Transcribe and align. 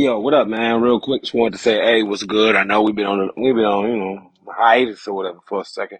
yo, 0.00 0.18
what 0.18 0.32
up, 0.32 0.48
man? 0.48 0.80
Real 0.80 0.98
quick, 0.98 1.22
just 1.22 1.34
wanted 1.34 1.52
to 1.52 1.58
say, 1.58 1.74
hey, 1.74 2.02
what's 2.02 2.22
good? 2.22 2.56
I 2.56 2.64
know 2.64 2.80
we've 2.80 2.94
been 2.94 3.04
on, 3.04 3.30
we've 3.36 3.54
been 3.54 3.64
on, 3.64 3.90
you 3.90 3.96
know, 3.98 4.30
hiatus 4.48 5.06
or 5.06 5.14
whatever 5.14 5.40
for 5.46 5.60
a 5.60 5.64
second. 5.64 5.98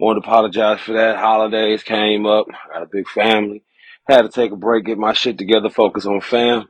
Wanted 0.00 0.22
to 0.22 0.26
apologize 0.26 0.80
for 0.80 0.94
that. 0.94 1.18
Holidays 1.18 1.84
came 1.84 2.26
up. 2.26 2.46
Got 2.72 2.82
a 2.82 2.88
big 2.90 3.08
family. 3.08 3.62
Had 4.08 4.22
to 4.22 4.28
take 4.28 4.50
a 4.50 4.56
break, 4.56 4.86
get 4.86 4.98
my 4.98 5.12
shit 5.12 5.38
together, 5.38 5.70
focus 5.70 6.04
on 6.04 6.20
fam, 6.20 6.66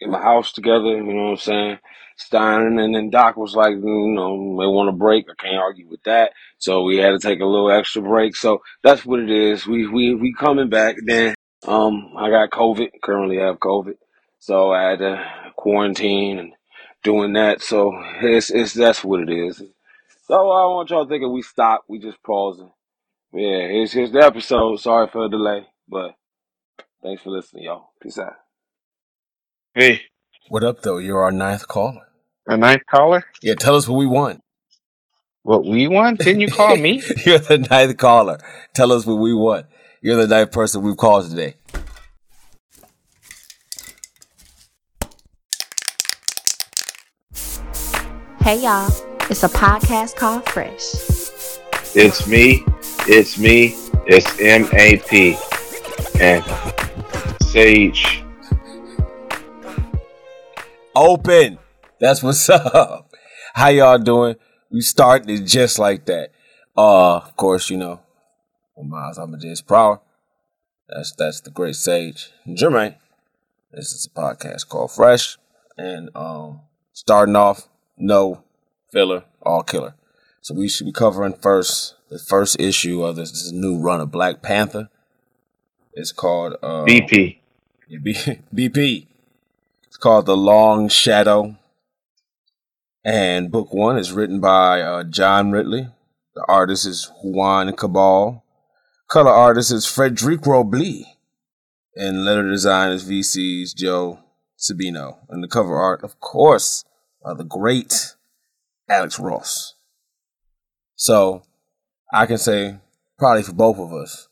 get 0.00 0.08
my 0.08 0.22
house 0.22 0.52
together. 0.52 0.96
You 0.96 1.02
know 1.02 1.24
what 1.24 1.30
I'm 1.30 1.36
saying? 1.36 1.78
Stein 2.16 2.78
and 2.78 2.94
then 2.94 3.10
Doc 3.10 3.36
was 3.36 3.54
like, 3.54 3.74
you 3.74 4.14
know, 4.14 4.56
they 4.58 4.66
want 4.66 4.88
a 4.88 4.92
break. 4.92 5.26
I 5.28 5.42
can't 5.42 5.58
argue 5.58 5.90
with 5.90 6.02
that. 6.04 6.32
So 6.56 6.84
we 6.84 6.96
had 6.96 7.10
to 7.10 7.18
take 7.18 7.40
a 7.40 7.44
little 7.44 7.70
extra 7.70 8.00
break. 8.00 8.34
So 8.34 8.62
that's 8.82 9.04
what 9.04 9.20
it 9.20 9.30
is. 9.30 9.66
We 9.66 9.86
we 9.86 10.14
we 10.14 10.32
coming 10.32 10.70
back. 10.70 10.96
Then 11.04 11.34
um, 11.66 12.14
I 12.16 12.30
got 12.30 12.50
COVID. 12.50 12.88
Currently 13.02 13.36
have 13.36 13.58
COVID. 13.58 13.94
So 14.42 14.72
I 14.72 14.90
had 14.90 14.98
to 14.98 15.24
quarantine 15.56 16.40
and 16.40 16.52
doing 17.04 17.34
that. 17.34 17.62
So 17.62 17.92
it's 18.20 18.50
it's 18.50 18.74
that's 18.74 19.04
what 19.04 19.20
it 19.20 19.30
is. 19.30 19.62
So 20.26 20.34
I 20.34 20.66
want 20.66 20.90
y'all 20.90 21.06
thinking 21.06 21.32
we 21.32 21.42
stopped. 21.42 21.88
We 21.88 22.00
just 22.00 22.20
pausing. 22.24 22.72
Yeah, 23.32 23.68
here's 23.68 23.92
here's 23.92 24.10
the 24.10 24.18
episode. 24.18 24.80
Sorry 24.80 25.06
for 25.06 25.28
the 25.28 25.36
delay, 25.36 25.68
but 25.88 26.16
thanks 27.04 27.22
for 27.22 27.30
listening, 27.30 27.64
y'all. 27.66 27.90
Peace 28.02 28.18
out. 28.18 28.32
Hey, 29.76 30.00
What 30.48 30.64
up, 30.64 30.82
though? 30.82 30.98
You're 30.98 31.22
our 31.22 31.30
ninth 31.30 31.68
caller. 31.68 32.08
a 32.48 32.56
ninth 32.56 32.82
caller? 32.90 33.24
Yeah, 33.42 33.54
tell 33.54 33.76
us 33.76 33.86
what 33.86 33.96
we 33.96 34.06
want. 34.06 34.42
What 35.44 35.64
we 35.64 35.86
want? 35.86 36.18
Didn't 36.18 36.40
you 36.40 36.48
call 36.48 36.76
me? 36.76 37.00
You're 37.24 37.38
the 37.38 37.58
ninth 37.58 37.96
caller. 37.96 38.38
Tell 38.74 38.90
us 38.90 39.06
what 39.06 39.18
we 39.20 39.34
want. 39.34 39.66
You're 40.02 40.16
the 40.16 40.26
ninth 40.26 40.50
person 40.50 40.82
we've 40.82 40.96
called 40.96 41.30
today. 41.30 41.54
Hey 48.42 48.60
y'all, 48.64 48.90
it's 49.30 49.44
a 49.44 49.48
podcast 49.48 50.16
called 50.16 50.44
Fresh. 50.48 50.94
It's 51.94 52.26
me. 52.26 52.64
It's 53.06 53.38
me. 53.38 53.76
It's 54.04 54.26
MAP. 54.40 55.38
And 56.20 56.44
Sage. 57.44 58.24
Open. 60.96 61.60
That's 62.00 62.20
what's 62.24 62.50
up. 62.50 63.12
How 63.54 63.68
y'all 63.68 63.98
doing? 63.98 64.34
We 64.72 64.80
started 64.80 65.30
it 65.30 65.44
just 65.44 65.78
like 65.78 66.06
that. 66.06 66.30
Uh, 66.76 67.18
of 67.18 67.36
course, 67.36 67.70
you 67.70 67.76
know, 67.76 68.00
I'm 68.76 68.88
Miles 68.88 69.20
Amadeus 69.20 69.62
Prower. 69.62 70.00
That's 70.88 71.12
that's 71.12 71.40
the 71.42 71.50
great 71.50 71.76
sage. 71.76 72.32
Jermaine. 72.48 72.96
This 73.70 73.92
is 73.92 74.08
a 74.12 74.20
podcast 74.20 74.68
called 74.68 74.90
Fresh. 74.90 75.38
And 75.78 76.10
um 76.16 76.62
starting 76.92 77.36
off, 77.36 77.68
no 78.02 78.42
filler, 78.90 79.24
all 79.42 79.62
killer. 79.62 79.94
So 80.40 80.54
we 80.54 80.68
should 80.68 80.86
be 80.86 80.92
covering 80.92 81.34
first 81.34 81.94
the 82.10 82.18
first 82.18 82.60
issue 82.60 83.02
of 83.04 83.16
this, 83.16 83.30
this 83.30 83.52
new 83.52 83.78
run 83.80 84.00
of 84.00 84.10
Black 84.10 84.42
Panther. 84.42 84.90
It's 85.94 86.12
called 86.12 86.54
uh 86.62 86.84
BP. 86.84 87.38
yeah, 87.88 87.98
B- 88.02 88.14
BP. 88.54 89.06
It's 89.86 89.96
called 89.96 90.26
The 90.26 90.36
Long 90.36 90.88
Shadow. 90.88 91.56
And 93.04 93.50
book 93.50 93.72
one 93.72 93.98
is 93.98 94.12
written 94.12 94.40
by 94.40 94.80
uh, 94.80 95.04
John 95.04 95.50
Ridley. 95.50 95.88
The 96.34 96.44
artist 96.48 96.86
is 96.86 97.10
Juan 97.22 97.74
Cabal. 97.74 98.44
Color 99.08 99.30
artist 99.32 99.72
is 99.72 99.86
Federico 99.86 100.64
Blee. 100.64 101.06
And 101.96 102.24
letter 102.24 102.48
design 102.48 102.92
is 102.92 103.04
VC's 103.04 103.74
Joe 103.74 104.20
Sabino. 104.58 105.18
And 105.28 105.42
the 105.42 105.48
cover 105.48 105.76
art, 105.76 106.02
of 106.04 106.20
course, 106.20 106.84
by 107.24 107.34
the 107.34 107.44
great 107.44 108.14
Alex 108.88 109.18
Ross. 109.18 109.74
So 110.96 111.42
I 112.12 112.26
can 112.26 112.38
say, 112.38 112.76
probably 113.18 113.42
for 113.42 113.52
both 113.52 113.78
of 113.78 113.92
us, 113.92 114.28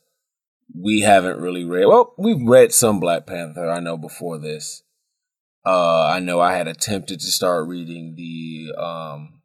we 0.79 1.01
haven't 1.01 1.41
really 1.41 1.65
read. 1.65 1.87
Well, 1.87 2.15
we've 2.17 2.43
read 2.43 2.73
some 2.73 3.01
Black 3.01 3.27
Panther. 3.27 3.69
I 3.69 3.81
know 3.81 3.97
before 3.97 4.39
this. 4.39 4.83
Uh, 5.65 6.07
I 6.07 6.21
know 6.21 6.41
I 6.41 6.57
had 6.57 6.69
attempted 6.69 7.21
to 7.21 7.27
start 7.27 7.69
reading 7.69 8.15
the 8.17 8.73
um, 8.81 9.41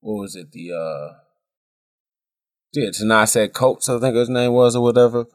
what 0.00 0.20
was 0.20 0.36
it? 0.36 0.52
The 0.52 0.72
uh, 0.72 1.18
yeah, 2.72 2.90
Ta-Nehisi 2.90 3.52
Coates, 3.52 3.88
I 3.88 3.98
think 3.98 4.14
his 4.14 4.28
name 4.28 4.52
was, 4.52 4.76
or 4.76 4.82
whatever. 4.82 5.26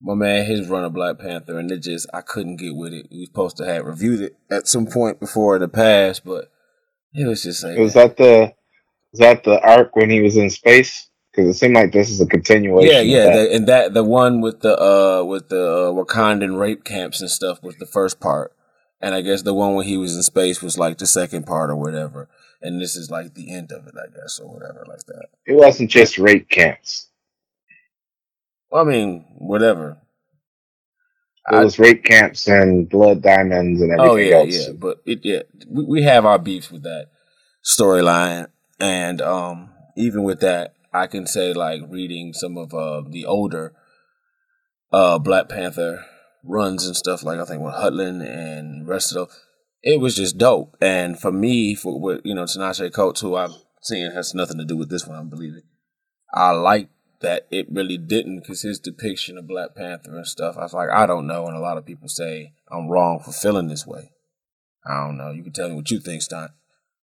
My 0.00 0.14
man, 0.14 0.46
his 0.46 0.68
run 0.68 0.84
of 0.84 0.92
Black 0.92 1.18
Panther, 1.18 1.58
and 1.58 1.70
it 1.72 1.82
just 1.82 2.06
I 2.14 2.20
couldn't 2.20 2.56
get 2.56 2.76
with 2.76 2.92
it. 2.92 3.08
We 3.10 3.20
was 3.20 3.28
supposed 3.28 3.56
to 3.56 3.66
have 3.66 3.84
reviewed 3.84 4.20
it 4.20 4.36
at 4.50 4.68
some 4.68 4.86
point 4.86 5.18
before 5.18 5.56
in 5.56 5.62
the 5.62 5.68
past, 5.68 6.24
but 6.24 6.52
it 7.12 7.26
was 7.26 7.42
just 7.42 7.64
like 7.64 7.78
Was 7.78 7.94
that 7.94 8.16
the 8.16 8.54
was 9.12 9.20
that 9.20 9.44
the 9.44 9.60
arc 9.60 9.96
when 9.96 10.10
he 10.10 10.20
was 10.20 10.36
in 10.36 10.50
space? 10.50 11.08
Because 11.32 11.54
it 11.54 11.58
seemed 11.58 11.74
like 11.74 11.92
this 11.92 12.10
is 12.10 12.20
a 12.20 12.26
continuation. 12.26 12.90
Yeah, 12.90 13.00
yeah, 13.00 13.24
that. 13.24 13.32
the, 13.32 13.54
and 13.54 13.66
that 13.68 13.94
the 13.94 14.04
one 14.04 14.40
with 14.40 14.60
the 14.60 14.80
uh 14.80 15.24
with 15.24 15.48
the 15.48 15.62
uh, 15.62 15.92
Wakandan 15.92 16.58
rape 16.58 16.84
camps 16.84 17.20
and 17.20 17.30
stuff 17.30 17.62
was 17.62 17.76
the 17.76 17.86
first 17.86 18.20
part, 18.20 18.54
and 19.00 19.14
I 19.14 19.20
guess 19.20 19.42
the 19.42 19.54
one 19.54 19.74
when 19.74 19.86
he 19.86 19.96
was 19.96 20.14
in 20.16 20.22
space 20.22 20.62
was 20.62 20.78
like 20.78 20.98
the 20.98 21.06
second 21.06 21.46
part 21.46 21.70
or 21.70 21.76
whatever, 21.76 22.28
and 22.62 22.80
this 22.80 22.96
is 22.96 23.10
like 23.10 23.34
the 23.34 23.52
end 23.52 23.72
of 23.72 23.86
it, 23.86 23.94
I 23.96 24.06
guess, 24.14 24.38
or 24.38 24.52
whatever, 24.52 24.84
like 24.88 25.06
that. 25.06 25.26
It 25.46 25.54
wasn't 25.54 25.90
just 25.90 26.18
rape 26.18 26.48
camps. 26.48 27.07
Well, 28.70 28.86
I 28.86 28.88
mean, 28.88 29.24
whatever. 29.38 29.98
It 31.50 31.54
I- 31.54 31.64
was 31.64 31.78
rape 31.78 32.04
camps 32.04 32.46
and 32.48 32.88
blood 32.88 33.22
diamonds 33.22 33.80
and 33.80 33.90
everything 33.92 34.10
oh 34.10 34.16
yeah, 34.16 34.34
else. 34.36 34.66
yeah, 34.68 34.72
but 34.78 34.98
it 35.06 35.20
yeah, 35.24 35.42
we, 35.68 35.84
we 35.84 36.02
have 36.02 36.24
our 36.26 36.38
beefs 36.38 36.70
with 36.70 36.82
that 36.82 37.08
storyline, 37.64 38.48
and 38.78 39.20
um, 39.22 39.70
even 39.96 40.22
with 40.24 40.40
that, 40.40 40.74
I 40.92 41.06
can 41.06 41.26
say 41.26 41.52
like 41.54 41.82
reading 41.88 42.32
some 42.34 42.58
of 42.58 42.74
uh 42.74 43.02
the 43.08 43.24
older 43.24 43.74
uh 44.92 45.18
Black 45.18 45.48
Panther 45.48 46.04
runs 46.44 46.86
and 46.86 46.96
stuff 46.96 47.22
like 47.22 47.38
I 47.38 47.44
think 47.44 47.62
with 47.62 47.74
Hudlin 47.74 48.20
and 48.22 48.86
rest 48.86 49.12
of 49.12 49.28
those, 49.28 49.40
it 49.82 50.00
was 50.00 50.16
just 50.16 50.36
dope. 50.38 50.76
And 50.82 51.18
for 51.18 51.32
me, 51.32 51.74
for 51.74 51.98
what 51.98 52.24
you 52.26 52.34
know, 52.34 52.46
Ta-Nehisi 52.46 52.92
Coates, 52.92 53.20
who 53.22 53.36
I'm 53.36 53.52
seeing 53.82 54.10
has 54.12 54.34
nothing 54.34 54.58
to 54.58 54.64
do 54.66 54.76
with 54.76 54.90
this 54.90 55.06
one, 55.06 55.18
I'm 55.18 55.30
believing. 55.30 55.62
I 56.34 56.50
like 56.50 56.90
that 57.20 57.46
it 57.50 57.66
really 57.70 57.98
didn't 57.98 58.40
because 58.40 58.62
his 58.62 58.78
depiction 58.78 59.38
of 59.38 59.48
Black 59.48 59.74
Panther 59.74 60.16
and 60.16 60.26
stuff, 60.26 60.56
I 60.56 60.62
was 60.62 60.72
like, 60.72 60.90
I 60.90 61.06
don't 61.06 61.26
know, 61.26 61.46
and 61.46 61.56
a 61.56 61.60
lot 61.60 61.78
of 61.78 61.86
people 61.86 62.08
say 62.08 62.52
I'm 62.70 62.88
wrong 62.88 63.20
for 63.20 63.32
feeling 63.32 63.68
this 63.68 63.86
way. 63.86 64.10
I 64.86 65.04
don't 65.04 65.16
know. 65.18 65.30
You 65.30 65.42
can 65.42 65.52
tell 65.52 65.68
me 65.68 65.74
what 65.74 65.90
you 65.90 65.98
think, 66.00 66.22
Stein. 66.22 66.50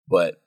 But 0.08 0.40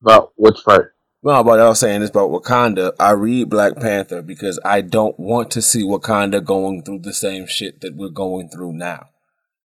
About 0.00 0.32
which 0.36 0.64
part? 0.64 0.94
no, 1.22 1.42
but 1.44 1.60
I 1.60 1.68
was 1.68 1.80
saying 1.80 2.00
this 2.00 2.10
about 2.10 2.30
Wakanda. 2.30 2.92
I 2.98 3.10
read 3.10 3.50
Black 3.50 3.76
Panther 3.76 4.22
because 4.22 4.58
I 4.64 4.80
don't 4.80 5.18
want 5.18 5.50
to 5.52 5.62
see 5.62 5.82
Wakanda 5.82 6.42
going 6.42 6.82
through 6.82 7.00
the 7.00 7.12
same 7.12 7.46
shit 7.46 7.80
that 7.80 7.96
we're 7.96 8.08
going 8.08 8.48
through 8.48 8.72
now. 8.74 9.08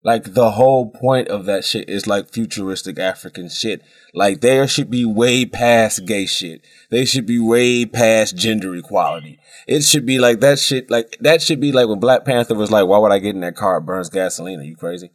Like 0.05 0.33
the 0.33 0.51
whole 0.51 0.89
point 0.89 1.29
of 1.29 1.45
that 1.45 1.63
shit 1.63 1.87
is 1.89 2.05
like 2.07 2.29
futuristic 2.31 2.99
African 2.99 3.47
shit. 3.47 3.81
Like 4.13 4.41
there 4.41 4.67
should 4.67 4.89
be 4.89 5.05
way 5.05 5.45
past 5.45 6.05
gay 6.05 6.25
shit. 6.25 6.61
They 6.89 7.05
should 7.05 7.25
be 7.25 7.39
way 7.39 7.85
past 7.85 8.35
gender 8.35 8.75
equality. 8.75 9.39
It 9.65 9.81
should 9.83 10.05
be 10.05 10.19
like 10.19 10.41
that 10.41 10.59
shit. 10.59 10.91
Like 10.91 11.15
that 11.21 11.41
should 11.41 11.61
be 11.61 11.71
like 11.71 11.87
when 11.87 11.99
Black 12.01 12.25
Panther 12.25 12.53
was 12.53 12.69
like, 12.69 12.85
"Why 12.85 12.97
would 12.97 13.13
I 13.13 13.19
get 13.19 13.33
in 13.35 13.41
that 13.41 13.55
car? 13.55 13.77
It 13.77 13.81
burns 13.85 14.09
gasoline." 14.09 14.59
Are 14.59 14.63
you 14.63 14.75
crazy? 14.75 15.11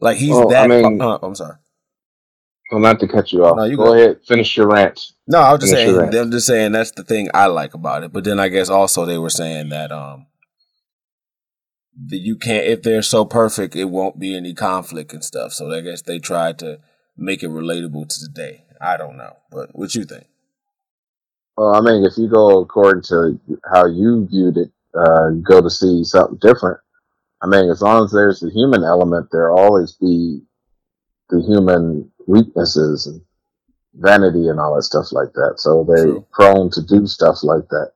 Like 0.00 0.18
he's 0.18 0.30
Well, 0.30 0.48
that. 0.48 0.70
I 0.70 0.80
mean- 0.80 1.00
uh, 1.02 1.18
I'm 1.20 1.34
sorry. 1.34 1.56
Well, 2.70 2.80
not 2.80 3.00
to 3.00 3.08
cut 3.08 3.32
you 3.32 3.44
off. 3.44 3.56
No, 3.56 3.64
you 3.64 3.76
Go 3.76 3.84
go. 3.86 3.92
ahead, 3.94 4.20
finish 4.26 4.56
your 4.56 4.68
rant. 4.68 4.98
No, 5.26 5.40
I 5.40 5.52
was 5.52 5.60
just 5.60 5.74
Finish 5.74 5.94
saying. 5.94 6.14
I'm 6.16 6.30
just 6.30 6.46
saying 6.46 6.72
that's 6.72 6.92
the 6.92 7.04
thing 7.04 7.28
I 7.34 7.46
like 7.46 7.74
about 7.74 8.02
it. 8.02 8.12
But 8.14 8.24
then 8.24 8.40
I 8.40 8.48
guess 8.48 8.70
also 8.70 9.04
they 9.04 9.18
were 9.18 9.28
saying 9.30 9.68
that 9.70 9.92
um 9.92 10.26
that 12.08 12.18
you 12.18 12.36
can't 12.36 12.66
if 12.66 12.82
they're 12.82 13.02
so 13.02 13.24
perfect, 13.24 13.76
it 13.76 13.86
won't 13.86 14.18
be 14.18 14.36
any 14.36 14.54
conflict 14.54 15.12
and 15.12 15.24
stuff. 15.24 15.52
So 15.52 15.70
I 15.70 15.80
guess 15.80 16.02
they 16.02 16.18
tried 16.18 16.58
to 16.60 16.80
make 17.16 17.42
it 17.42 17.50
relatable 17.50 18.08
to 18.08 18.20
today. 18.20 18.64
I 18.80 18.96
don't 18.96 19.16
know, 19.16 19.36
but 19.50 19.70
what 19.74 19.94
you 19.94 20.04
think? 20.04 20.26
Well, 21.56 21.74
I 21.74 21.80
mean, 21.80 22.04
if 22.04 22.16
you 22.16 22.28
go 22.28 22.60
according 22.60 23.02
to 23.04 23.38
how 23.70 23.86
you 23.86 24.26
viewed 24.30 24.56
it, 24.56 24.70
uh, 24.98 25.30
go 25.42 25.60
to 25.60 25.70
see 25.70 26.02
something 26.04 26.38
different. 26.40 26.80
I 27.42 27.46
mean, 27.46 27.70
as 27.70 27.82
long 27.82 28.04
as 28.04 28.12
there's 28.12 28.40
the 28.40 28.50
human 28.50 28.84
element, 28.84 29.28
there'll 29.30 29.58
always 29.58 29.92
be 29.92 30.42
the 31.28 31.42
human 31.42 32.10
weaknesses 32.26 33.06
and 33.06 33.20
vanity 33.94 34.48
and 34.48 34.60
all 34.60 34.76
that 34.76 34.82
stuff 34.82 35.12
like 35.12 35.32
that. 35.34 35.54
So 35.56 35.84
they're 35.84 36.04
True. 36.04 36.26
prone 36.32 36.70
to 36.70 36.82
do 36.82 37.06
stuff 37.06 37.42
like 37.42 37.68
that, 37.68 37.92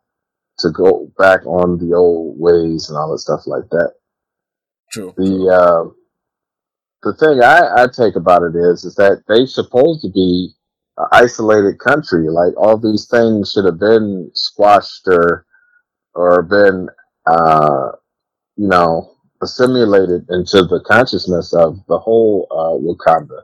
to 0.58 0.70
go 0.70 1.10
back 1.18 1.44
on 1.46 1.78
the 1.78 1.94
old 1.94 2.38
ways 2.38 2.88
and 2.88 2.98
all 2.98 3.12
that 3.12 3.18
stuff 3.18 3.46
like 3.46 3.68
that. 3.70 3.92
True. 4.92 5.14
The 5.16 5.48
uh, 5.48 5.90
the 7.02 7.14
thing 7.14 7.42
I, 7.42 7.84
I 7.84 7.86
take 7.86 8.16
about 8.16 8.42
it 8.42 8.56
is 8.56 8.84
is 8.84 8.94
that 8.96 9.22
they 9.28 9.46
supposed 9.46 10.02
to 10.02 10.10
be 10.10 10.52
an 10.98 11.06
isolated 11.12 11.78
country. 11.78 12.28
Like 12.28 12.56
all 12.56 12.78
these 12.78 13.06
things 13.08 13.52
should 13.52 13.64
have 13.64 13.78
been 13.78 14.30
squashed 14.34 15.06
or 15.08 15.46
or 16.14 16.42
been 16.42 16.88
uh, 17.26 17.92
you 18.56 18.68
know 18.68 19.12
assimilated 19.42 20.26
into 20.30 20.64
the 20.64 20.82
consciousness 20.86 21.54
of 21.54 21.78
the 21.88 21.98
whole 21.98 22.46
uh, 22.50 22.76
Wakanda. 22.82 23.42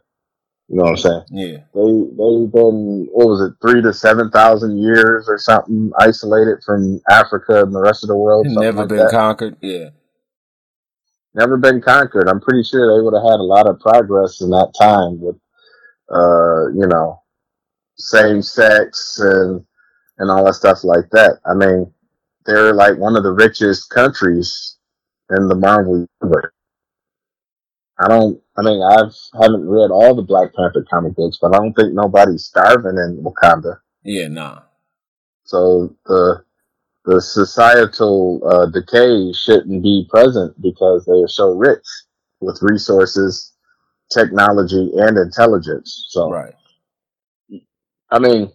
You 0.73 0.79
know 0.79 0.85
what 0.85 0.91
I'm 0.93 0.97
saying? 0.97 1.23
Yeah. 1.29 1.59
They 1.75 1.91
they've 2.17 2.51
been 2.51 3.07
what 3.13 3.29
was 3.29 3.43
it 3.43 3.53
three 3.61 3.83
to 3.83 3.93
seven 3.93 4.31
thousand 4.31 4.79
years 4.79 5.29
or 5.29 5.37
something 5.37 5.93
isolated 6.01 6.65
from 6.65 6.99
Africa 7.11 7.63
and 7.63 7.75
the 7.75 7.81
rest 7.83 8.03
of 8.05 8.09
the 8.09 8.17
world. 8.17 8.47
Never 8.49 8.79
like 8.79 8.89
been 8.89 8.99
that. 8.99 9.11
conquered. 9.11 9.59
Yeah. 9.61 9.91
Never 11.35 11.59
been 11.59 11.83
conquered. 11.83 12.27
I'm 12.27 12.41
pretty 12.41 12.65
sure 12.65 12.89
they 12.89 13.05
would 13.05 13.13
have 13.13 13.31
had 13.31 13.39
a 13.39 13.43
lot 13.43 13.69
of 13.69 13.81
progress 13.81 14.41
in 14.41 14.49
that 14.49 14.73
time 14.81 15.21
with, 15.21 15.37
uh, 16.11 16.69
you 16.69 16.87
know, 16.89 17.21
same 17.99 18.41
sex 18.41 19.19
and 19.21 19.63
and 20.17 20.31
all 20.31 20.47
that 20.47 20.55
stuff 20.55 20.85
like 20.85 21.11
that. 21.11 21.39
I 21.45 21.53
mean, 21.53 21.93
they're 22.47 22.73
like 22.73 22.97
one 22.97 23.17
of 23.17 23.25
the 23.25 23.33
richest 23.33 23.91
countries 23.91 24.79
in 25.29 25.49
the 25.49 25.55
Marvel 25.55 26.07
universe. 26.23 26.55
I 28.03 28.09
don't. 28.09 28.41
I 28.57 28.63
mean, 28.63 28.83
I've 28.83 29.15
haven't 29.41 29.69
read 29.69 29.91
all 29.91 30.15
the 30.15 30.23
Black 30.23 30.53
Panther 30.55 30.85
comic 30.91 31.15
books, 31.15 31.39
but 31.41 31.55
I 31.55 31.59
don't 31.59 31.73
think 31.75 31.95
nobody's 31.95 32.45
starving 32.45 32.99
in 32.99 33.23
Wakanda. 33.25 33.79
Yeah, 34.03 34.29
nah. 34.29 34.63
So 35.45 35.95
the 36.07 36.45
the 37.05 37.21
societal 37.21 38.41
uh, 38.47 38.67
decay 38.67 39.33
shouldn't 39.33 39.83
be 39.83 40.07
present 40.11 40.61
because 40.61 41.05
they 41.05 41.21
are 41.21 41.29
so 41.29 41.53
rich 41.53 41.87
with 42.41 42.59
resources, 42.63 43.53
technology, 44.11 44.91
and 44.97 45.19
intelligence. 45.19 46.07
So 46.11 46.31
Right. 46.31 46.55
I 48.11 48.19
mean, 48.19 48.53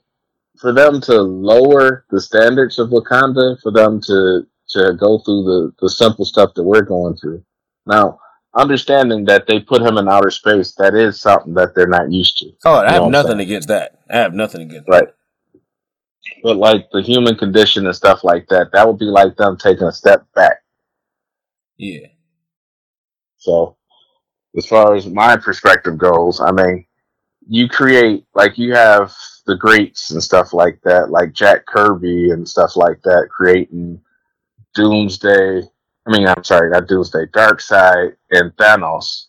for 0.59 0.73
them 0.73 1.01
to 1.01 1.21
lower 1.21 2.05
the 2.09 2.21
standards 2.21 2.79
of 2.79 2.89
Wakanda, 2.89 3.59
for 3.61 3.71
them 3.71 4.01
to 4.01 4.47
to 4.69 4.93
go 4.99 5.19
through 5.19 5.43
the 5.43 5.73
the 5.79 5.89
simple 5.89 6.25
stuff 6.25 6.53
that 6.55 6.63
we're 6.63 6.81
going 6.81 7.15
through. 7.15 7.43
Now, 7.85 8.19
understanding 8.57 9.25
that 9.25 9.47
they 9.47 9.59
put 9.59 9.81
him 9.81 9.97
in 9.97 10.09
outer 10.09 10.31
space, 10.31 10.73
that 10.75 10.95
is 10.95 11.19
something 11.19 11.53
that 11.53 11.75
they're 11.75 11.87
not 11.87 12.11
used 12.11 12.37
to. 12.37 12.51
Oh, 12.65 12.75
I 12.75 12.93
You 12.93 12.97
know 12.97 13.03
have 13.03 13.11
nothing 13.11 13.39
against 13.39 13.67
that. 13.67 13.99
I 14.09 14.17
have 14.17 14.33
nothing 14.33 14.61
against 14.61 14.89
Right. 14.89 15.07
But 16.43 16.57
like 16.57 16.89
the 16.91 17.01
human 17.01 17.35
condition 17.35 17.85
and 17.85 17.95
stuff 17.95 18.23
like 18.23 18.47
that, 18.49 18.71
that 18.73 18.87
would 18.87 18.99
be 18.99 19.05
like 19.05 19.35
them 19.37 19.57
taking 19.57 19.87
a 19.87 19.91
step 19.91 20.25
back. 20.35 20.57
Yeah. 21.77 22.07
So, 23.37 23.77
as 24.57 24.65
far 24.65 24.95
as 24.95 25.07
my 25.07 25.37
perspective 25.37 25.97
goes, 25.97 26.41
I 26.41 26.51
mean, 26.51 26.85
you 27.47 27.69
create 27.69 28.25
like 28.35 28.57
you 28.57 28.73
have 28.73 29.13
the 29.45 29.55
greats 29.55 30.11
and 30.11 30.21
stuff 30.21 30.53
like 30.53 30.79
that, 30.83 31.09
like 31.09 31.31
Jack 31.33 31.65
Kirby 31.65 32.31
and 32.31 32.47
stuff 32.47 32.75
like 32.75 33.01
that, 33.03 33.29
creating 33.31 34.01
Doomsday. 34.75 35.61
I 36.07 36.11
mean, 36.11 36.27
I'm 36.27 36.43
sorry, 36.43 36.69
not 36.69 36.87
Doomsday, 36.87 37.25
Side 37.59 38.15
and 38.31 38.55
Thanos, 38.55 39.25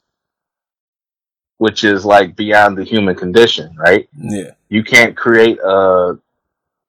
which 1.57 1.83
is 1.83 2.05
like 2.05 2.37
beyond 2.37 2.79
the 2.79 2.85
human 2.85 3.17
condition, 3.17 3.75
right? 3.77 4.09
Yeah. 4.17 4.53
You 4.69 4.85
can't 4.85 5.17
create 5.17 5.59
a 5.59 6.19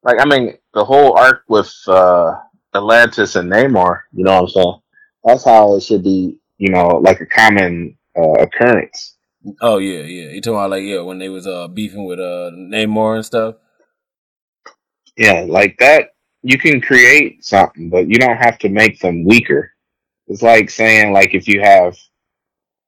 like. 0.04 0.18
I 0.20 0.26
mean, 0.26 0.58
the 0.74 0.86
whole 0.86 1.18
arc 1.18 1.44
with 1.48 1.74
uh, 1.88 2.36
Atlantis 2.76 3.36
and 3.36 3.52
Namor. 3.52 4.02
You 4.14 4.26
know 4.26 4.42
what 4.42 4.44
I'm 4.44 4.50
saying? 4.50 4.80
That's 5.24 5.46
how 5.46 5.76
it 5.76 5.82
should 5.82 6.04
be. 6.04 6.38
You 6.60 6.70
know, 6.70 7.00
like 7.02 7.22
a 7.22 7.26
common 7.26 7.98
uh, 8.16 8.34
occurrence. 8.34 9.16
Oh 9.62 9.78
yeah, 9.78 10.02
yeah. 10.02 10.32
You 10.32 10.42
talking 10.42 10.58
about 10.58 10.70
like 10.70 10.84
yeah 10.84 11.02
when 11.02 11.18
they 11.18 11.30
was 11.30 11.48
uh 11.48 11.68
beefing 11.68 12.06
with 12.06 12.20
uh 12.20 12.52
Namor 12.54 13.16
and 13.16 13.26
stuff. 13.26 13.56
Yeah, 15.18 15.46
like 15.48 15.78
that. 15.80 16.10
You 16.42 16.58
can 16.58 16.80
create 16.80 17.44
something, 17.44 17.90
but 17.90 18.08
you 18.08 18.16
don't 18.16 18.38
have 18.38 18.60
to 18.60 18.70
make 18.70 19.00
them 19.00 19.26
weaker. 19.26 19.74
It's 20.30 20.42
like 20.42 20.70
saying, 20.70 21.12
like, 21.12 21.34
if 21.34 21.48
you 21.48 21.62
have 21.62 21.98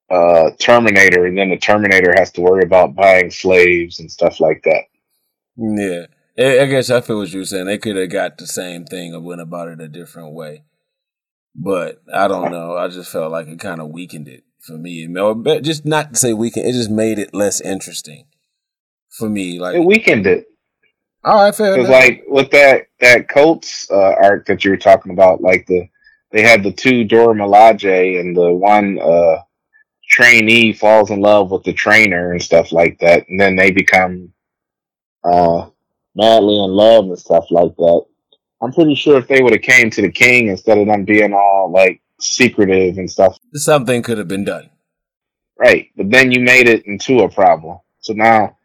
uh, 0.09 0.51
Terminator, 0.59 1.25
and 1.25 1.37
then 1.37 1.49
the 1.49 1.57
Terminator 1.57 2.13
has 2.17 2.31
to 2.33 2.41
worry 2.41 2.63
about 2.63 2.95
buying 2.95 3.31
slaves 3.31 3.99
and 3.99 4.11
stuff 4.11 4.39
like 4.39 4.63
that. 4.63 4.83
Yeah. 5.57 6.05
I 6.37 6.65
guess 6.65 6.89
I 6.89 7.01
feel 7.01 7.17
what 7.19 7.29
you're 7.29 7.43
saying. 7.43 7.65
They 7.65 7.77
could 7.77 7.97
have 7.97 8.09
got 8.09 8.37
the 8.37 8.47
same 8.47 8.85
thing 8.85 9.13
and 9.13 9.25
went 9.25 9.41
about 9.41 9.67
it 9.67 9.81
a 9.81 9.87
different 9.87 10.33
way. 10.33 10.63
But 11.53 12.01
I 12.13 12.27
don't 12.27 12.51
know. 12.51 12.77
I 12.77 12.87
just 12.87 13.11
felt 13.11 13.31
like 13.31 13.47
it 13.47 13.59
kind 13.59 13.81
of 13.81 13.89
weakened 13.89 14.29
it 14.29 14.43
for 14.59 14.77
me. 14.77 15.07
Or 15.17 15.35
just 15.59 15.85
not 15.85 16.13
to 16.13 16.19
say 16.19 16.33
weakened, 16.33 16.65
it 16.65 16.73
just 16.73 16.89
made 16.89 17.19
it 17.19 17.33
less 17.33 17.59
interesting 17.59 18.27
for 19.09 19.29
me. 19.29 19.59
Like, 19.59 19.75
It 19.75 19.83
weakened 19.85 20.25
it 20.25 20.47
all 21.23 21.43
right, 21.43 21.53
fair 21.53 21.75
because, 21.75 21.89
enough. 21.89 22.01
like, 22.01 22.23
with 22.27 22.51
that 22.51 22.87
that 22.99 23.29
Coates 23.29 23.89
uh, 23.91 24.15
arc 24.23 24.47
that 24.47 24.63
you 24.63 24.71
were 24.71 24.77
talking 24.77 25.11
about, 25.11 25.41
like 25.41 25.67
the 25.67 25.87
they 26.31 26.41
had 26.43 26.63
the 26.63 26.71
two 26.71 27.03
Dora 27.03 27.35
Milaje 27.35 28.19
and 28.19 28.35
the 28.35 28.51
one 28.53 28.99
uh, 28.99 29.41
trainee 30.09 30.73
falls 30.73 31.09
in 31.11 31.21
love 31.21 31.51
with 31.51 31.63
the 31.63 31.73
trainer 31.73 32.31
and 32.31 32.41
stuff 32.41 32.71
like 32.71 32.99
that, 32.99 33.27
and 33.29 33.39
then 33.39 33.55
they 33.55 33.71
become 33.71 34.31
uh, 35.23 35.67
madly 36.15 36.63
in 36.63 36.71
love 36.71 37.05
and 37.05 37.19
stuff 37.19 37.45
like 37.51 37.75
that. 37.77 38.05
I'm 38.61 38.71
pretty 38.71 38.95
sure 38.95 39.17
if 39.17 39.27
they 39.27 39.41
would 39.41 39.53
have 39.53 39.61
came 39.61 39.89
to 39.89 40.01
the 40.01 40.11
king 40.11 40.47
instead 40.47 40.77
of 40.77 40.87
them 40.87 41.03
being 41.03 41.33
all 41.33 41.71
like 41.71 42.01
secretive 42.19 42.97
and 42.97 43.09
stuff, 43.09 43.37
Something 43.53 44.03
could 44.03 44.17
have 44.19 44.27
been 44.27 44.43
done. 44.45 44.69
right? 45.57 45.89
But 45.97 46.11
then 46.11 46.31
you 46.31 46.41
made 46.41 46.67
it 46.69 46.85
into 46.85 47.21
a 47.21 47.29
problem. 47.29 47.79
So 48.01 48.13
now, 48.13 48.57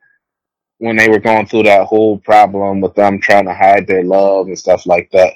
when 0.78 0.96
they 0.96 1.08
were 1.08 1.18
going 1.18 1.46
through 1.46 1.62
that 1.64 1.86
whole 1.86 2.18
problem 2.18 2.82
with 2.82 2.94
them 2.94 3.18
trying 3.20 3.46
to 3.46 3.54
hide 3.54 3.86
their 3.86 4.04
love 4.04 4.48
and 4.48 4.58
stuff 4.58 4.84
like 4.86 5.10
that, 5.12 5.32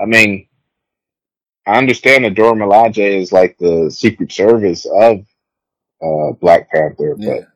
I 0.00 0.06
mean, 0.06 0.46
I 1.66 1.78
understand 1.78 2.24
that 2.24 2.34
Dora 2.34 2.54
Milaje 2.54 3.20
is 3.20 3.32
like 3.32 3.56
the 3.58 3.90
secret 3.90 4.32
service 4.32 4.86
of 4.86 5.18
uh, 6.02 6.32
Black 6.40 6.70
Panther, 6.70 7.14
Yeah. 7.18 7.34
but 7.34 7.48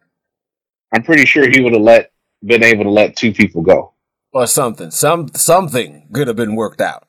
I'm 0.92 1.02
pretty 1.02 1.24
sure 1.26 1.48
he 1.48 1.60
would 1.60 1.72
have 1.72 1.82
let 1.82 2.10
been 2.44 2.62
able 2.62 2.84
to 2.84 2.90
let 2.90 3.16
two 3.16 3.32
people 3.32 3.62
go. 3.62 3.92
Or 4.32 4.46
something. 4.46 4.90
Some 4.90 5.28
something 5.34 6.08
could 6.12 6.26
have 6.28 6.36
been 6.36 6.56
worked 6.56 6.80
out. 6.80 7.06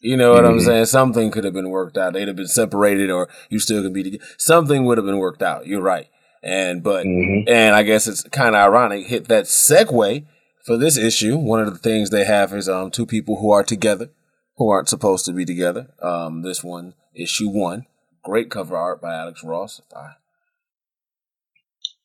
You 0.00 0.16
know 0.16 0.34
what 0.34 0.44
I'm 0.44 0.58
Mhm. 0.58 0.64
saying? 0.64 0.84
Something 0.86 1.30
could 1.30 1.44
have 1.44 1.54
been 1.54 1.70
worked 1.70 1.96
out. 1.98 2.12
They'd 2.12 2.28
have 2.28 2.36
been 2.36 2.46
separated, 2.46 3.10
or 3.10 3.28
you 3.48 3.58
still 3.58 3.82
could 3.82 3.94
be 3.94 4.02
together. 4.04 4.24
Something 4.36 4.84
would 4.84 4.98
have 4.98 5.06
been 5.06 5.18
worked 5.18 5.42
out. 5.42 5.66
You're 5.66 5.80
right. 5.82 6.06
And 6.42 6.82
but 6.82 7.04
hmm 7.04 7.40
and 7.48 7.74
I 7.74 7.82
guess 7.82 8.06
it's 8.06 8.22
kind 8.24 8.54
of 8.54 8.60
ironic. 8.62 9.06
Hit 9.06 9.26
that 9.28 9.44
segue 9.46 10.24
for 10.64 10.76
this 10.76 10.96
issue. 10.96 11.36
One 11.36 11.60
of 11.60 11.72
the 11.72 11.78
things 11.78 12.10
they 12.10 12.24
have 12.24 12.52
is 12.52 12.68
um 12.68 12.90
two 12.90 13.06
people 13.06 13.40
who 13.40 13.50
are 13.50 13.64
together, 13.64 14.10
who 14.56 14.68
aren't 14.70 14.88
supposed 14.88 15.24
to 15.26 15.32
be 15.32 15.44
together. 15.44 15.88
Um, 16.02 16.42
this 16.42 16.64
one 16.64 16.94
issue 17.14 17.48
one, 17.48 17.86
great 18.22 18.50
cover 18.50 18.76
art 18.76 19.00
by 19.00 19.14
Alex 19.14 19.42
Ross. 19.44 19.80
I 19.94 20.12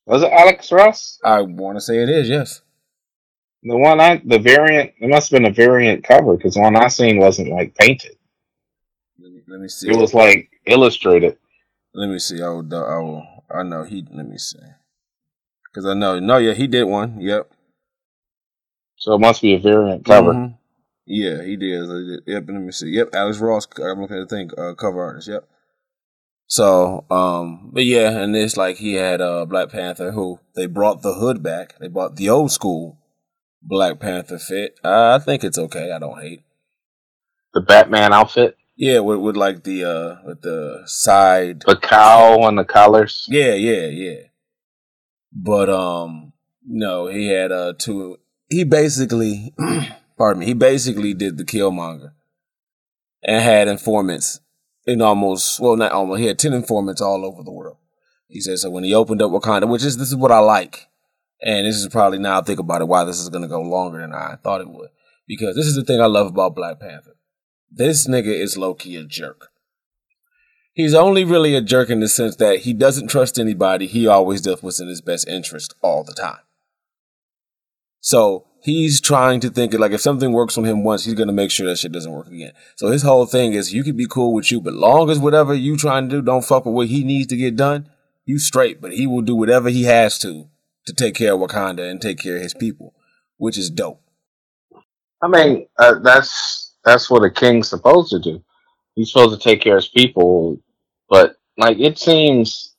Was 0.06 0.24
it 0.24 0.32
Alex 0.32 0.72
Ross? 0.72 1.20
I 1.24 1.42
want 1.42 1.78
to 1.78 1.82
say 1.82 1.98
it 1.98 2.10
is 2.10 2.30
yes. 2.30 2.62
The 3.64 3.78
one 3.78 4.00
I, 4.00 4.22
the 4.26 4.40
variant, 4.40 4.94
it 5.00 5.08
must 5.08 5.30
have 5.30 5.40
been 5.40 5.52
a 5.52 5.54
variant 5.54 6.04
cover 6.04 6.36
because 6.36 6.56
the 6.56 6.62
one 6.62 6.76
I 6.76 6.88
seen 6.88 7.20
wasn't 7.20 7.50
like 7.50 7.76
painted. 7.76 8.16
Let 9.20 9.32
me, 9.32 9.42
let 9.48 9.60
me 9.60 9.68
see. 9.68 9.90
It 9.90 9.96
was 9.96 10.14
like 10.16 10.50
illustrated. 10.66 11.38
Let 11.94 12.10
me 12.10 12.18
see. 12.18 12.42
I 12.42 12.50
will. 12.50 12.66
I 12.74 12.98
will. 12.98 13.24
I 13.54 13.64
know 13.64 13.84
he. 13.84 14.04
Let 14.12 14.28
me 14.28 14.38
see. 14.40 14.58
Because 15.66 15.86
I 15.86 15.94
know. 15.94 16.20
No, 16.20 16.38
yeah, 16.38 16.54
he 16.54 16.66
did 16.66 16.86
one. 16.86 17.22
Yep. 17.22 17.52
So 18.96 19.14
it 19.14 19.20
must 19.20 19.42
be 19.44 19.54
a 19.54 19.60
variant 19.60 20.06
cover. 20.06 20.34
Mhm. 20.34 20.58
Yeah, 21.06 21.44
he 21.44 21.56
did. 21.58 22.22
Yep. 22.26 22.44
Let 22.48 22.62
me 22.62 22.72
see. 22.72 22.90
Yep. 22.90 23.10
Alex 23.14 23.40
Ross. 23.40 23.68
I'm 23.78 24.02
looking 24.02 24.18
at 24.18 24.30
the 24.30 24.36
thing. 24.36 24.50
Uh, 24.58 24.74
cover 24.76 25.04
artist. 25.04 25.28
Yep. 25.28 25.48
So, 26.48 27.06
um, 27.10 27.72
but 27.74 27.86
yeah, 27.86 28.10
and 28.10 28.36
it's 28.36 28.58
like 28.58 28.76
he 28.78 28.96
had 28.96 29.22
uh 29.22 29.46
Black 29.46 29.70
Panther, 29.70 30.12
who 30.12 30.40
they 30.56 30.66
brought 30.66 31.02
the 31.02 31.14
hood 31.14 31.42
back. 31.42 31.80
They 31.80 31.88
brought 31.88 32.18
the 32.18 32.28
old 32.30 32.52
school 32.52 32.98
Black 33.62 34.00
Panther 34.00 34.38
fit. 34.38 34.76
Uh, 34.84 35.18
I 35.20 35.24
think 35.24 35.44
it's 35.46 35.58
okay. 35.58 35.92
I 35.94 36.00
don't 36.00 36.22
hate. 36.22 36.42
The 37.54 37.62
Batman 37.62 38.14
outfit, 38.14 38.58
Yeah, 38.76 39.00
with, 39.00 39.20
with 39.20 39.38
like 39.38 39.64
the 39.64 39.86
uh 39.86 40.16
with 40.26 40.42
the 40.42 40.84
side 40.86 41.64
the 41.66 41.78
cowl 41.78 42.48
and 42.48 42.58
the 42.58 42.66
collars. 42.66 43.26
Yeah, 43.30 43.54
yeah, 43.54 43.88
yeah. 43.88 44.22
But 45.32 45.70
um 45.70 46.34
no, 46.66 47.08
he 47.08 47.28
had 47.28 47.52
uh 47.52 47.74
two 47.78 48.18
he 48.50 48.66
basically 48.66 49.54
pardon 50.22 50.42
me, 50.42 50.46
he 50.46 50.54
basically 50.54 51.16
did 51.16 51.40
the 51.40 51.44
Killmonger 51.44 52.12
and 53.24 53.42
had 53.42 53.68
informants 53.68 54.40
in 54.86 55.02
almost 55.02 55.60
well 55.60 55.76
not 55.76 55.92
almost 55.92 56.20
he 56.20 56.28
had 56.28 56.38
ten 56.38 56.54
informants 56.54 57.02
all 57.02 57.26
over 57.26 57.42
the 57.42 57.52
world. 57.52 57.78
He 58.28 58.40
said 58.40 58.60
so 58.60 58.70
when 58.70 58.84
he 58.84 58.94
opened 58.94 59.24
up 59.24 59.32
Wakanda, 59.32 59.68
which 59.68 59.84
is 59.84 59.98
this 59.98 60.10
is 60.10 60.16
what 60.16 60.32
I 60.32 60.38
like. 60.38 60.90
And 61.42 61.66
this 61.66 61.78
is 61.78 61.88
probably 61.88 62.20
now 62.20 62.40
I 62.40 62.44
think 62.44 62.60
about 62.60 62.82
it 62.82 62.88
why 62.88 63.04
this 63.04 63.18
is 63.18 63.30
gonna 63.30 63.48
go 63.48 63.64
longer 63.64 64.00
than 64.00 64.14
I 64.14 64.36
thought 64.44 64.62
it 64.62 64.70
would. 64.70 64.90
Because 65.28 65.56
this 65.56 65.66
is 65.66 65.74
the 65.76 65.84
thing 65.84 66.00
I 66.00 66.06
love 66.06 66.28
about 66.28 66.54
Black 66.54 66.80
Panther. 66.80 67.16
This 67.72 68.08
nigga 68.08 68.28
is 68.28 68.60
low 68.60 68.76
key 68.76 68.98
a 68.98 69.04
jerk. 69.04 69.48
He's 70.72 70.94
only 70.94 71.24
really 71.24 71.56
a 71.56 71.62
jerk 71.62 71.90
in 71.90 72.00
the 72.00 72.08
sense 72.08 72.36
that 72.36 72.60
he 72.60 72.74
doesn't 72.74 73.08
trust 73.08 73.40
anybody. 73.40 73.88
He 73.88 74.06
always 74.06 74.42
does 74.42 74.62
what's 74.62 74.80
in 74.80 74.88
his 74.88 75.02
best 75.02 75.28
interest 75.28 75.74
all 75.82 76.04
the 76.04 76.14
time. 76.14 76.42
So 78.02 78.46
he's 78.62 79.02
trying 79.02 79.40
to 79.42 79.50
think 79.50 79.74
like 79.74 79.92
if 79.92 80.02
something 80.02 80.32
works 80.32 80.58
on 80.58 80.64
him 80.64 80.84
once, 80.84 81.06
he's 81.06 81.14
gonna 81.14 81.34
make 81.34 81.52
sure 81.52 81.68
that 81.68 81.78
shit 81.78 81.92
doesn't 81.92 82.12
work 82.12 82.28
again. 82.28 82.54
So 82.76 82.88
his 82.88 83.04
whole 83.04 83.26
thing 83.26 83.54
is 83.54 83.74
you 83.74 83.84
can 83.84 83.98
be 83.98 84.08
cool 84.08 84.34
with 84.34 84.52
you, 84.52 84.62
but 84.62 84.74
long 84.74 85.10
as 85.10 85.20
whatever 85.20 85.54
you 85.54 85.78
trying 85.78 86.10
to 86.10 86.18
do 86.18 86.22
don't 86.22 86.46
fuck 86.46 86.66
with 86.66 86.76
what 86.76 86.88
he 86.88 87.04
needs 87.04 87.28
to 87.28 87.38
get 87.38 87.56
done, 87.56 87.90
you 88.26 88.40
straight. 88.40 88.82
But 88.82 88.94
he 88.94 89.08
will 89.08 89.22
do 89.22 89.36
whatever 89.36 89.70
he 89.70 89.84
has 89.84 90.18
to 90.20 90.48
to 90.86 90.94
take 90.94 91.16
care 91.16 91.34
of 91.34 91.40
Wakanda 91.40 91.90
and 91.90 92.02
take 92.02 92.20
care 92.20 92.38
of 92.38 92.42
his 92.42 92.54
people, 92.54 92.94
which 93.38 93.58
is 93.58 93.70
dope. 93.70 94.02
I 95.22 95.28
mean, 95.28 95.68
uh, 95.78 96.00
that's 96.00 96.76
that's 96.84 97.10
what 97.10 97.24
a 97.24 97.30
king's 97.30 97.70
supposed 97.70 98.12
to 98.12 98.20
do. 98.20 98.44
He's 98.96 99.12
supposed 99.12 99.40
to 99.40 99.44
take 99.44 99.62
care 99.62 99.78
of 99.78 99.84
his 99.84 99.90
people, 99.90 100.58
but 101.10 101.36
like 101.58 101.80
it 101.80 101.98
seems 101.98 102.76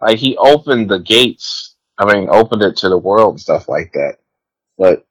like 0.00 0.18
he 0.18 0.36
opened 0.36 0.90
the 0.90 0.98
gates. 0.98 1.76
I 1.98 2.12
mean, 2.12 2.28
opened 2.30 2.62
it 2.62 2.76
to 2.78 2.88
the 2.88 2.98
world 2.98 3.34
and 3.34 3.40
stuff 3.40 3.68
like 3.68 3.92
that. 3.92 4.16
But 4.78 5.06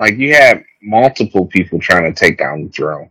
like 0.00 0.16
you 0.16 0.34
have 0.34 0.62
multiple 0.82 1.46
people 1.46 1.78
trying 1.78 2.12
to 2.12 2.18
take 2.18 2.38
down 2.38 2.64
the 2.64 2.70
throne, 2.70 3.10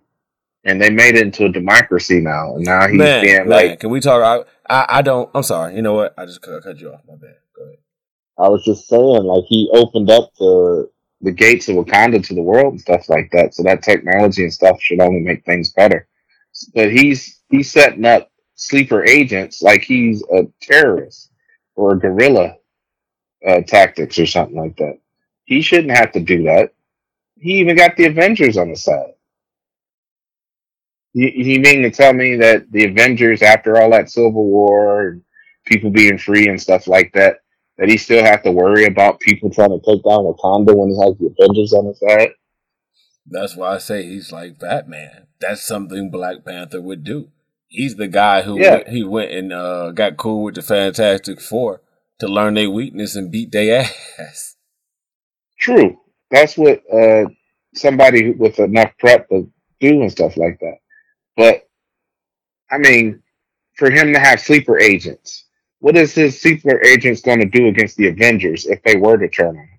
and 0.65 0.81
they 0.81 0.89
made 0.89 1.15
it 1.15 1.21
into 1.21 1.45
a 1.45 1.49
democracy 1.49 2.19
now. 2.19 2.55
And 2.55 2.65
now 2.65 2.87
he's 2.87 2.97
Man, 2.97 3.23
being 3.23 3.37
man, 3.37 3.47
like, 3.47 3.79
can 3.79 3.91
we 3.91 3.99
talk? 3.99 4.45
I, 4.67 4.75
I 4.75 4.97
I 4.97 5.01
don't. 5.03 5.29
I'm 5.35 5.43
sorry. 5.43 5.75
You 5.75 5.83
know 5.83 5.93
what? 5.93 6.15
I 6.17 6.25
just 6.25 6.41
cut, 6.41 6.63
cut 6.63 6.79
you 6.79 6.91
off. 6.91 7.01
My 7.07 7.13
bad. 7.13 7.35
Go 7.55 7.63
ahead. 7.63 7.77
I 8.39 8.49
was 8.49 8.65
just 8.65 8.87
saying, 8.87 9.23
like 9.23 9.43
he 9.47 9.69
opened 9.71 10.09
up 10.09 10.33
the 10.39 10.89
the 11.21 11.31
gates 11.31 11.69
of 11.69 11.75
Wakanda 11.75 12.25
to 12.25 12.33
the 12.33 12.41
world 12.41 12.73
and 12.73 12.81
stuff 12.81 13.07
like 13.07 13.29
that. 13.33 13.53
So 13.53 13.61
that 13.63 13.83
technology 13.83 14.43
and 14.43 14.53
stuff 14.53 14.81
should 14.81 14.99
only 14.99 15.19
make 15.19 15.45
things 15.45 15.71
better. 15.73 16.07
But 16.73 16.91
he's 16.91 17.39
he's 17.51 17.71
setting 17.71 18.05
up 18.05 18.31
sleeper 18.55 19.05
agents 19.05 19.61
like 19.61 19.83
he's 19.83 20.23
a 20.33 20.47
terrorist 20.59 21.29
or 21.75 21.93
a 21.93 21.99
guerrilla 21.99 22.55
uh, 23.47 23.61
tactics 23.61 24.17
or 24.17 24.25
something 24.25 24.57
like 24.57 24.75
that. 24.77 24.97
He 25.45 25.61
shouldn't 25.61 25.95
have 25.95 26.11
to 26.13 26.19
do 26.19 26.43
that. 26.43 26.73
He 27.39 27.59
even 27.59 27.75
got 27.75 27.95
the 27.95 28.05
Avengers 28.05 28.57
on 28.57 28.69
the 28.69 28.75
side. 28.75 29.13
You, 31.13 31.29
you 31.33 31.59
mean 31.59 31.81
to 31.83 31.91
tell 31.91 32.13
me 32.13 32.35
that 32.37 32.71
the 32.71 32.85
Avengers, 32.85 33.41
after 33.41 33.79
all 33.81 33.91
that 33.91 34.09
Civil 34.09 34.31
War 34.45 35.07
and 35.07 35.21
people 35.65 35.89
being 35.89 36.17
free 36.17 36.47
and 36.47 36.61
stuff 36.61 36.87
like 36.87 37.11
that, 37.13 37.37
that 37.77 37.89
he 37.89 37.97
still 37.97 38.23
have 38.23 38.43
to 38.43 38.51
worry 38.51 38.85
about 38.85 39.19
people 39.19 39.49
trying 39.49 39.69
to 39.69 39.79
take 39.85 40.03
down 40.03 40.25
Wakanda 40.25 40.75
when 40.75 40.89
he 40.89 40.99
has 41.01 41.17
the 41.17 41.33
Avengers 41.39 41.73
on 41.73 41.85
his 41.87 41.99
side? 41.99 42.31
That's 43.25 43.55
why 43.55 43.75
I 43.75 43.77
say 43.77 44.03
he's 44.03 44.31
like 44.31 44.59
Batman. 44.59 45.27
That's 45.39 45.65
something 45.65 46.11
Black 46.11 46.43
Panther 46.45 46.81
would 46.81 47.03
do. 47.03 47.29
He's 47.67 47.95
the 47.95 48.07
guy 48.07 48.41
who 48.41 48.59
Yeah. 48.59 48.71
went, 48.77 48.87
he 48.89 49.03
went 49.03 49.31
and 49.31 49.53
uh, 49.53 49.91
got 49.91 50.17
cool 50.17 50.43
with 50.43 50.55
the 50.55 50.61
Fantastic 50.61 51.39
Four 51.39 51.81
to 52.19 52.27
learn 52.27 52.55
their 52.55 52.69
weakness 52.69 53.15
and 53.15 53.31
beat 53.31 53.51
their 53.51 53.85
ass. 54.19 54.55
True. 55.59 55.99
That's 56.31 56.57
what 56.57 56.81
uh, 56.93 57.25
somebody 57.75 58.31
with 58.31 58.59
enough 58.59 58.91
prep 58.99 59.27
would 59.31 59.51
do 59.79 60.01
and 60.01 60.11
stuff 60.11 60.37
like 60.37 60.59
that. 60.61 60.77
But 61.37 61.67
I 62.71 62.77
mean, 62.77 63.21
for 63.77 63.89
him 63.91 64.13
to 64.13 64.19
have 64.19 64.39
sleeper 64.41 64.79
agents, 64.79 65.45
what 65.79 65.97
is 65.97 66.13
his 66.13 66.41
sleeper 66.41 66.81
agents 66.83 67.21
going 67.21 67.39
to 67.39 67.45
do 67.45 67.67
against 67.67 67.97
the 67.97 68.07
Avengers 68.09 68.65
if 68.65 68.81
they 68.83 68.95
were 68.97 69.17
to 69.17 69.29
turn 69.29 69.49
on 69.49 69.55
him? 69.57 69.69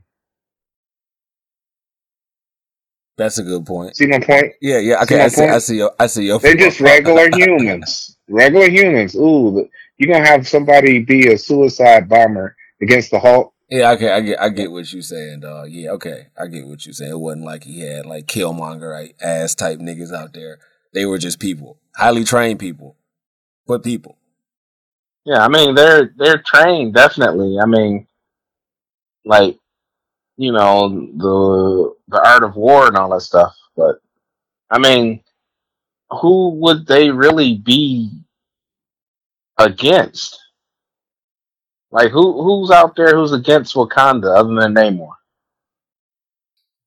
That's 3.19 3.38
a 3.38 3.42
good 3.42 3.66
point. 3.66 3.97
See 3.97 4.07
my 4.07 4.19
point? 4.19 4.54
Yeah, 4.62 4.78
yeah. 4.78 5.02
Okay, 5.02 5.21
I 5.21 5.28
see. 5.28 5.42
I 5.45 5.59
see 5.59 5.76
your. 5.76 5.92
I 5.99 6.07
see 6.07 6.25
your. 6.25 6.38
They're 6.40 6.54
just 6.54 6.80
regular 6.80 7.28
humans. 7.30 8.16
Regular 8.28 8.71
humans. 8.71 9.14
Ooh, 9.14 9.52
the- 9.52 9.69
you 9.99 10.07
gonna 10.09 10.26
have 10.26 10.49
somebody 10.49 11.00
be 11.00 11.33
a 11.33 11.37
suicide 11.38 12.09
bomber 12.09 12.57
against 12.80 13.11
the 13.11 13.21
Hulk? 13.21 13.52
Yeah, 13.71 13.93
okay, 13.93 14.11
I 14.12 14.21
get, 14.21 14.41
I 14.41 14.49
get 14.49 14.73
what 14.73 14.93
you're 14.93 15.03
saying, 15.03 15.41
dog. 15.41 15.71
Yeah, 15.71 15.91
okay, 15.93 16.27
I 16.37 16.49
get 16.49 16.67
what 16.67 16.85
you're 16.85 16.93
saying. 16.93 17.12
It 17.12 17.21
wasn't 17.21 17.45
like 17.45 17.65
he 17.65 17.81
had 17.81 18.05
like 18.05 18.27
Killmonger 18.27 18.91
right, 18.91 19.15
ass 19.23 19.55
type 19.55 19.79
niggas 19.79 20.12
out 20.12 20.33
there. 20.33 20.59
They 20.93 21.07
were 21.07 21.19
just 21.19 21.39
people, 21.39 21.79
highly 21.95 22.25
trained 22.25 22.59
people, 22.59 22.97
but 23.67 23.85
people. 23.85 24.17
Yeah, 25.25 25.45
I 25.45 25.49
mean 25.49 25.75
they're 25.75 26.12
they're 26.17 26.43
trained 26.45 26.95
definitely. 26.95 27.59
I 27.62 27.67
mean, 27.67 28.07
like 29.25 29.57
you 30.37 30.53
know 30.53 30.89
the 30.89 31.95
the 32.09 32.27
art 32.29 32.43
of 32.43 32.57
war 32.57 32.87
and 32.89 32.97
all 32.97 33.11
that 33.11 33.21
stuff. 33.21 33.55
But 33.77 34.00
I 34.71 34.79
mean, 34.79 35.23
who 36.11 36.50
would 36.61 36.87
they 36.87 37.11
really 37.11 37.57
be 37.59 38.11
against? 39.59 40.39
Like 41.92 42.11
who 42.12 42.42
who's 42.42 42.70
out 42.70 42.94
there 42.97 43.16
who's 43.16 43.32
against 43.32 43.75
Wakanda 43.75 44.37
other 44.37 44.54
than 44.54 44.75
Namor? 44.75 45.12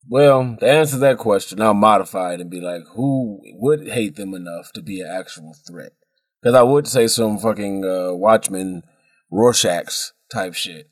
Well, 0.09 0.57
to 0.59 0.69
answer 0.69 0.97
that 0.99 1.17
question, 1.17 1.61
I'll 1.61 1.73
modify 1.73 2.33
it 2.33 2.41
and 2.41 2.49
be 2.49 2.59
like, 2.59 2.81
who 2.93 3.39
would 3.55 3.87
hate 3.87 4.15
them 4.17 4.33
enough 4.33 4.71
to 4.73 4.81
be 4.81 4.99
an 5.01 5.07
actual 5.07 5.55
threat? 5.67 5.93
Because 6.41 6.55
I 6.55 6.61
would 6.63 6.87
say 6.87 7.07
some 7.07 7.37
fucking 7.37 7.85
uh, 7.85 8.13
Watchmen 8.13 8.83
Rorschachs 9.31 10.11
type 10.31 10.53
shit. 10.55 10.89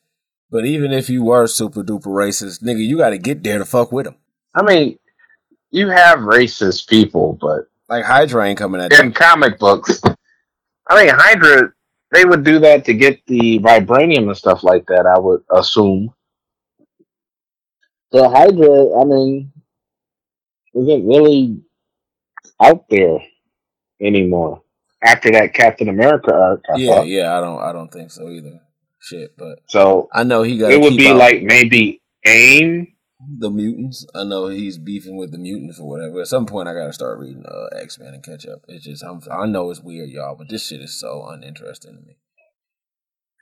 But 0.49 0.65
even 0.65 0.93
if 0.93 1.09
you 1.09 1.23
were 1.23 1.47
super 1.47 1.83
duper 1.83 2.05
racist, 2.07 2.63
nigga, 2.63 2.85
you 2.85 2.97
got 2.97 3.09
to 3.09 3.17
get 3.17 3.43
there 3.43 3.57
to 3.57 3.65
fuck 3.65 3.91
with 3.91 4.05
them. 4.05 4.15
I 4.55 4.63
mean, 4.63 4.97
you 5.71 5.89
have 5.89 6.19
racist 6.19 6.87
people, 6.87 7.37
but 7.39 7.65
Like 7.89 8.05
Hydra 8.05 8.45
ain't 8.45 8.59
coming 8.59 8.79
at 8.81 8.91
you. 8.93 8.99
in 8.99 9.05
you. 9.07 9.11
comic 9.13 9.59
books, 9.59 10.01
I 10.87 11.03
mean 11.05 11.13
Hydra 11.13 11.73
they 12.11 12.25
would 12.25 12.43
do 12.43 12.59
that 12.59 12.85
to 12.85 12.93
get 12.95 13.21
the 13.27 13.59
vibranium 13.59 14.27
and 14.29 14.37
stuff 14.37 14.63
like 14.63 14.85
that. 14.87 15.05
I 15.07 15.19
would 15.19 15.43
assume. 15.51 16.13
The 18.11 18.29
Hydra, 18.29 19.01
I 19.01 19.05
mean, 19.05 19.51
isn't 20.75 21.07
really 21.07 21.61
out 22.61 22.85
there 22.89 23.19
anymore 24.01 24.61
after 25.03 25.31
that 25.31 25.53
Captain 25.53 25.89
America 25.89 26.33
arc. 26.33 26.63
I 26.69 26.77
Yeah, 26.77 26.85
thought. 26.85 27.03
yeah, 27.03 27.37
I 27.37 27.41
don't, 27.41 27.61
I 27.61 27.71
don't 27.73 27.91
think 27.91 28.11
so 28.11 28.29
either. 28.29 28.61
Shit, 28.99 29.35
but 29.37 29.59
So 29.67 30.09
I 30.13 30.23
know 30.23 30.43
he 30.43 30.57
got. 30.59 30.71
it 30.71 30.81
would 30.81 30.97
be 30.97 31.07
out 31.07 31.17
like 31.17 31.43
maybe 31.43 32.01
AIM. 32.25 32.87
The 33.39 33.49
mutants. 33.49 34.05
I 34.15 34.23
know 34.23 34.47
he's 34.47 34.77
beefing 34.77 35.17
with 35.17 35.31
the 35.31 35.37
mutants 35.37 35.79
or 35.79 35.87
whatever. 35.87 36.21
At 36.21 36.27
some 36.27 36.45
point, 36.45 36.67
I 36.67 36.73
got 36.73 36.87
to 36.87 36.93
start 36.93 37.19
reading 37.19 37.45
uh, 37.45 37.75
X 37.75 37.99
Men 37.99 38.13
and 38.13 38.23
catch 38.23 38.45
up. 38.45 38.61
It's 38.67 38.85
just, 38.85 39.03
I'm, 39.03 39.21
I 39.31 39.45
know 39.45 39.69
it's 39.69 39.81
weird, 39.81 40.09
y'all, 40.09 40.35
but 40.35 40.49
this 40.49 40.67
shit 40.67 40.81
is 40.81 40.99
so 40.99 41.25
uninteresting 41.27 41.95
to 41.95 42.01
me. 42.01 42.17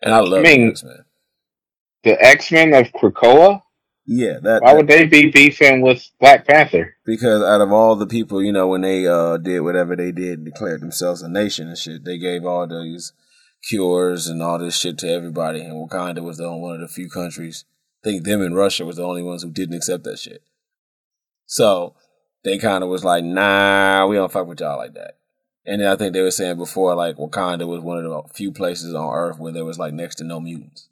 And 0.01 0.13
I 0.13 0.19
love 0.19 0.39
I 0.39 0.43
mean, 0.43 0.69
X 0.69 0.83
Men. 0.83 1.05
The 2.03 2.23
X 2.23 2.51
Men 2.51 2.73
of 2.73 2.91
Krakoa. 2.91 3.61
Yeah, 4.05 4.39
that, 4.41 4.63
Why 4.63 4.73
would 4.73 4.87
they 4.87 5.05
be 5.05 5.29
beefing 5.29 5.81
with 5.81 6.09
Black 6.19 6.47
Panther? 6.47 6.95
because 7.05 7.43
out 7.43 7.61
of 7.61 7.71
all 7.71 7.95
the 7.95 8.07
people, 8.07 8.41
you 8.43 8.51
know, 8.51 8.67
when 8.67 8.81
they 8.81 9.05
uh 9.05 9.37
did 9.37 9.61
whatever 9.61 9.95
they 9.95 10.11
did, 10.11 10.45
declared 10.45 10.81
themselves 10.81 11.21
a 11.21 11.29
nation 11.29 11.67
and 11.67 11.77
shit, 11.77 12.05
they 12.05 12.17
gave 12.17 12.45
all 12.45 12.67
these 12.67 13.13
cures 13.67 14.27
and 14.27 14.41
all 14.41 14.57
this 14.59 14.77
shit 14.77 14.97
to 14.99 15.09
everybody, 15.09 15.61
and 15.61 15.73
Wakanda 15.73 16.23
was 16.23 16.37
the 16.37 16.45
only 16.45 16.61
one 16.61 16.75
of 16.75 16.81
the 16.81 16.87
few 16.87 17.09
countries. 17.09 17.65
I 18.01 18.09
think 18.09 18.23
them 18.23 18.41
and 18.41 18.55
Russia 18.55 18.85
was 18.85 18.95
the 18.95 19.03
only 19.03 19.23
ones 19.23 19.43
who 19.43 19.51
didn't 19.51 19.75
accept 19.75 20.03
that 20.05 20.19
shit. 20.19 20.43
So 21.45 21.95
they 22.43 22.57
kind 22.57 22.83
of 22.83 22.89
was 22.89 23.03
like, 23.03 23.23
nah, 23.23 24.05
we 24.07 24.15
don't 24.15 24.31
fuck 24.31 24.47
with 24.47 24.61
y'all 24.61 24.77
like 24.77 24.93
that. 24.93 25.17
And 25.65 25.81
then 25.81 25.89
I 25.89 25.95
think 25.95 26.13
they 26.13 26.21
were 26.21 26.31
saying 26.31 26.57
before, 26.57 26.95
like 26.95 27.17
Wakanda 27.17 27.67
was 27.67 27.81
one 27.81 27.97
of 27.97 28.03
the 28.03 28.33
few 28.33 28.51
places 28.51 28.93
on 28.93 29.13
Earth 29.13 29.37
where 29.37 29.51
there 29.51 29.65
was 29.65 29.77
like 29.77 29.93
next 29.93 30.15
to 30.15 30.23
no 30.23 30.39
mutants. 30.39 30.87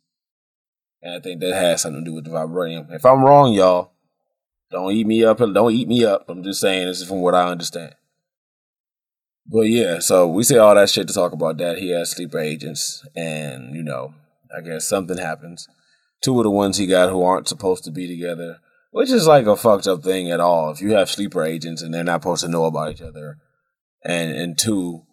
And 1.02 1.16
I 1.16 1.20
think 1.20 1.40
that 1.42 1.54
has 1.54 1.82
something 1.82 2.04
to 2.04 2.10
do 2.10 2.16
with 2.16 2.26
the 2.26 2.32
vibranium. 2.32 2.92
If 2.94 3.06
I'm 3.06 3.24
wrong, 3.24 3.54
y'all, 3.54 3.92
don't 4.70 4.92
eat 4.92 5.08
me 5.08 5.24
up. 5.24 5.38
Don't 5.38 5.72
eat 5.72 5.88
me 5.88 6.04
up. 6.04 6.26
I'm 6.28 6.44
just 6.44 6.60
saying 6.60 6.88
this 6.88 7.02
is 7.02 7.08
from 7.08 7.22
what 7.22 7.36
I 7.36 7.48
understand. 7.48 7.96
But 9.46 9.62
yeah, 9.62 10.00
so 10.00 10.28
we 10.28 10.44
say 10.44 10.58
all 10.58 10.76
that 10.76 10.90
shit 10.90 11.08
to 11.08 11.14
talk 11.14 11.32
about 11.32 11.58
that. 11.60 11.78
He 11.78 11.90
has 11.92 12.12
sleeper 12.12 12.40
agents, 12.40 13.06
and 13.16 13.74
you 13.74 13.82
know, 13.82 14.14
I 14.56 14.62
guess 14.62 14.86
something 14.86 15.18
happens. 15.18 15.70
Two 16.24 16.40
of 16.40 16.44
the 16.44 16.52
ones 16.52 16.78
he 16.78 16.88
got 16.88 17.10
who 17.10 17.22
aren't 17.22 17.48
supposed 17.48 17.84
to 17.84 17.92
be 17.92 18.08
together, 18.08 18.60
which 18.92 19.12
is 19.12 19.28
like 19.28 19.46
a 19.46 19.56
fucked 19.56 19.88
up 19.88 20.04
thing 20.04 20.32
at 20.32 20.40
all. 20.40 20.72
If 20.72 20.82
you 20.82 20.92
have 20.92 21.10
sleeper 21.10 21.44
agents 21.44 21.82
and 21.82 21.94
they're 21.94 22.04
not 22.04 22.22
supposed 22.22 22.44
to 22.44 22.50
know 22.50 22.66
about 22.66 22.92
each 22.92 23.02
other, 23.02 23.38
and 24.04 24.32
and 24.32 24.58
two 24.58 25.04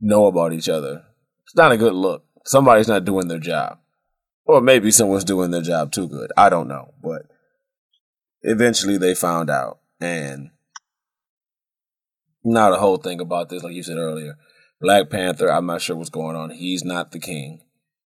know 0.00 0.26
about 0.26 0.52
each 0.52 0.68
other, 0.68 1.04
it's 1.44 1.56
not 1.56 1.72
a 1.72 1.76
good 1.76 1.94
look. 1.94 2.24
Somebody's 2.44 2.88
not 2.88 3.04
doing 3.04 3.28
their 3.28 3.38
job, 3.38 3.78
or 4.44 4.60
maybe 4.60 4.90
someone's 4.90 5.24
doing 5.24 5.50
their 5.50 5.62
job 5.62 5.92
too 5.92 6.08
good. 6.08 6.32
I 6.36 6.48
don't 6.48 6.68
know, 6.68 6.94
but 7.02 7.22
eventually 8.42 8.96
they 8.96 9.14
found 9.14 9.50
out, 9.50 9.80
and 10.00 10.50
not 12.44 12.72
a 12.72 12.76
whole 12.76 12.96
thing 12.96 13.20
about 13.20 13.48
this, 13.48 13.62
like 13.62 13.74
you 13.74 13.82
said 13.82 13.98
earlier. 13.98 14.36
Black 14.80 15.10
Panther, 15.10 15.50
I'm 15.50 15.66
not 15.66 15.80
sure 15.80 15.94
what's 15.94 16.10
going 16.10 16.34
on. 16.34 16.50
He's 16.50 16.84
not 16.84 17.12
the 17.12 17.20
king. 17.20 17.60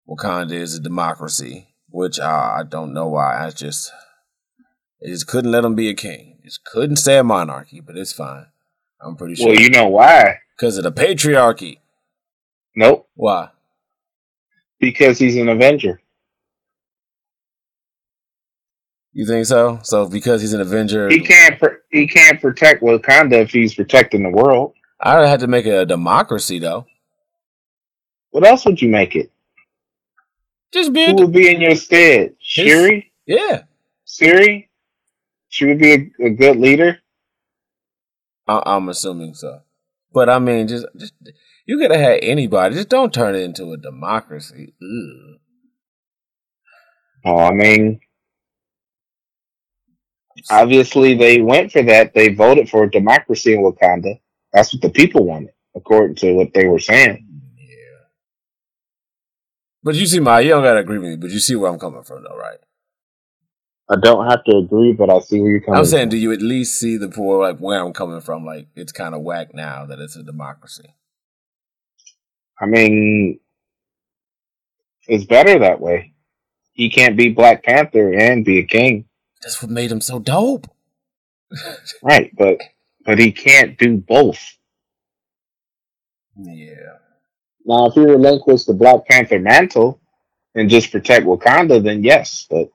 Wakanda 0.09 0.53
is 0.53 0.77
a 0.77 0.81
democracy, 0.81 1.70
which 1.91 2.19
I, 2.21 2.61
I 2.61 2.63
don't 2.69 2.93
know 2.93 3.09
why. 3.09 3.45
I 3.47 3.51
just, 3.51 3.93
I 5.03 5.09
just 5.09 5.27
couldn't 5.27 5.51
let 5.53 5.65
him 5.65 5.75
be 5.75 5.89
a 5.89 5.95
king. 5.95 6.39
Just 6.45 6.65
couldn't 6.65 6.97
say 6.97 7.19
a 7.19 7.25
monarchy, 7.25 7.81
but 7.81 7.97
it's 7.97 8.13
fine. 8.13 8.47
I'm 9.01 9.17
pretty 9.17 9.35
sure 9.37 9.49
Well, 9.49 9.59
you 9.61 9.71
know 9.71 9.89
why? 9.89 10.39
because 10.57 10.77
of 10.79 10.85
the 10.85 10.93
patriarchy. 10.93 11.79
Nope. 12.77 13.09
Why? 13.15 13.49
Because 14.79 15.19
he's 15.19 15.37
an 15.37 15.49
Avenger. 15.49 16.01
You 19.13 19.27
think 19.27 19.47
so? 19.47 19.81
So 19.83 20.07
because 20.09 20.41
he's 20.41 20.53
an 20.53 20.61
Avenger, 20.61 21.09
He 21.09 21.21
can't. 21.21 21.59
Pr- 21.59 21.81
he 21.91 22.07
can't 22.07 22.41
protect 22.41 22.83
Wakanda 22.83 23.43
if 23.43 23.51
he's 23.51 23.75
protecting 23.75 24.23
the 24.23 24.31
world. 24.31 24.75
I 25.01 25.27
had 25.27 25.41
to 25.41 25.47
make 25.49 25.67
it 25.67 25.75
a 25.75 25.85
democracy 25.87 26.59
though. 26.59 26.87
What 28.31 28.47
else 28.47 28.65
would 28.67 28.81
you 28.81 28.89
make 28.89 29.17
it? 29.17 29.33
Just 30.73 30.93
be 30.93 31.07
Who 31.07 31.15
would 31.17 31.33
be 31.33 31.49
in 31.53 31.61
your 31.61 31.75
stead? 31.75 32.35
Shuri? 32.41 33.13
yeah. 33.27 33.63
Siri? 34.05 34.71
She 35.49 35.67
would 35.67 35.79
be 35.79 35.93
a, 35.93 36.27
a 36.27 36.31
good 36.31 36.57
leader. 36.57 36.99
I, 38.47 38.63
I'm 38.67 38.89
assuming 38.89 39.35
so. 39.35 39.63
But 40.13 40.29
I 40.29 40.39
mean, 40.39 40.69
just, 40.69 40.87
just 40.97 41.15
you 41.67 41.79
could 41.79 41.91
have 41.91 42.01
had 42.01 42.21
anybody. 42.23 42.75
Just 42.75 42.89
don't 42.89 43.13
turn 43.15 43.35
it 43.35 43.43
into 43.43 43.73
a 43.73 43.77
democracy. 43.77 44.75
Ugh. 44.83 45.41
Oh, 47.25 47.37
I 47.37 47.53
mean, 47.53 48.01
obviously 50.51 51.15
they 51.15 51.41
went 51.41 51.73
for 51.73 51.83
that. 51.83 52.15
They 52.15 52.33
voted 52.33 52.71
for 52.71 52.87
democracy 52.87 53.55
in 53.55 53.61
Wakanda. 53.63 54.21
That's 54.53 54.73
what 54.73 54.83
the 54.83 54.91
people 54.91 55.25
wanted, 55.27 55.51
according 55.77 56.17
to 56.17 56.33
what 56.33 56.53
they 56.55 56.67
were 56.67 56.79
saying. 56.79 57.27
But 59.83 59.95
you 59.95 60.07
see 60.07 60.21
my, 60.21 60.41
you 60.41 60.51
don't 60.51 60.63
gotta 60.63 60.81
agree 60.81 60.99
with 60.99 61.11
me, 61.11 61.17
but 61.17 61.31
you 61.31 61.39
see 61.39 61.57
where 61.57 61.71
I'm 61.71 61.79
coming 61.79 62.03
from, 62.03 62.23
though, 62.23 62.37
right? 62.37 62.59
I 63.91 63.97
don't 63.97 64.29
have 64.31 64.45
to 64.45 64.57
agree, 64.59 64.93
but 64.93 65.11
I 65.11 65.19
see 65.21 65.41
where 65.41 65.51
you're 65.51 65.61
coming 65.61 65.73
from. 65.75 65.79
I'm 65.79 65.87
saying, 65.87 66.05
from. 66.05 66.11
do 66.11 66.17
you 66.19 66.33
at 66.33 66.43
least 66.43 66.79
see 66.79 66.97
the 66.97 67.09
poor, 67.09 67.41
like 67.41 67.59
where 67.59 67.85
I'm 67.85 67.93
coming 67.93 68.21
from? 68.21 68.45
Like 68.45 68.69
it's 68.77 68.93
kind 68.93 69.15
of 69.15 69.23
whack 69.23 69.53
now 69.53 69.85
that 69.87 69.99
it's 69.99 70.15
a 70.15 70.23
democracy. 70.23 70.95
I 72.61 72.67
mean, 72.67 73.41
it's 75.09 75.25
better 75.25 75.59
that 75.59 75.81
way. 75.81 76.13
He 76.73 76.89
can't 76.89 77.17
be 77.17 77.31
Black 77.31 77.65
Panther 77.65 78.13
and 78.13 78.45
be 78.45 78.59
a 78.59 78.65
king, 78.65 79.07
That's 79.43 79.61
what 79.61 79.71
made 79.73 79.91
him 79.91 80.01
so 80.01 80.19
dope. 80.21 80.69
right? 82.03 82.31
But 82.37 82.59
but 83.05 83.19
he 83.19 83.33
can't 83.33 83.79
do 83.79 83.97
both. 83.97 84.39
Yeah. 86.43 87.00
Now, 87.71 87.87
if 87.87 87.95
he 87.95 88.01
relinquished 88.01 88.67
the 88.67 88.75
Black 88.75 89.07
Panther 89.07 89.39
mantle 89.39 90.01
and 90.57 90.69
just 90.69 90.91
protect 90.91 91.25
Wakanda, 91.25 91.83
then 91.83 92.03
yes, 92.03 92.47
but 92.51 92.71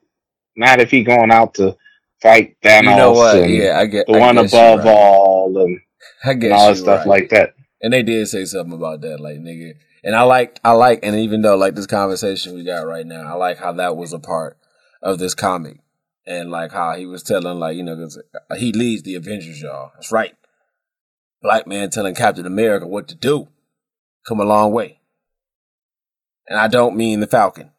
not 0.55 0.79
if 0.79 0.89
he 0.89 1.03
going 1.03 1.31
out 1.31 1.55
to 1.55 1.75
fight 2.21 2.55
Thanos 2.61 2.89
You 2.91 2.95
know 2.95 3.11
what? 3.11 3.37
and 3.37 3.53
Yeah, 3.53 3.77
I 3.77 3.85
get 3.87 4.07
the 4.07 4.13
I 4.13 4.19
one 4.19 4.37
above 4.37 4.79
right. 4.79 4.87
all 4.87 5.57
and, 5.61 5.81
I 6.23 6.31
and 6.31 6.53
all 6.53 6.69
that 6.69 6.77
stuff 6.77 6.99
right. 6.99 7.07
like 7.07 7.29
that. 7.31 7.55
And 7.81 7.91
they 7.91 8.03
did 8.03 8.27
say 8.29 8.45
something 8.45 8.73
about 8.73 9.01
that, 9.01 9.19
like 9.19 9.37
nigga. 9.37 9.73
And 10.03 10.15
I 10.15 10.21
like, 10.21 10.59
I 10.63 10.71
like, 10.71 11.01
and 11.03 11.15
even 11.15 11.41
though 11.41 11.57
like 11.57 11.75
this 11.75 11.87
conversation 11.87 12.55
we 12.55 12.63
got 12.63 12.87
right 12.87 13.05
now, 13.05 13.27
I 13.27 13.33
like 13.33 13.57
how 13.57 13.73
that 13.73 13.97
was 13.97 14.13
a 14.13 14.19
part 14.19 14.57
of 15.01 15.19
this 15.19 15.35
comic, 15.35 15.79
and 16.25 16.49
like 16.51 16.71
how 16.71 16.95
he 16.95 17.05
was 17.05 17.21
telling, 17.21 17.59
like 17.59 17.75
you 17.75 17.83
know, 17.83 17.95
'cause 17.95 18.17
uh, 18.49 18.55
he 18.55 18.71
leads 18.71 19.03
the 19.03 19.15
Avengers, 19.15 19.61
y'all. 19.61 19.91
That's 19.95 20.11
right. 20.11 20.35
Black 21.41 21.67
man 21.67 21.89
telling 21.89 22.15
Captain 22.15 22.45
America 22.45 22.87
what 22.87 23.07
to 23.09 23.15
do, 23.15 23.49
come 24.27 24.39
a 24.39 24.45
long 24.45 24.71
way. 24.71 24.99
And 26.47 26.59
I 26.59 26.67
don't 26.67 26.95
mean 26.95 27.19
the 27.19 27.27
Falcon 27.27 27.71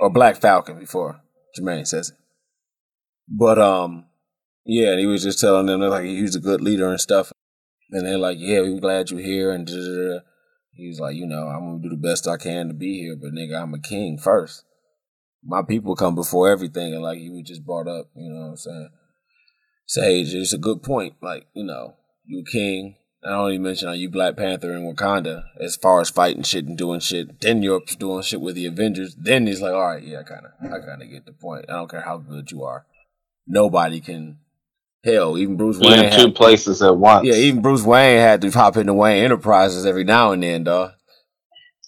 or 0.00 0.10
Black 0.10 0.36
Falcon 0.36 0.78
before 0.78 1.20
Jermaine 1.58 1.86
says 1.86 2.10
it, 2.10 2.16
but 3.28 3.58
um, 3.58 4.06
yeah, 4.64 4.96
he 4.96 5.06
was 5.06 5.22
just 5.22 5.40
telling 5.40 5.66
them 5.66 5.80
like 5.80 6.04
he 6.04 6.22
was 6.22 6.36
a 6.36 6.40
good 6.40 6.60
leader 6.60 6.88
and 6.88 7.00
stuff. 7.00 7.32
And 7.90 8.06
they're 8.06 8.18
like, 8.18 8.38
yeah, 8.40 8.60
we're 8.60 8.80
glad 8.80 9.10
you're 9.10 9.20
here. 9.20 9.50
And 9.52 9.66
da, 9.66 9.74
da, 9.74 10.14
da. 10.14 10.18
he's 10.72 10.98
like, 10.98 11.14
you 11.14 11.26
know, 11.26 11.46
I'm 11.48 11.80
to 11.82 11.88
do 11.88 11.94
the 11.94 12.08
best 12.08 12.26
I 12.26 12.36
can 12.36 12.68
to 12.68 12.74
be 12.74 13.00
here. 13.00 13.16
But 13.20 13.32
nigga, 13.32 13.60
I'm 13.60 13.74
a 13.74 13.80
king 13.80 14.18
first. 14.18 14.64
My 15.44 15.62
people 15.62 15.94
come 15.94 16.14
before 16.14 16.48
everything. 16.48 16.94
And 16.94 17.02
like 17.02 17.18
you 17.18 17.32
was 17.32 17.42
just 17.44 17.66
brought 17.66 17.88
up, 17.88 18.06
you 18.14 18.32
know 18.32 18.40
what 18.40 18.50
I'm 18.50 18.56
saying? 18.56 18.88
Sage, 19.86 20.34
it's 20.34 20.54
a 20.54 20.58
good 20.58 20.82
point. 20.82 21.16
Like, 21.20 21.46
you 21.54 21.64
know, 21.64 21.96
you 22.24 22.42
a 22.46 22.50
king. 22.50 22.96
Not 23.24 23.38
only 23.38 23.58
mention 23.58 23.88
are 23.88 23.94
you 23.94 24.08
Black 24.08 24.36
Panther 24.36 24.74
in 24.74 24.82
Wakanda 24.82 25.44
as 25.60 25.76
far 25.76 26.00
as 26.00 26.10
fighting 26.10 26.42
shit 26.42 26.64
and 26.66 26.76
doing 26.76 26.98
shit. 26.98 27.40
Then 27.40 27.62
Europe's 27.62 27.94
doing 27.94 28.22
shit 28.22 28.40
with 28.40 28.56
the 28.56 28.66
Avengers. 28.66 29.14
Then 29.14 29.46
he's 29.46 29.62
like, 29.62 29.72
all 29.72 29.86
right, 29.86 30.02
yeah, 30.02 30.20
I 30.20 30.22
kind 30.24 30.44
of, 30.46 30.52
I 30.72 30.84
kind 30.84 31.02
of 31.02 31.08
get 31.10 31.24
the 31.26 31.32
point. 31.32 31.66
I 31.68 31.74
don't 31.74 31.90
care 31.90 32.00
how 32.00 32.18
good 32.18 32.50
you 32.50 32.64
are. 32.64 32.84
Nobody 33.46 34.00
can. 34.00 34.38
Hell, 35.04 35.36
even 35.36 35.56
Bruce 35.56 35.78
Wayne. 35.78 35.92
in 36.04 36.12
had- 36.12 36.20
two 36.20 36.30
places 36.32 36.80
at 36.82 36.96
once. 36.96 37.26
yeah, 37.26 37.34
even 37.34 37.60
Bruce 37.62 37.82
Wayne 37.82 38.18
had 38.20 38.40
to 38.42 38.50
hop 38.50 38.76
into 38.76 38.94
Wayne 38.94 39.24
Enterprises 39.24 39.84
every 39.86 40.04
now 40.04 40.30
and 40.32 40.42
then, 40.42 40.64
dog. 40.64 40.92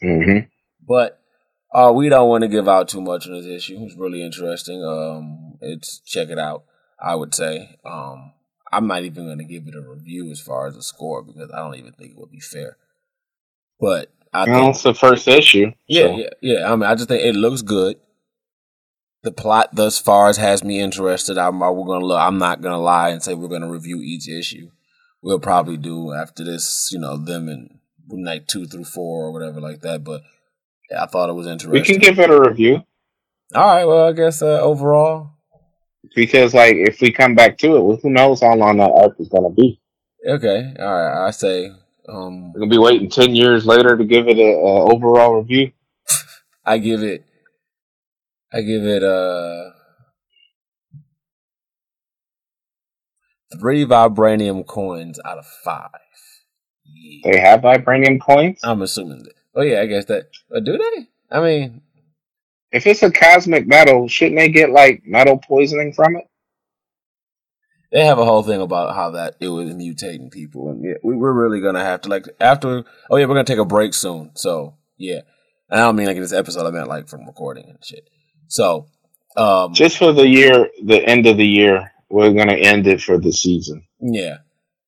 hmm 0.02 0.38
But 0.86 1.20
uh, 1.72 1.92
we 1.94 2.08
don't 2.08 2.28
want 2.28 2.42
to 2.42 2.48
give 2.48 2.68
out 2.68 2.88
too 2.88 3.00
much 3.00 3.26
on 3.26 3.32
this 3.34 3.46
issue. 3.46 3.78
It's 3.84 3.96
really 3.96 4.24
interesting. 4.24 4.84
Um, 4.84 5.58
it's 5.60 5.98
check 6.00 6.28
it 6.28 6.38
out. 6.38 6.64
I 7.00 7.14
would 7.16 7.34
say. 7.34 7.76
Um, 7.84 8.32
I'm 8.76 8.86
not 8.86 9.02
even 9.04 9.26
going 9.26 9.38
to 9.38 9.44
give 9.44 9.66
it 9.66 9.74
a 9.74 9.80
review 9.80 10.30
as 10.30 10.40
far 10.40 10.66
as 10.66 10.76
a 10.76 10.82
score 10.82 11.22
because 11.22 11.50
I 11.52 11.58
don't 11.58 11.76
even 11.76 11.92
think 11.92 12.12
it 12.12 12.16
would 12.18 12.30
be 12.30 12.40
fair. 12.40 12.76
But 13.80 14.10
I 14.32 14.44
Well, 14.44 14.58
think 14.58 14.74
it's 14.74 14.82
the 14.82 14.94
first 14.94 15.28
issue. 15.28 15.72
yeah, 15.88 16.02
so- 16.02 16.16
yeah, 16.16 16.28
yeah. 16.40 16.72
I 16.72 16.76
mean, 16.76 16.84
I 16.84 16.94
just 16.94 17.08
think 17.08 17.22
it 17.24 17.34
looks 17.36 17.62
good. 17.62 17.96
The 19.22 19.32
plot 19.32 19.70
thus 19.74 19.98
far 19.98 20.32
has 20.34 20.62
me 20.62 20.80
interested. 20.80 21.38
I'm 21.38 21.60
we're 21.60 21.86
gonna 21.86 22.04
look. 22.04 22.20
I'm 22.20 22.36
not 22.36 22.60
gonna 22.60 22.78
lie 22.80 23.08
and 23.08 23.22
say 23.22 23.32
we're 23.32 23.48
gonna 23.48 23.70
review 23.70 24.00
each 24.02 24.28
issue. 24.28 24.70
We'll 25.22 25.38
probably 25.40 25.78
do 25.78 26.12
after 26.12 26.44
this, 26.44 26.90
you 26.92 26.98
know, 26.98 27.16
them 27.16 27.48
in 27.48 27.80
night 28.10 28.48
two 28.48 28.66
through 28.66 28.84
four 28.84 29.24
or 29.24 29.32
whatever 29.32 29.62
like 29.62 29.80
that. 29.80 30.04
But 30.04 30.20
yeah, 30.90 31.04
I 31.04 31.06
thought 31.06 31.30
it 31.30 31.34
was 31.34 31.46
interesting. 31.46 31.72
We 31.72 31.80
can 31.82 31.98
give 31.98 32.18
it 32.18 32.28
a 32.28 32.38
review 32.38 32.82
All 33.54 33.66
right. 33.66 33.86
Well, 33.86 34.06
I 34.08 34.12
guess 34.12 34.42
uh, 34.42 34.60
overall, 34.60 35.33
because, 36.14 36.54
like, 36.54 36.76
if 36.76 37.00
we 37.00 37.10
come 37.12 37.34
back 37.34 37.58
to 37.58 37.76
it, 37.76 37.82
well, 37.82 37.98
who 38.02 38.10
knows 38.10 38.40
how 38.40 38.54
long 38.54 38.78
that 38.78 38.90
arc 38.90 39.18
is 39.18 39.28
going 39.28 39.44
to 39.50 39.54
be? 39.54 39.80
okay. 40.26 40.74
All 40.78 40.84
right. 40.86 41.26
I 41.26 41.30
say, 41.30 41.70
um, 42.08 42.52
We're 42.52 42.60
going 42.60 42.70
to 42.70 42.74
be 42.74 42.78
waiting 42.78 43.10
10 43.10 43.34
years 43.34 43.66
later 43.66 43.96
to 43.96 44.04
give 44.04 44.28
it 44.28 44.38
a, 44.38 44.42
a 44.42 44.92
overall 44.92 45.36
review. 45.40 45.72
I 46.64 46.78
give 46.78 47.02
it, 47.02 47.24
I 48.52 48.62
give 48.62 48.84
it 48.84 49.02
uh 49.02 49.70
three 53.58 53.84
vibranium 53.84 54.66
coins 54.66 55.18
out 55.24 55.38
of 55.38 55.46
five. 55.64 55.90
Yeah. 56.84 57.32
They 57.32 57.40
have 57.40 57.60
vibranium 57.60 58.20
coins. 58.20 58.60
I'm 58.62 58.82
assuming 58.82 59.24
that. 59.24 59.34
Oh 59.54 59.62
yeah, 59.62 59.80
I 59.80 59.86
guess 59.86 60.06
that. 60.06 60.30
Uh, 60.54 60.60
do 60.60 60.76
they? 60.78 61.08
I 61.30 61.40
mean, 61.40 61.82
If 62.74 62.86
it's 62.86 63.02
a 63.02 63.10
cosmic 63.10 63.66
metal, 63.66 64.08
shouldn't 64.08 64.38
they 64.38 64.48
get, 64.48 64.70
like, 64.70 65.02
metal 65.06 65.38
poisoning 65.38 65.92
from 65.92 66.16
it? 66.16 66.24
they 67.94 68.04
have 68.04 68.18
a 68.18 68.24
whole 68.24 68.42
thing 68.42 68.60
about 68.60 68.96
how 68.96 69.12
that 69.12 69.36
it 69.40 69.48
was 69.48 69.70
mutating 69.70 70.30
people, 70.30 70.68
and 70.68 70.84
yeah, 70.84 70.94
we, 71.04 71.14
we're 71.14 71.32
really 71.32 71.60
gonna 71.60 71.84
have 71.84 72.00
to 72.02 72.08
like 72.08 72.26
after. 72.40 72.84
Oh 73.08 73.16
yeah, 73.16 73.24
we're 73.24 73.34
gonna 73.34 73.44
take 73.44 73.60
a 73.60 73.64
break 73.64 73.94
soon. 73.94 74.32
So 74.34 74.74
yeah, 74.98 75.20
and 75.70 75.80
I 75.80 75.84
don't 75.84 75.94
mean 75.94 76.08
like 76.08 76.16
in 76.16 76.22
this 76.22 76.32
episode. 76.32 76.66
I 76.66 76.72
meant 76.72 76.88
like 76.88 77.08
from 77.08 77.24
recording 77.24 77.66
and 77.68 77.78
shit. 77.84 78.08
So, 78.48 78.88
um, 79.36 79.72
Just 79.74 79.96
for 79.96 80.12
the 80.12 80.26
year, 80.26 80.68
the 80.84 81.04
end 81.04 81.26
of 81.26 81.36
the 81.36 81.46
year, 81.46 81.92
we're 82.10 82.32
going 82.32 82.48
to 82.48 82.58
end 82.58 82.86
it 82.86 83.00
for 83.00 83.16
the 83.18 83.32
season. 83.32 83.84
Yeah, 84.00 84.38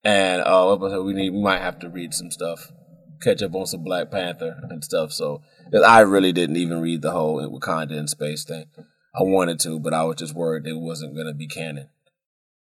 and 0.03 0.43
uh, 0.43 0.65
what 0.65 0.81
was 0.81 0.93
it? 0.93 1.03
we 1.03 1.13
need 1.13 1.31
we 1.31 1.43
might 1.43 1.63
have 1.63 1.79
to 1.81 1.89
read 1.89 2.13
some 2.13 2.33
stuff, 2.33 2.73
catch 3.21 3.43
up 3.43 3.55
on 3.55 3.67
some 3.67 3.83
Black 3.85 4.11
Panther 4.11 4.57
and 4.71 4.85
stuff. 4.85 5.13
So 5.13 5.43
I 5.87 6.01
really 6.01 6.33
didn't 6.33 6.57
even 6.57 6.81
read 6.81 7.03
the 7.03 7.13
whole 7.13 7.41
Wakanda 7.41 7.93
in 7.93 8.09
space 8.09 8.45
thing. 8.45 8.67
I 9.15 9.23
wanted 9.23 9.59
to, 9.61 9.79
but 9.81 9.95
I 9.95 10.05
was 10.05 10.17
just 10.17 10.35
worried 10.35 10.67
it 10.67 10.75
wasn't 10.79 11.17
gonna 11.17 11.35
be 11.35 11.47
canon. 11.47 11.89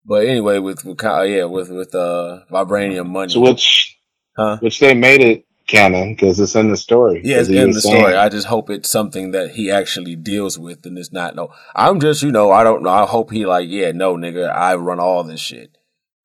But 0.07 0.27
anyway, 0.27 0.59
with 0.59 0.83
Wakanda, 0.83 1.35
yeah, 1.37 1.45
with 1.45 1.71
with 1.71 1.95
uh 1.95 2.40
vibranium 2.51 3.09
money, 3.09 3.33
So 3.33 3.40
which, 3.40 3.99
huh? 4.37 4.59
which 4.61 4.79
they 4.81 4.95
made 4.95 5.21
it 5.21 5.47
canon 5.67 6.12
because 6.14 6.38
it's 6.38 6.55
in 6.55 6.69
the 6.71 6.77
story. 6.77 7.23
Yeah, 7.25 7.38
it's 7.40 7.49
in 7.49 7.71
the 7.71 7.81
saying- 7.81 8.01
story. 8.03 8.14
I 8.14 8.29
just 8.29 8.47
hope 8.49 8.69
it's 8.71 8.90
something 8.90 9.31
that 9.31 9.53
he 9.53 9.71
actually 9.71 10.14
deals 10.14 10.59
with 10.59 10.85
and 10.87 10.99
it's 10.99 11.11
not 11.12 11.35
no. 11.35 11.53
I'm 11.75 12.01
just, 12.01 12.23
you 12.23 12.31
know, 12.31 12.53
I 12.53 12.62
don't 12.64 12.83
know. 12.83 12.90
I 12.90 13.07
hope 13.07 13.31
he 13.33 13.47
like, 13.47 13.69
yeah, 13.69 13.93
no, 13.93 14.14
nigga, 14.14 14.55
I 14.55 14.75
run 14.77 15.01
all 15.01 15.25
this 15.25 15.40
shit. 15.40 15.77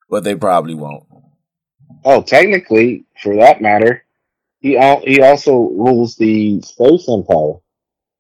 But 0.10 0.24
they 0.26 0.36
probably 0.36 0.74
won't. 0.74 1.06
Oh, 2.04 2.22
technically, 2.22 3.06
for 3.22 3.36
that 3.38 3.62
matter, 3.62 4.04
he 4.60 4.78
al- 4.78 5.02
he 5.02 5.22
also 5.22 5.54
rules 5.54 6.16
the 6.16 6.62
space 6.62 7.08
empire. 7.10 7.54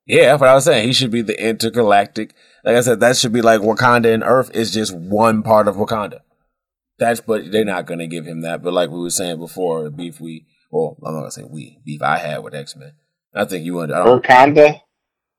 Yeah, 0.06 0.32
that's 0.32 0.42
what 0.42 0.50
I 0.50 0.56
was 0.56 0.66
saying. 0.66 0.88
He 0.88 0.94
should 0.94 1.12
be 1.12 1.22
the 1.22 1.40
intergalactic. 1.40 2.34
Like 2.64 2.76
I 2.76 2.82
said, 2.82 3.00
that 3.00 3.16
should 3.16 3.32
be 3.32 3.42
like 3.42 3.62
Wakanda 3.62 4.12
and 4.14 4.24
Earth 4.24 4.50
is 4.56 4.74
just 4.74 4.96
one 4.96 5.44
part 5.44 5.68
of 5.68 5.76
Wakanda. 5.76 6.22
That's 6.98 7.22
but 7.22 7.52
they're 7.52 7.64
not 7.64 7.86
gonna 7.86 8.08
give 8.08 8.26
him 8.26 8.42
that. 8.42 8.64
But 8.64 8.74
like 8.74 8.90
we 8.90 9.00
were 9.00 9.10
saying 9.10 9.40
before, 9.40 9.84
the 9.84 9.92
beef 9.92 10.20
we 10.20 10.46
well, 10.72 10.98
I'm 11.06 11.14
not 11.14 11.20
gonna 11.20 11.32
say 11.32 11.44
we 11.44 11.80
beef 11.86 12.02
I 12.02 12.18
had 12.18 12.44
with 12.44 12.56
X 12.56 12.76
Men. 12.76 12.94
I 13.34 13.46
think 13.46 13.66
you 13.66 13.80
under. 13.80 13.96
Wakanda. 13.96 14.82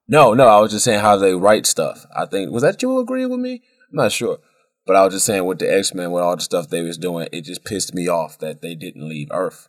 no, 0.08 0.34
no, 0.34 0.46
I 0.46 0.60
was 0.60 0.70
just 0.70 0.84
saying 0.84 1.00
how 1.00 1.16
they 1.16 1.34
write 1.34 1.66
stuff. 1.66 2.06
I 2.16 2.26
think 2.26 2.50
was 2.50 2.62
that 2.62 2.80
you 2.82 2.98
agreeing 2.98 3.30
with 3.30 3.40
me? 3.40 3.62
I'm 3.90 3.96
not 3.96 4.12
sure, 4.12 4.38
but 4.86 4.96
I 4.96 5.04
was 5.04 5.14
just 5.14 5.26
saying 5.26 5.44
with 5.44 5.58
the 5.58 5.72
X 5.72 5.92
Men, 5.94 6.12
with 6.12 6.22
all 6.22 6.36
the 6.36 6.42
stuff 6.42 6.68
they 6.68 6.82
was 6.82 6.96
doing, 6.96 7.28
it 7.32 7.42
just 7.42 7.64
pissed 7.64 7.94
me 7.94 8.08
off 8.08 8.38
that 8.38 8.62
they 8.62 8.74
didn't 8.74 9.08
leave 9.08 9.28
Earth. 9.32 9.68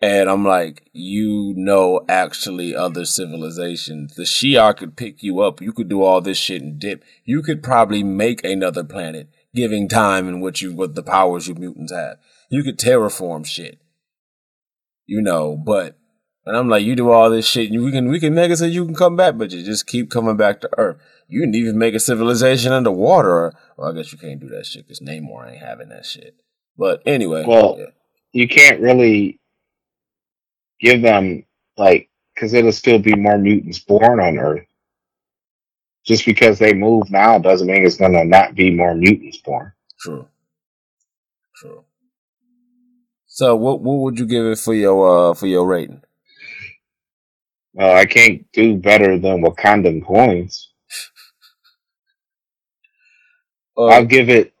And 0.00 0.30
I'm 0.30 0.44
like, 0.44 0.88
you 0.92 1.54
know, 1.56 2.04
actually, 2.08 2.74
other 2.74 3.04
civilizations. 3.04 4.14
The 4.14 4.22
Shi'ar 4.22 4.76
could 4.76 4.96
pick 4.96 5.24
you 5.24 5.40
up. 5.40 5.60
You 5.60 5.72
could 5.72 5.88
do 5.88 6.02
all 6.02 6.20
this 6.20 6.38
shit 6.38 6.62
and 6.62 6.78
dip. 6.78 7.02
You 7.24 7.42
could 7.42 7.64
probably 7.64 8.04
make 8.04 8.44
another 8.44 8.84
planet, 8.84 9.28
giving 9.54 9.88
time 9.88 10.28
in 10.28 10.40
which 10.40 10.62
you, 10.62 10.72
with 10.72 10.94
the 10.94 11.02
powers 11.02 11.48
you 11.48 11.56
mutants 11.56 11.92
have. 11.92 12.18
You 12.48 12.62
could 12.62 12.78
terraform 12.78 13.44
shit. 13.44 13.80
You 15.06 15.20
know, 15.20 15.56
but, 15.56 15.98
and 16.46 16.56
I'm 16.56 16.68
like, 16.68 16.84
you 16.84 16.94
do 16.94 17.10
all 17.10 17.28
this 17.28 17.48
shit. 17.48 17.72
And 17.72 17.82
we 17.82 17.90
can, 17.90 18.08
we 18.08 18.20
can 18.20 18.34
make 18.34 18.52
it 18.52 18.58
so 18.58 18.66
you 18.66 18.84
can 18.84 18.94
come 18.94 19.16
back, 19.16 19.36
but 19.36 19.50
you 19.50 19.64
just 19.64 19.88
keep 19.88 20.10
coming 20.10 20.36
back 20.36 20.60
to 20.60 20.70
Earth. 20.78 20.98
You 21.26 21.40
can 21.40 21.54
even 21.56 21.76
make 21.76 21.94
a 21.94 22.00
civilization 22.00 22.72
underwater. 22.72 23.52
Well, 23.76 23.90
I 23.90 23.96
guess 23.96 24.12
you 24.12 24.18
can't 24.18 24.38
do 24.38 24.48
that 24.50 24.66
shit 24.66 24.86
because 24.86 25.00
Namor 25.00 25.50
ain't 25.50 25.62
having 25.62 25.88
that 25.88 26.06
shit. 26.06 26.36
But 26.76 27.02
anyway. 27.04 27.44
Well, 27.48 27.76
yeah. 27.80 27.86
you 28.32 28.46
can't 28.46 28.80
really 28.80 29.40
give 30.80 31.02
them 31.02 31.44
like 31.76 32.10
because 32.34 32.54
it'll 32.54 32.72
still 32.72 32.98
be 32.98 33.14
more 33.16 33.38
mutants 33.38 33.80
born 33.80 34.20
on 34.20 34.38
Earth. 34.38 34.66
Just 36.06 36.26
because 36.26 36.58
they 36.58 36.74
move 36.74 37.10
now 37.10 37.38
doesn't 37.38 37.66
mean 37.68 37.86
it's 37.86 37.96
gonna 37.96 38.24
not 38.24 38.54
be 38.54 38.70
more 38.70 38.94
mutants 38.94 39.38
born. 39.38 39.72
True. 40.00 40.28
True. 41.56 41.84
So 43.26 43.56
what 43.56 43.82
what 43.82 43.94
would 43.98 44.18
you 44.18 44.26
give 44.26 44.46
it 44.46 44.58
for 44.58 44.74
your 44.74 45.30
uh 45.30 45.34
for 45.34 45.46
your 45.46 45.66
rating? 45.66 46.02
Well, 47.74 47.96
I 47.96 48.06
can't 48.06 48.50
do 48.52 48.76
better 48.76 49.18
than 49.18 49.42
Wakandan 49.42 50.04
coins. 50.06 50.70
Uh, 53.78 53.86
I'll 53.86 54.06
give 54.06 54.28
it. 54.28 54.52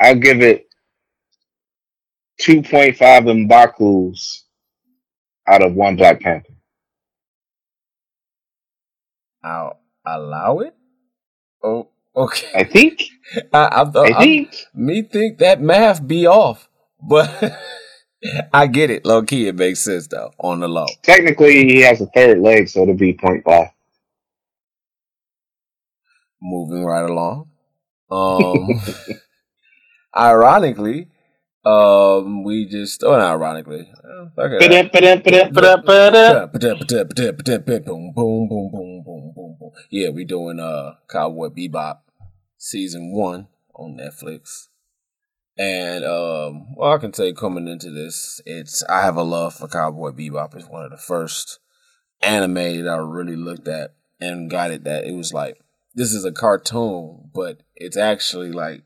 I'll 0.00 0.16
give 0.16 0.42
it 0.42 0.68
two 2.40 2.62
point 2.62 2.96
five 2.96 3.24
Mbakus 3.24 4.43
out 5.48 5.62
of 5.62 5.74
one 5.74 5.96
Black 5.96 6.20
Panther. 6.20 6.52
I'll 9.42 9.80
allow 10.06 10.60
it. 10.60 10.74
Oh, 11.62 11.88
okay. 12.16 12.50
I 12.54 12.64
think. 12.64 13.04
I, 13.52 13.58
I, 13.58 13.82
I, 13.82 14.18
I 14.18 14.18
think. 14.18 14.54
me 14.74 15.02
think 15.02 15.38
that 15.38 15.60
math 15.60 16.06
be 16.06 16.26
off, 16.26 16.68
but 17.00 17.30
I 18.52 18.66
get 18.66 18.90
it. 18.90 19.04
Low 19.04 19.22
key, 19.22 19.48
it 19.48 19.56
makes 19.56 19.80
sense 19.80 20.06
though. 20.06 20.32
On 20.38 20.60
the 20.60 20.68
low, 20.68 20.86
Technically, 21.02 21.64
he 21.66 21.80
has 21.80 22.00
a 22.00 22.06
third 22.06 22.40
leg, 22.40 22.68
so 22.68 22.82
it'll 22.82 22.94
be 22.94 23.16
five. 23.44 23.68
moving 26.40 26.84
right 26.84 27.08
along. 27.08 27.48
Um, 28.10 28.68
ironically, 30.16 31.08
um, 31.64 32.44
we 32.44 32.66
just 32.66 33.02
oh, 33.02 33.12
not 33.12 33.32
ironically. 33.32 33.88
Boom, 38.12 38.48
boom, 38.48 38.48
boom, 38.48 38.70
boom, 38.72 39.02
boom, 39.04 39.32
boom, 39.34 39.56
boom. 39.58 39.70
Yeah, 39.90 40.10
we 40.10 40.24
doing 40.24 40.60
uh 40.60 40.94
Cowboy 41.08 41.48
Bebop 41.48 41.98
season 42.58 43.12
one 43.12 43.48
on 43.74 43.96
Netflix. 43.96 44.68
And 45.56 46.04
um 46.04 46.74
well 46.76 46.92
I 46.92 46.98
can 46.98 47.14
say 47.14 47.32
coming 47.32 47.68
into 47.68 47.90
this, 47.90 48.40
it's 48.44 48.82
I 48.84 49.02
have 49.02 49.16
a 49.16 49.22
love 49.22 49.54
for 49.54 49.68
Cowboy 49.68 50.10
Bebop. 50.10 50.54
It's 50.54 50.68
one 50.68 50.84
of 50.84 50.90
the 50.90 50.98
first 50.98 51.60
anime 52.20 52.54
that 52.54 52.88
I 52.88 52.96
really 52.96 53.36
looked 53.36 53.68
at 53.68 53.94
and 54.20 54.50
got 54.50 54.70
it 54.70 54.84
that 54.84 55.04
it 55.06 55.14
was 55.14 55.32
like 55.32 55.58
this 55.94 56.12
is 56.12 56.24
a 56.24 56.32
cartoon, 56.32 57.30
but 57.32 57.62
it's 57.76 57.96
actually 57.96 58.50
like 58.52 58.82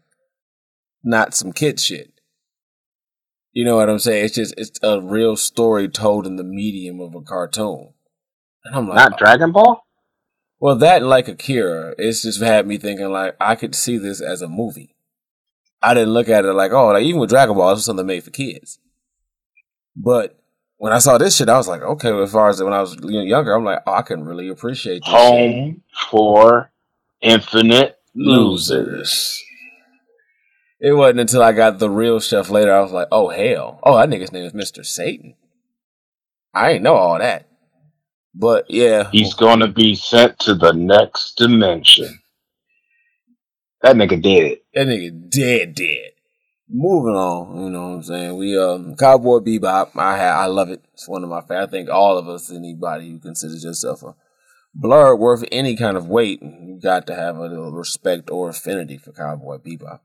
not 1.03 1.35
some 1.35 1.53
kid 1.53 1.81
shit. 1.81 2.13
You 3.59 3.65
know 3.65 3.75
what 3.75 3.91
I'm 3.91 3.99
saying? 3.99 4.25
It's 4.25 4.37
just 4.37 4.55
it's 4.57 4.79
a 4.85 5.01
real 5.01 5.35
story 5.35 5.89
told 5.89 6.29
in 6.29 6.37
the 6.37 6.45
medium 6.45 7.01
of 7.01 7.17
a 7.17 7.21
cartoon. 7.21 7.93
And 8.65 8.77
I'm 8.77 8.87
like, 8.89 8.95
Not 8.95 9.15
oh. 9.15 9.17
Dragon 9.19 9.51
Ball? 9.51 9.85
well, 10.61 10.77
that 10.77 11.03
like 11.03 11.27
Akira, 11.27 11.93
it's 11.99 12.23
just 12.23 12.41
had 12.41 12.69
me 12.69 12.79
thinking 12.79 13.11
like 13.11 13.35
I 13.41 13.57
could 13.57 13.75
see 13.75 13.99
this 13.99 14.21
as 14.21 14.43
a 14.43 14.49
movie. 14.49 14.95
I 15.83 15.93
didn't 15.93 16.15
look 16.15 16.29
at 16.29 16.45
it 16.45 16.53
like, 16.53 16.71
oh, 16.71 16.87
like 16.93 17.03
even 17.03 17.21
with 17.21 17.31
Dragon 17.31 17.57
Ball, 17.57 17.73
it's 17.73 17.85
something 17.85 18.07
made 18.07 18.23
for 18.23 18.31
kids. 18.31 18.79
But 19.97 20.39
when 20.77 20.93
I 20.93 21.01
saw 21.01 21.19
this 21.19 21.37
shit, 21.37 21.49
I 21.49 21.57
was 21.57 21.67
like, 21.67 21.83
okay. 21.83 22.17
As 22.17 22.31
far 22.31 22.51
as 22.51 22.63
when 22.63 22.73
I 22.73 22.81
was 22.81 22.97
younger, 23.03 23.55
I'm 23.55 23.65
like, 23.65 23.81
oh, 23.89 23.95
I 23.95 24.03
can 24.03 24.23
really 24.23 24.51
appreciate 24.51 25.03
this 25.03 25.11
shit. 25.11 25.17
Home 25.17 25.83
for 26.13 26.71
infinite 27.21 27.99
losers. 28.15 29.43
It 30.81 30.93
wasn't 30.93 31.21
until 31.21 31.43
I 31.43 31.53
got 31.53 31.79
the 31.79 31.91
real 31.91 32.21
stuff 32.21 32.51
later, 32.51 32.73
I 32.73 32.81
was 32.81 32.93
like, 32.93 33.09
oh 33.11 33.29
hell, 33.29 33.81
oh 33.83 33.97
that 33.97 34.09
nigga's 34.09 34.33
name 34.33 34.45
is 34.45 34.55
Mister 34.55 34.85
Satan. 34.85 35.35
I 36.55 36.73
ain't 36.73 36.83
know 36.83 36.95
all 36.95 37.19
that, 37.19 37.49
but 38.35 38.71
yeah, 38.71 39.11
He's 39.11 39.35
going 39.35 39.61
to 39.61 39.69
be 39.69 39.95
sent 39.95 40.39
to 40.41 40.55
the 40.55 40.73
next 40.73 41.37
dimension. 41.37 42.21
That 43.83 43.97
nigga 43.97 44.23
dead. 44.23 44.59
That 44.75 44.87
nigga 44.87 45.31
dead, 45.31 45.75
dead. 45.75 46.13
Moving 46.71 47.15
on, 47.15 47.65
you 47.65 47.71
know 47.71 47.89
what 47.89 47.95
I'm 47.95 48.03
saying? 48.03 48.37
We 48.37 48.57
um 48.59 48.95
Cowboy 48.95 49.39
Bebop, 49.39 49.97
I 49.97 50.17
ha- 50.19 50.43
I 50.43 50.47
love 50.47 50.71
it. 50.71 50.85
It's 50.95 51.09
one 51.09 51.25
of 51.25 51.31
my 51.31 51.41
favorite. 51.41 51.63
I 51.63 51.67
think 51.67 51.89
all 51.91 52.19
of 52.19 52.29
us, 52.29 52.53
anybody 52.53 53.11
who 53.11 53.19
considers 53.19 53.65
yourself 53.65 54.03
a 54.03 54.15
blur 54.75 55.17
worth 55.17 55.45
any 55.51 55.77
kind 55.77 55.97
of 55.97 56.09
weight, 56.09 56.41
you 56.43 56.79
got 56.81 57.07
to 57.09 57.15
have 57.15 57.37
a 57.37 57.49
little 57.49 57.73
respect 57.73 58.31
or 58.31 58.51
affinity 58.51 58.99
for 58.99 59.13
Cowboy 59.13 59.57
Bebop. 59.59 60.01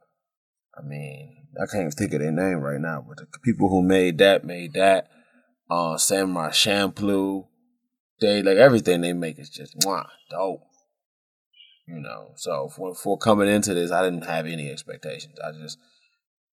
I 0.78 0.82
mean, 0.82 1.48
I 1.62 1.66
can't 1.66 1.82
even 1.82 1.92
think 1.92 2.14
of 2.14 2.20
their 2.20 2.32
name 2.32 2.60
right 2.60 2.80
now, 2.80 3.06
but 3.08 3.18
the 3.18 3.40
people 3.44 3.70
who 3.70 3.82
made 3.82 4.18
that 4.18 4.44
made 4.44 4.74
that. 4.74 5.10
Uh, 5.70 5.98
Samurai 5.98 6.52
they 8.22 8.42
like 8.42 8.58
everything 8.58 9.02
they 9.02 9.14
make 9.14 9.40
is 9.40 9.50
just 9.50 9.78
mwah, 9.80 10.08
dope. 10.30 10.62
You 11.88 12.00
know, 12.00 12.32
so 12.36 12.70
for, 12.70 12.96
for 12.96 13.18
coming 13.18 13.50
into 13.50 13.74
this, 13.74 13.92
I 13.92 14.04
didn't 14.04 14.26
have 14.26 14.46
any 14.46 14.70
expectations. 14.70 15.38
I 15.40 15.52
just 15.52 15.78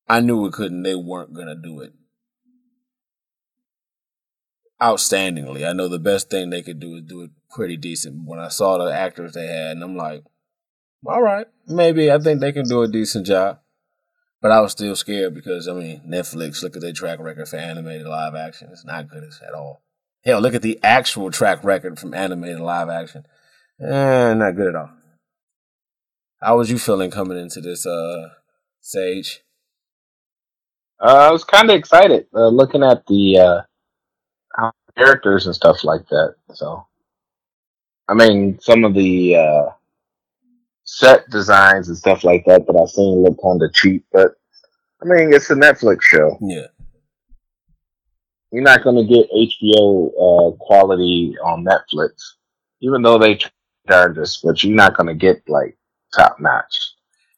I 0.08 0.20
knew 0.20 0.46
it 0.46 0.52
couldn't. 0.52 0.82
They 0.82 0.96
weren't 0.96 1.34
gonna 1.34 1.54
do 1.54 1.80
it 1.80 1.92
outstandingly. 4.82 5.68
I 5.68 5.72
know 5.72 5.88
the 5.88 5.98
best 5.98 6.30
thing 6.30 6.50
they 6.50 6.62
could 6.62 6.80
do 6.80 6.96
is 6.96 7.02
do 7.02 7.22
it 7.22 7.30
pretty 7.50 7.76
decent. 7.76 8.26
When 8.26 8.40
I 8.40 8.48
saw 8.48 8.78
the 8.78 8.92
actors 8.92 9.34
they 9.34 9.46
had, 9.46 9.72
and 9.72 9.84
I'm 9.84 9.96
like, 9.96 10.24
all 11.06 11.22
right, 11.22 11.46
maybe 11.66 12.10
I 12.10 12.18
think 12.18 12.40
they 12.40 12.52
can 12.52 12.66
do 12.66 12.82
a 12.82 12.88
decent 12.88 13.26
job. 13.26 13.60
But 14.42 14.52
I 14.52 14.60
was 14.60 14.72
still 14.72 14.96
scared 14.96 15.34
because 15.34 15.68
I 15.68 15.74
mean, 15.74 16.02
Netflix. 16.08 16.62
Look 16.62 16.76
at 16.76 16.82
their 16.82 16.92
track 16.92 17.18
record 17.20 17.48
for 17.48 17.56
animated 17.56 18.06
live 18.06 18.34
action. 18.34 18.68
It's 18.72 18.84
not 18.84 19.08
good 19.08 19.24
at 19.24 19.54
all. 19.54 19.82
Hell, 20.24 20.40
look 20.40 20.54
at 20.54 20.62
the 20.62 20.78
actual 20.82 21.30
track 21.30 21.64
record 21.64 21.98
from 21.98 22.14
animated 22.14 22.60
live 22.60 22.88
action. 22.88 23.24
Eh, 23.80 24.34
not 24.34 24.56
good 24.56 24.68
at 24.68 24.76
all. 24.76 24.90
How 26.42 26.56
was 26.56 26.70
you 26.70 26.78
feeling 26.78 27.10
coming 27.10 27.38
into 27.38 27.60
this, 27.60 27.86
uh, 27.86 28.28
Sage? 28.80 29.42
Uh, 30.98 31.28
I 31.28 31.32
was 31.32 31.44
kind 31.44 31.70
of 31.70 31.76
excited 31.76 32.26
uh, 32.34 32.48
looking 32.48 32.82
at 32.82 33.06
the 33.06 33.38
uh, 33.38 34.70
characters 34.96 35.46
and 35.46 35.54
stuff 35.54 35.84
like 35.84 36.06
that. 36.08 36.34
So, 36.52 36.86
I 38.08 38.14
mean, 38.14 38.58
some 38.60 38.84
of 38.84 38.94
the 38.94 39.36
uh, 39.36 39.66
set 40.92 41.30
designs 41.30 41.86
and 41.88 41.96
stuff 41.96 42.24
like 42.24 42.44
that 42.46 42.66
that 42.66 42.76
I've 42.76 42.90
seen 42.90 43.22
look 43.22 43.38
kind 43.40 43.62
of 43.62 43.72
cheap, 43.72 44.04
but 44.12 44.32
I 45.00 45.04
mean, 45.06 45.32
it's 45.32 45.48
a 45.48 45.54
Netflix 45.54 46.02
show. 46.02 46.36
Yeah, 46.42 46.66
You're 48.50 48.64
not 48.64 48.82
going 48.82 48.96
to 48.96 49.04
get 49.04 49.30
HBO 49.30 50.08
uh, 50.08 50.56
quality 50.56 51.36
on 51.44 51.64
Netflix, 51.64 52.10
even 52.80 53.02
though 53.02 53.18
they 53.18 53.38
charge 53.88 54.18
us, 54.18 54.40
but 54.42 54.62
you're 54.64 54.74
not 54.74 54.96
going 54.96 55.06
to 55.06 55.14
get 55.14 55.42
like 55.48 55.78
top 56.14 56.36
notch. 56.40 56.76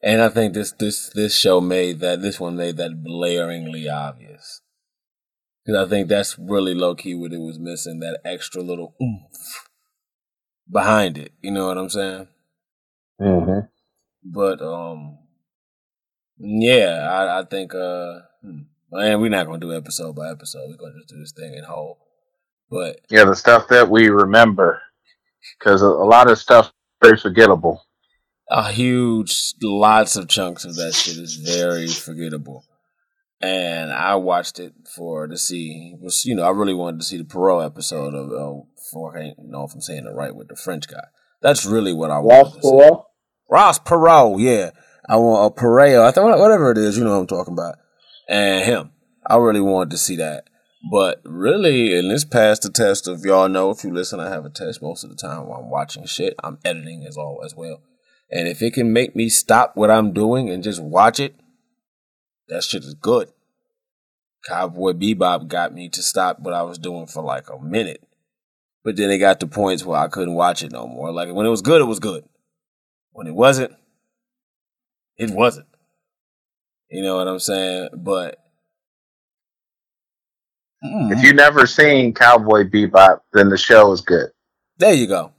and 0.01 0.21
I 0.21 0.29
think 0.29 0.53
this 0.53 0.71
this 0.71 1.09
this 1.13 1.37
show 1.37 1.61
made 1.61 1.99
that 1.99 2.21
this 2.23 2.39
one 2.39 2.55
made 2.57 2.77
that 2.77 3.03
blaringly 3.03 3.87
obvious. 3.93 4.61
Because 5.63 5.85
I 5.85 5.89
think 5.89 6.09
that's 6.09 6.37
really 6.37 6.73
low 6.73 6.95
key 6.95 7.13
what 7.15 7.31
it 7.31 7.39
was 7.39 7.57
missing 7.59 7.99
that 7.99 8.19
extra 8.25 8.61
little 8.61 8.95
oomph 9.01 9.69
behind 10.69 11.17
it. 11.17 11.31
You 11.41 11.51
know 11.51 11.67
what 11.67 11.77
I'm 11.77 11.89
saying? 11.89 12.27
Mm-hmm. 13.21 13.67
But 14.25 14.61
um, 14.61 15.17
yeah, 16.37 17.09
I, 17.11 17.39
I 17.39 17.43
think 17.45 17.73
uh, 17.75 18.19
hmm, 18.41 18.61
and 18.91 19.21
we're 19.21 19.29
not 19.29 19.45
gonna 19.45 19.59
do 19.59 19.73
episode 19.75 20.15
by 20.15 20.29
episode. 20.29 20.69
We're 20.69 20.77
gonna 20.77 20.99
just 20.99 21.09
do 21.09 21.19
this 21.19 21.31
thing 21.31 21.53
in 21.53 21.63
whole. 21.63 21.99
But 22.69 23.01
Yeah, 23.09 23.25
the 23.25 23.35
stuff 23.35 23.67
that 23.67 23.89
we 23.89 24.09
remember, 24.09 24.81
because 25.59 25.81
a, 25.81 25.87
a 25.87 26.07
lot 26.07 26.29
of 26.29 26.37
stuff 26.37 26.71
very 27.01 27.17
forgettable. 27.17 27.85
a 28.49 28.71
huge 28.71 29.53
lots 29.61 30.15
of 30.15 30.27
chunks 30.27 30.65
of 30.65 30.75
that 30.75 30.93
shit 30.93 31.17
is 31.17 31.35
very 31.35 31.87
forgettable. 31.87 32.65
And 33.41 33.91
I 33.91 34.15
watched 34.15 34.57
it 34.57 34.73
for 34.95 35.27
to 35.27 35.37
see 35.37 35.95
was 35.99 36.23
you 36.23 36.33
know 36.33 36.43
I 36.43 36.51
really 36.51 36.73
wanted 36.73 36.99
to 37.01 37.05
see 37.05 37.17
the 37.17 37.25
Perot 37.25 37.65
episode 37.65 38.15
of 38.15 38.31
uh, 38.31 38.61
for 38.91 39.17
I 39.17 39.33
don't 39.35 39.51
know 39.51 39.65
if 39.65 39.73
I'm 39.73 39.81
saying 39.81 40.05
it 40.05 40.15
right 40.15 40.35
with 40.35 40.47
the 40.47 40.55
French 40.55 40.87
guy. 40.87 41.03
That's 41.43 41.65
really 41.65 41.93
what 41.93 42.09
I 42.09 42.19
want. 42.19 42.55
to 42.55 42.61
see. 42.61 43.03
Ross 43.49 43.77
Perot, 43.77 44.39
yeah. 44.39 44.71
I 45.07 45.17
want 45.17 45.53
a 45.53 45.61
Pereo. 45.61 46.03
I 46.03 46.11
thought 46.11 46.39
whatever 46.39 46.71
it 46.71 46.77
is, 46.77 46.97
you 46.97 47.03
know 47.03 47.11
what 47.11 47.19
I'm 47.19 47.27
talking 47.27 47.53
about. 47.53 47.75
And 48.29 48.65
him. 48.65 48.91
I 49.27 49.37
really 49.37 49.61
wanted 49.61 49.91
to 49.91 49.97
see 49.97 50.15
that. 50.15 50.45
But 50.89 51.21
really, 51.23 51.97
and 51.97 52.09
this 52.09 52.25
passed 52.25 52.63
the 52.63 52.69
test 52.69 53.07
of 53.07 53.23
y'all 53.23 53.47
know 53.47 53.69
if 53.69 53.83
you 53.83 53.93
listen, 53.93 54.19
I 54.19 54.29
have 54.29 54.45
a 54.45 54.49
test 54.49 54.81
most 54.81 55.03
of 55.03 55.09
the 55.09 55.15
time 55.15 55.47
while 55.47 55.61
I'm 55.61 55.69
watching 55.69 56.05
shit. 56.05 56.35
I'm 56.43 56.57
editing 56.65 57.05
as 57.05 57.15
all 57.17 57.41
as 57.45 57.55
well. 57.55 57.81
And 58.31 58.47
if 58.47 58.61
it 58.61 58.73
can 58.73 58.91
make 58.91 59.15
me 59.15 59.29
stop 59.29 59.75
what 59.75 59.91
I'm 59.91 60.13
doing 60.13 60.49
and 60.49 60.63
just 60.63 60.81
watch 60.81 61.19
it, 61.19 61.35
that 62.47 62.63
shit 62.63 62.83
is 62.83 62.95
good. 62.95 63.29
Cowboy 64.47 64.91
Bebop 64.93 65.47
got 65.47 65.73
me 65.73 65.87
to 65.89 66.01
stop 66.01 66.39
what 66.39 66.53
I 66.53 66.63
was 66.63 66.77
doing 66.77 67.07
for 67.07 67.23
like 67.23 67.49
a 67.49 67.59
minute. 67.59 68.03
But 68.83 68.97
then 68.97 69.09
it 69.09 69.19
got 69.19 69.39
to 69.39 69.47
points 69.47 69.85
where 69.85 69.99
I 69.99 70.07
couldn't 70.07 70.33
watch 70.33 70.61
it 70.61 70.71
no 70.71 70.87
more. 70.87 71.11
Like 71.11 71.33
when 71.33 71.45
it 71.45 71.49
was 71.49 71.61
good, 71.61 71.81
it 71.81 71.85
was 71.85 71.99
good. 71.99 72.25
When 73.11 73.27
it 73.27 73.35
wasn't, 73.35 73.73
it 75.17 75.31
wasn't. 75.31 75.67
You 76.89 77.03
know 77.03 77.15
what 77.15 77.27
I'm 77.27 77.39
saying? 77.39 77.89
But 77.95 78.37
hmm. 80.83 81.11
If 81.11 81.23
you 81.23 81.33
never 81.33 81.65
seen 81.65 82.13
Cowboy 82.13 82.63
Bebop, 82.65 83.21
then 83.31 83.49
the 83.49 83.57
show 83.57 83.91
is 83.91 84.01
good. 84.01 84.31
There 84.77 84.93
you 84.93 85.07
go. 85.07 85.31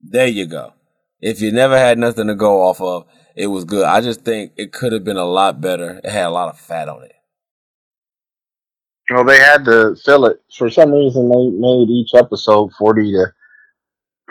There 0.00 0.26
you 0.26 0.46
go. 0.46 0.72
If 1.20 1.40
you 1.40 1.52
never 1.52 1.76
had 1.76 1.98
nothing 1.98 2.28
to 2.28 2.34
go 2.34 2.62
off 2.62 2.80
of, 2.80 3.06
it 3.36 3.48
was 3.48 3.64
good. 3.64 3.84
I 3.84 4.00
just 4.00 4.24
think 4.24 4.52
it 4.56 4.72
could 4.72 4.92
have 4.92 5.04
been 5.04 5.16
a 5.16 5.24
lot 5.24 5.60
better. 5.60 6.00
It 6.02 6.10
had 6.10 6.26
a 6.26 6.30
lot 6.30 6.48
of 6.48 6.58
fat 6.58 6.88
on 6.88 7.02
it. 7.04 7.12
Well, 9.10 9.24
they 9.24 9.38
had 9.38 9.64
to 9.64 9.96
fill 10.04 10.26
it. 10.26 10.42
For 10.56 10.68
some 10.70 10.92
reason, 10.92 11.28
they 11.28 11.50
made 11.50 11.88
each 11.90 12.10
episode 12.14 12.72
40 12.74 13.12
to 13.12 13.32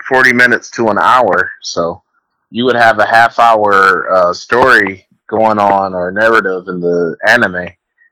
40 0.07 0.33
minutes 0.33 0.69
to 0.71 0.87
an 0.89 0.99
hour. 0.99 1.51
So 1.61 2.03
you 2.51 2.65
would 2.65 2.75
have 2.75 2.99
a 2.99 3.05
half 3.05 3.39
hour 3.39 4.09
uh, 4.11 4.33
story 4.33 5.07
going 5.27 5.59
on 5.59 5.93
or 5.93 6.11
narrative 6.11 6.67
in 6.67 6.79
the 6.79 7.17
anime, 7.27 7.69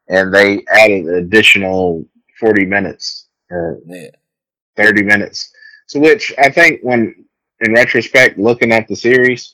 and 0.09 0.33
they 0.33 0.63
added 0.69 1.05
an 1.05 1.15
additional 1.15 2.05
40 2.39 2.65
minutes 2.65 3.27
or 3.49 3.79
Yeah. 3.85 4.09
30 4.75 5.03
minutes. 5.03 5.51
So, 5.87 5.99
which 5.99 6.33
I 6.37 6.49
think, 6.49 6.81
when 6.81 7.25
in 7.61 7.73
retrospect, 7.73 8.37
looking 8.37 8.71
at 8.73 8.87
the 8.87 8.95
series, 8.95 9.53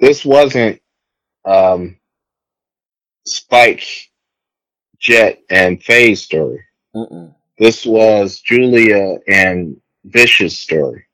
this 0.00 0.24
wasn't 0.24 0.80
um, 1.44 1.98
Spike, 3.26 4.10
Jet, 5.04 5.40
and 5.50 5.82
Faye's 5.82 6.22
story. 6.22 6.64
Mm-mm. 6.96 7.34
This 7.58 7.84
was 7.84 8.40
Julia 8.40 9.18
and 9.28 9.78
Vicious 10.04 10.56
story 10.58 11.04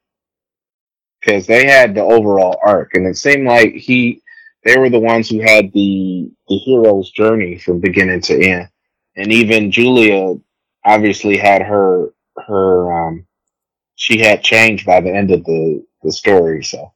because 1.20 1.46
they 1.46 1.66
had 1.66 1.94
the 1.94 2.02
overall 2.02 2.56
arc, 2.64 2.94
and 2.94 3.04
it 3.06 3.16
seemed 3.16 3.46
like 3.46 3.74
he 3.74 4.22
they 4.64 4.78
were 4.78 4.90
the 4.90 5.00
ones 5.00 5.28
who 5.28 5.40
had 5.40 5.72
the 5.72 6.30
the 6.48 6.56
hero's 6.58 7.10
journey 7.10 7.58
from 7.58 7.80
beginning 7.80 8.20
to 8.22 8.40
end, 8.40 8.68
and 9.16 9.32
even 9.32 9.72
Julia 9.72 10.36
obviously 10.84 11.36
had 11.36 11.62
her 11.62 12.14
her 12.46 12.92
um 12.92 13.26
she 13.96 14.20
had 14.20 14.44
changed 14.44 14.86
by 14.86 15.00
the 15.00 15.12
end 15.12 15.32
of 15.32 15.44
the 15.44 15.84
the 16.04 16.12
story. 16.12 16.62
So, 16.62 16.92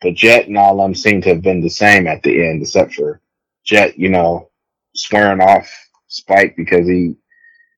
but 0.00 0.14
Jet 0.14 0.46
and 0.46 0.56
all 0.56 0.80
of 0.80 0.86
them 0.86 0.94
seem 0.94 1.22
to 1.22 1.30
have 1.30 1.42
been 1.42 1.60
the 1.60 1.70
same 1.70 2.06
at 2.06 2.22
the 2.22 2.48
end, 2.48 2.62
except 2.62 2.94
for 2.94 3.20
Jet, 3.64 3.98
you 3.98 4.10
know, 4.10 4.50
swearing 4.94 5.40
off 5.40 5.68
Spike 6.16 6.54
because 6.56 6.86
he 6.88 7.14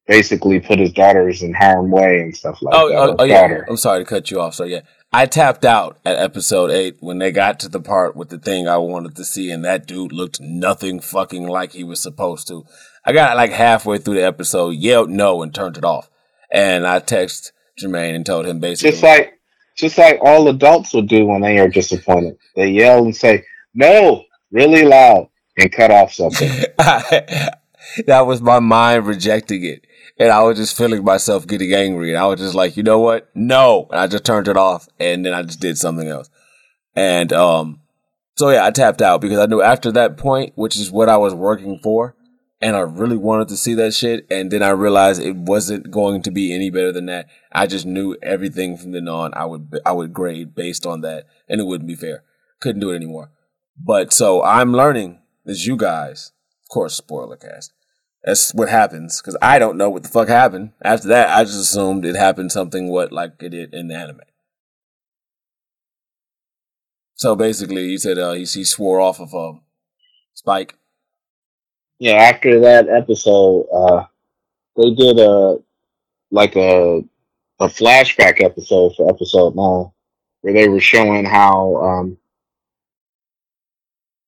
basically 0.07 0.59
put 0.61 0.79
his 0.79 0.93
daughters 0.93 1.43
in 1.43 1.53
harm 1.53 1.91
way 1.91 2.21
and 2.21 2.35
stuff 2.35 2.63
like 2.63 2.75
Oh, 2.75 2.89
that. 2.89 2.97
oh, 2.97 3.17
oh, 3.19 3.25
yeah. 3.25 3.61
I'm 3.69 3.77
sorry 3.77 4.05
to 4.05 4.09
cut 4.09 4.31
you 4.31 4.41
off. 4.41 4.55
So 4.55 4.65
yeah, 4.65 4.81
I 5.13 5.27
tapped 5.27 5.65
out 5.65 5.99
at 6.05 6.17
episode 6.19 6.71
eight 6.71 6.97
when 7.01 7.19
they 7.19 7.31
got 7.31 7.61
to 7.61 7.69
the 7.69 7.81
part 7.81 8.17
with 8.17 8.31
the 8.31 8.39
thing 8.39 8.67
I 8.69 8.79
wanted 8.79 9.17
to 9.17 9.25
see, 9.25 9.51
and 9.51 9.65
that 9.65 9.87
dude 9.87 10.13
looked 10.13 10.41
nothing 10.41 11.01
fucking 11.01 11.47
like 11.47 11.73
he 11.73 11.85
was 11.85 12.01
supposed 12.01 12.49
to. 12.49 12.65
I 13.05 13.13
got 13.13 13.37
like 13.37 13.53
halfway 13.53 13.99
through 13.99 14.15
the 14.15 14.27
episode, 14.27 14.71
yelled 14.77 15.11
no, 15.11 15.43
and 15.43 15.55
turned 15.55 15.77
it 15.77 15.85
off. 15.85 16.09
And 16.51 16.87
I 16.87 17.01
texted 17.01 17.51
Jermaine 17.79 18.15
and 18.15 18.25
told 18.25 18.47
him 18.47 18.61
basically, 18.61 18.93
Just 18.93 19.03
like 19.03 19.35
just 19.77 19.99
like 19.99 20.19
all 20.23 20.49
adults 20.49 20.93
would 20.95 21.09
do 21.09 21.27
when 21.27 21.43
they 21.43 21.59
are 21.59 21.69
disappointed. 21.69 22.37
They 22.57 22.71
yell 22.71 23.05
and 23.05 23.15
say, 23.15 23.45
No, 23.75 24.25
really 24.51 24.85
loud 24.85 25.29
and 25.59 25.71
cut 25.71 25.91
off 25.91 26.13
something. 26.13 26.51
that 28.07 28.27
was 28.27 28.41
my 28.41 28.61
mind 28.61 29.07
rejecting 29.07 29.65
it. 29.65 29.85
And 30.19 30.31
I 30.31 30.43
was 30.43 30.59
just 30.59 30.77
feeling 30.77 31.05
myself 31.05 31.47
getting 31.47 31.73
angry. 31.73 32.11
And 32.11 32.19
I 32.19 32.27
was 32.27 32.41
just 32.41 32.55
like, 32.55 32.77
you 32.77 32.83
know 32.83 32.99
what? 32.99 33.31
No. 33.35 33.87
And 33.91 34.01
I 34.01 34.07
just 34.07 34.25
turned 34.25 34.49
it 34.49 34.57
off. 34.57 34.89
And 34.99 35.25
then 35.25 35.33
I 35.33 35.43
just 35.43 35.61
did 35.61 35.79
something 35.79 36.09
else. 36.09 36.29
And 36.97 37.33
um, 37.33 37.81
so 38.37 38.51
yeah, 38.51 38.65
I 38.65 38.71
tapped 38.71 39.03
out 39.03 39.21
because 39.21 39.39
I 39.39 39.47
knew 39.47 39.63
after 39.63 39.93
that 39.93 40.17
point, 40.17 40.53
which 40.57 40.77
is 40.77 40.91
what 40.91 41.09
I 41.09 41.17
was 41.17 41.35
working 41.35 41.79
for, 41.83 42.17
and 42.61 42.75
I 42.75 42.81
really 42.81 43.17
wanted 43.17 43.49
to 43.49 43.57
see 43.57 43.75
that 43.75 43.95
shit. 43.95 44.27
And 44.31 44.51
then 44.51 44.63
I 44.63 44.71
realized 44.71 45.23
it 45.23 45.37
wasn't 45.37 45.91
going 45.91 46.23
to 46.23 46.31
be 46.31 46.53
any 46.53 46.71
better 46.71 46.93
than 46.93 47.07
that. 47.07 47.29
I 47.53 47.67
just 47.67 47.87
knew 47.87 48.17
everything 48.23 48.77
from 48.77 48.93
then 48.93 49.09
on. 49.09 49.33
I 49.35 49.45
would 49.45 49.79
I 49.87 49.93
would 49.93 50.13
grade 50.13 50.55
based 50.55 50.87
on 50.87 51.03
that, 51.03 51.27
and 51.49 51.61
it 51.61 51.67
wouldn't 51.67 51.89
be 51.89 51.95
fair. 51.95 52.25
Couldn't 52.61 52.81
do 52.81 52.91
it 52.91 52.97
anymore. 52.97 53.31
But 53.77 54.13
so 54.13 54.43
I'm 54.43 54.73
learning 54.73 55.21
as 55.47 55.67
you 55.67 55.77
guys, 55.77 56.33
of 56.65 56.69
course, 56.69 56.95
spoiler 56.95 57.37
cast. 57.37 57.73
That's 58.25 58.53
what 58.53 58.69
happens 58.69 59.21
because 59.21 59.37
I 59.41 59.59
don't 59.59 59.77
know 59.79 59.91
what 59.91 60.03
the 60.03 60.09
fuck 60.09 60.29
happened. 60.29 60.73
After 60.83 61.09
that, 61.09 61.29
I 61.31 61.45
just 61.45 61.61
assumed 61.61 62.05
it 62.05 62.17
happened 62.17 62.53
something 62.53 62.89
what 62.91 63.13
like 63.13 63.35
it 63.41 63.51
did 63.51 63.75
in 63.75 63.89
the 63.89 63.97
anime. 63.97 64.21
So 67.15 67.35
basically, 67.35 67.85
you 67.87 67.99
said 67.99 68.19
uh, 68.19 68.33
he, 68.33 68.41
he 68.45 68.65
swore 68.65 69.01
off 69.01 69.21
of 69.21 69.35
um, 69.35 69.63
Spike. 70.35 70.77
yeah, 71.99 72.13
after 72.15 72.61
that 72.61 72.89
episode, 72.89 73.67
uh 73.73 74.05
they 74.77 74.95
did 74.95 75.19
a 75.19 75.59
like 76.31 76.57
a 76.57 77.03
a 77.61 77.67
flashback 77.67 78.43
episode 78.43 78.95
for 78.97 79.09
episode 79.11 79.57
nine 79.57 79.91
where 80.43 80.55
they 80.55 80.69
were 80.69 80.81
showing 80.81 81.25
how 81.25 81.77
um 81.77 82.19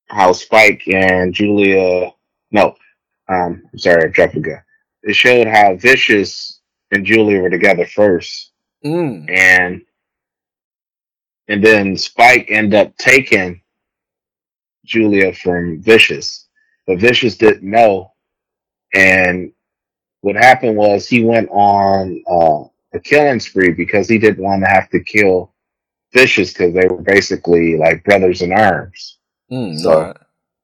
how 0.09 0.33
Spike 0.33 0.83
and 0.88 1.33
Julia 1.33 2.11
no 2.50 2.74
um 3.30 3.62
I'm 3.72 3.80
sorry 3.80 4.04
I 4.04 4.08
dropped 4.08 4.36
a 4.36 4.40
gun. 4.40 4.62
It 5.04 5.14
showed 5.14 5.48
how 5.48 5.76
Vicious 5.76 6.60
and 6.92 7.06
Julia 7.06 7.40
were 7.40 7.50
together 7.50 7.86
first 7.86 8.52
Mm. 8.84 9.30
and 9.30 9.82
and 11.48 11.64
then 11.64 11.96
Spike 11.96 12.46
ended 12.50 12.74
up 12.74 12.96
taking 12.98 13.62
Julia 14.84 15.32
from 15.34 15.82
Vicious. 15.82 16.48
But 16.86 16.98
Vicious 17.00 17.36
didn't 17.36 17.62
know 17.68 18.12
and 18.94 19.52
what 20.22 20.36
happened 20.36 20.76
was 20.76 21.08
he 21.08 21.24
went 21.24 21.48
on 21.50 22.22
uh, 22.30 22.64
a 22.94 23.00
killing 23.00 23.40
spree 23.40 23.72
because 23.72 24.08
he 24.08 24.18
didn't 24.18 24.42
want 24.44 24.62
to 24.64 24.70
have 24.70 24.90
to 24.90 25.00
kill 25.02 25.54
Vicious 26.14 26.52
because 26.52 26.74
they 26.74 26.88
were 26.88 27.02
basically 27.02 27.78
like 27.78 28.04
brothers 28.04 28.42
in 28.42 28.52
arms. 28.52 29.18
Mm. 29.52 29.78
So- 29.78 29.90
alright. 29.92 30.16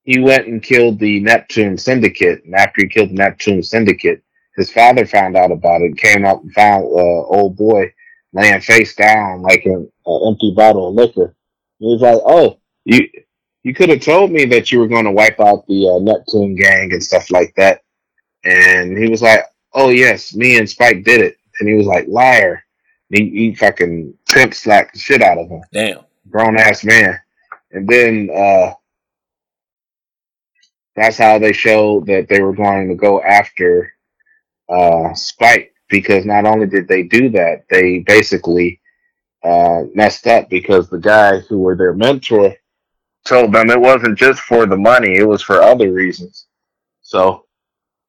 He 0.07 0.21
went 0.21 0.47
and 0.47 0.63
killed 0.63 1.01
the 1.01 1.19
Neptune 1.19 1.77
Syndicate, 1.77 2.45
and 2.45 2.55
after 2.55 2.83
he 2.83 2.89
killed 2.89 3.11
the 3.11 3.15
Neptune 3.15 3.61
Syndicate, 3.61 4.23
his 4.57 4.71
father 4.71 5.05
found 5.05 5.37
out 5.37 5.51
about 5.51 5.83
it, 5.83 5.99
came 5.99 6.25
up 6.25 6.43
and 6.43 6.53
found 6.53 6.85
uh, 6.85 7.27
old 7.27 7.57
boy 7.57 7.93
laying 8.33 8.61
face 8.61 8.95
down 8.95 9.43
like 9.43 9.65
an 9.65 9.91
empty 10.07 10.55
bottle 10.57 10.89
of 10.89 10.95
liquor. 10.95 11.35
He 11.81 11.87
was 11.87 12.01
like, 12.01 12.21
"Oh, 12.25 12.61
you 12.85 13.09
you 13.65 13.75
could 13.75 13.89
have 13.89 14.01
told 14.01 14.31
me 14.31 14.45
that 14.47 14.71
you 14.71 14.79
were 14.79 14.87
going 14.87 15.07
to 15.07 15.11
wipe 15.11 15.41
out 15.41 15.67
the 15.67 15.89
uh, 15.89 15.99
Neptune 15.99 16.55
gang 16.55 16.93
and 16.93 17.03
stuff 17.03 17.29
like 17.33 17.53
that." 17.57 17.83
And 18.45 18.97
he 18.97 19.11
was 19.11 19.23
like, 19.23 19.41
"Oh 19.75 19.89
yes, 19.89 20.37
me 20.37 20.57
and 20.57 20.71
Spike 20.71 21.03
did 21.03 21.21
it." 21.21 21.37
And 21.59 21.69
he 21.69 21.75
was 21.75 21.87
like, 21.87 22.07
"Liar!" 22.07 22.63
And 23.11 23.19
he, 23.19 23.31
he 23.31 23.55
fucking 23.57 24.15
pimp 24.29 24.55
slapped 24.55 24.95
the 24.95 25.01
shit 25.01 25.21
out 25.21 25.39
of 25.39 25.49
him, 25.49 25.63
Damn. 25.73 26.05
grown 26.31 26.57
ass 26.57 26.85
man. 26.85 27.19
And 27.73 27.89
then 27.89 28.31
uh, 28.33 28.73
that's 30.97 31.19
how 31.19 31.39
they 31.39 31.53
showed 31.53 32.07
that 32.07 32.27
they 32.29 32.41
were 32.43 32.55
going 32.55 32.89
to 32.89 32.95
go 32.95 33.23
after 33.23 33.93
uh, 34.69 35.15
Spike 35.15 35.75
because 35.89 36.25
not 36.25 36.47
only 36.47 36.67
did 36.67 36.89
they 36.89 37.05
do 37.05 37.29
that, 37.31 37.65
they 37.71 38.01
basically 38.01 38.81
uh, 39.45 39.83
messed 39.95 40.27
up 40.27 40.49
because 40.49 40.89
the 40.89 40.99
guy 40.99 41.39
who 41.41 41.59
were 41.59 41.77
their 41.77 41.95
mentor 41.95 42.55
told 43.25 43.53
them 43.53 43.71
it 43.71 43.81
wasn't 43.81 44.19
just 44.19 44.41
for 44.41 44.67
the 44.67 44.77
money, 44.77 45.17
it 45.17 45.29
was 45.29 45.43
for 45.43 45.63
other 45.63 45.93
reasons. 45.93 46.47
So 47.03 47.45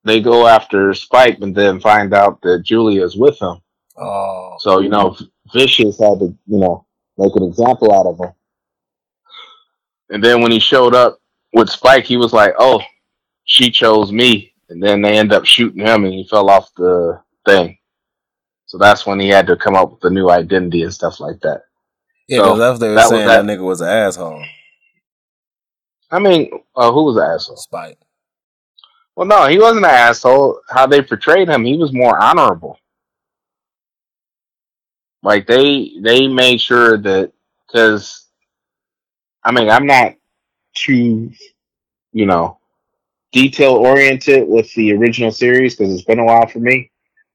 they 0.03 0.21
go 0.21 0.47
after 0.47 0.93
Spike 0.93 1.39
and 1.41 1.53
then 1.53 1.79
find 1.79 2.13
out 2.13 2.41
that 2.41 2.63
Julia's 2.63 3.15
with 3.15 3.39
him. 3.41 3.57
Oh. 3.97 4.55
So, 4.59 4.79
you 4.79 4.89
know, 4.89 5.17
Vicious 5.53 5.99
had 5.99 6.19
to, 6.19 6.35
you 6.47 6.59
know, 6.59 6.85
make 7.17 7.35
an 7.35 7.43
example 7.43 7.93
out 7.93 8.05
of 8.05 8.19
him. 8.19 8.33
And 10.09 10.23
then 10.23 10.41
when 10.41 10.51
he 10.51 10.59
showed 10.59 10.95
up 10.95 11.19
with 11.53 11.69
Spike, 11.69 12.05
he 12.05 12.17
was 12.17 12.33
like, 12.33 12.53
oh, 12.59 12.81
she 13.45 13.71
chose 13.71 14.11
me. 14.11 14.53
And 14.69 14.83
then 14.83 15.01
they 15.01 15.17
end 15.17 15.31
up 15.31 15.45
shooting 15.45 15.85
him 15.85 16.03
and 16.03 16.13
he 16.13 16.27
fell 16.27 16.49
off 16.49 16.69
the 16.75 17.21
thing. 17.45 17.77
So 18.65 18.77
that's 18.77 19.05
when 19.05 19.19
he 19.19 19.29
had 19.29 19.47
to 19.47 19.55
come 19.55 19.75
up 19.75 19.91
with 19.91 20.03
a 20.03 20.09
new 20.09 20.29
identity 20.29 20.83
and 20.83 20.93
stuff 20.93 21.19
like 21.21 21.39
that. 21.41 21.61
Yeah, 22.27 22.39
So, 22.39 22.43
because 22.43 22.59
that's 22.59 22.79
they 22.79 22.89
were 22.89 22.95
that 22.95 23.07
saying 23.09 23.27
that. 23.27 23.45
that 23.45 23.57
nigga 23.57 23.63
was 23.63 23.79
an 23.81 23.87
asshole. 23.87 24.43
I 26.11 26.19
mean, 26.19 26.51
uh, 26.75 26.91
who 26.91 27.03
was 27.05 27.15
an 27.17 27.23
asshole? 27.23 27.57
Spike. 27.57 27.97
Well, 29.15 29.27
no, 29.27 29.47
he 29.47 29.57
wasn't 29.57 29.85
an 29.85 29.91
asshole. 29.91 30.59
How 30.69 30.85
they 30.85 31.01
portrayed 31.01 31.47
him, 31.49 31.63
he 31.63 31.77
was 31.77 31.93
more 31.93 32.21
honorable. 32.21 32.77
Like 35.23 35.47
they 35.47 35.93
they 36.01 36.27
made 36.27 36.61
sure 36.61 36.97
that 36.97 37.31
because 37.65 38.27
I 39.43 39.51
mean 39.51 39.69
I'm 39.69 39.85
not 39.87 40.13
too 40.77 41.31
you 42.13 42.25
know 42.25 42.57
detail 43.31 43.73
oriented 43.73 44.47
with 44.47 44.73
the 44.73 44.93
original 44.93 45.31
series 45.31 45.75
because 45.75 45.93
it's 45.93 46.03
been 46.05 46.19
a 46.19 46.25
while 46.25 46.47
for 46.47 46.59
me. 46.59 46.91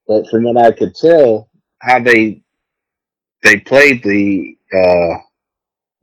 But 0.08 0.28
from 0.28 0.44
what 0.44 0.56
I 0.58 0.72
could 0.72 0.94
tell, 0.94 1.48
how 1.80 2.00
they 2.00 2.42
they 3.42 3.58
played 3.60 4.02
the 4.02 4.56
uh, 4.74 5.18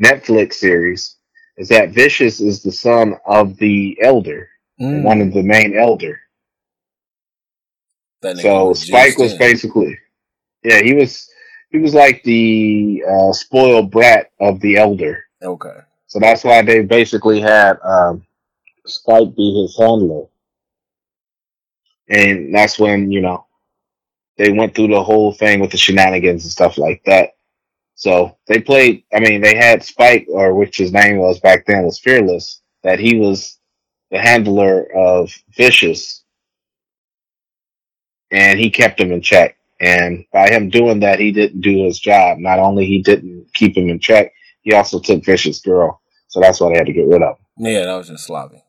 Netflix 0.04 0.56
series 0.56 1.18
is 1.58 1.70
that 1.70 1.92
Vicious 1.92 2.40
is 2.40 2.64
the 2.64 2.72
son 2.72 3.16
of 3.26 3.58
the 3.58 3.98
elder, 4.02 4.50
Mm. 4.82 5.04
one 5.04 5.22
of 5.22 5.34
the 5.34 5.44
main 5.44 5.78
elder. 5.78 6.20
So 8.38 8.74
Spike 8.74 9.18
was 9.18 9.34
in. 9.34 9.38
basically, 9.40 9.98
yeah, 10.64 10.82
he 10.82 10.94
was 10.94 11.30
he 11.72 11.80
was 11.80 11.94
like 11.94 12.24
the 12.24 13.04
uh, 13.08 13.34
spoiled 13.34 13.92
brat 13.92 14.32
of 14.40 14.60
the 14.62 14.78
elder. 14.78 15.26
Okay. 15.44 15.78
So 16.10 16.20
that's 16.20 16.44
why 16.44 16.64
they 16.64 16.82
basically 16.82 17.42
had 17.42 17.80
um, 17.84 18.26
Spike 18.88 19.36
be 19.36 19.62
his 19.62 19.78
handler, 19.78 20.26
and 22.10 22.54
that's 22.54 22.80
when 22.80 23.12
you 23.12 23.22
know 23.22 23.46
they 24.38 24.52
went 24.52 24.76
through 24.76 24.90
the 24.90 25.04
whole 25.04 25.34
thing 25.34 25.60
with 25.60 25.72
the 25.72 25.78
shenanigans 25.78 26.44
and 26.44 26.52
stuff 26.52 26.78
like 26.80 27.04
that. 27.06 27.36
So 27.96 28.38
they 28.48 28.60
played. 28.60 29.04
I 29.14 29.20
mean, 29.20 29.42
they 29.42 29.56
had 29.56 29.84
Spike, 29.84 30.28
or 30.30 30.56
which 30.56 30.78
his 30.78 30.94
name 30.94 31.18
was 31.18 31.40
back 31.40 31.66
then 31.68 31.86
was 31.86 32.00
Fearless. 32.00 32.62
That 32.84 33.00
he 33.00 33.18
was 33.20 33.60
the 34.12 34.20
handler 34.20 34.92
of 34.96 35.32
Vicious, 35.56 36.24
and 38.32 38.60
he 38.60 38.72
kept 38.72 39.00
him 39.00 39.12
in 39.12 39.22
check. 39.22 39.58
And 39.82 40.26
by 40.34 40.50
him 40.50 40.70
doing 40.70 41.02
that, 41.02 41.20
he 41.20 41.32
didn't 41.32 41.62
do 41.62 41.86
his 41.86 42.00
job. 42.00 42.40
Not 42.40 42.60
only 42.60 42.86
he 42.86 43.02
didn't 43.02 43.48
keep 43.54 43.78
him 43.78 43.90
in 43.90 44.00
check, 44.00 44.34
he 44.62 44.74
also 44.74 45.00
took 45.00 45.24
Vicious' 45.24 45.62
girl. 45.62 46.02
So 46.28 46.40
that's 46.40 46.60
why 46.60 46.70
they 46.70 46.78
had 46.78 46.88
to 46.88 46.94
get 46.94 47.08
rid 47.08 47.22
of 47.24 47.38
him. 47.38 47.66
Yeah, 47.66 47.86
that 47.86 47.96
was 47.96 48.08
just 48.10 48.26
sloppy. 48.26 48.62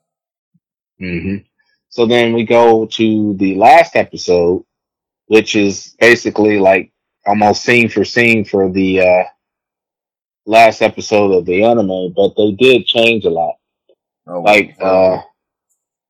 hmm 0.98 1.36
So 1.88 2.06
then 2.06 2.32
we 2.32 2.44
go 2.44 2.86
to 2.86 3.34
the 3.34 3.54
last 3.56 3.96
episode, 3.96 4.64
which 5.26 5.54
is 5.56 5.94
basically 6.00 6.58
like 6.58 6.92
almost 7.26 7.62
scene 7.64 7.88
for 7.88 8.04
scene 8.04 8.44
for 8.44 8.70
the 8.70 9.00
uh, 9.00 9.24
last 10.46 10.82
episode 10.82 11.32
of 11.32 11.44
the 11.46 11.62
anime, 11.64 12.12
but 12.16 12.34
they 12.36 12.52
did 12.52 12.86
change 12.86 13.24
a 13.24 13.30
lot. 13.30 13.54
Oh, 14.26 14.40
Like, 14.40 14.76
uh, 14.80 15.18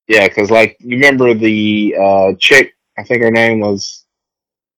yeah, 0.08 0.28
because 0.28 0.50
like 0.50 0.76
you 0.80 0.96
remember 0.96 1.34
the 1.34 1.94
uh, 2.00 2.32
chick, 2.38 2.74
I 2.98 3.04
think 3.04 3.22
her 3.22 3.30
name 3.30 3.60
was, 3.60 4.04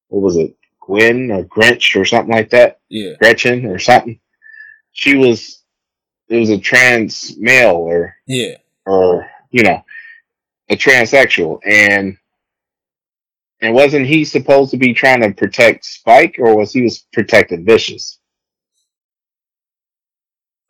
what 0.08 0.20
was 0.22 0.36
it, 0.36 0.56
Gwen 0.80 1.30
or 1.30 1.44
Grinch 1.44 1.98
or 2.00 2.04
something 2.04 2.34
like 2.34 2.50
that, 2.50 2.80
yeah. 2.88 3.12
Gretchen 3.18 3.66
or 3.66 3.78
something. 3.78 4.20
She 4.92 5.16
was, 5.16 5.62
it 6.28 6.36
was 6.36 6.50
a 6.50 6.58
trans 6.58 7.36
male 7.38 7.76
or 7.76 8.16
Yeah. 8.26 8.56
or 8.86 9.28
you 9.50 9.62
know 9.62 9.84
a 10.68 10.76
transsexual 10.76 11.60
and 11.64 12.16
and 13.60 13.74
wasn't 13.74 14.06
he 14.06 14.24
supposed 14.24 14.70
to 14.70 14.76
be 14.76 14.94
trying 14.94 15.20
to 15.20 15.32
protect 15.32 15.84
spike 15.84 16.36
or 16.38 16.56
was 16.56 16.72
he 16.72 16.82
was 16.82 17.00
protecting 17.12 17.64
vicious 17.64 18.18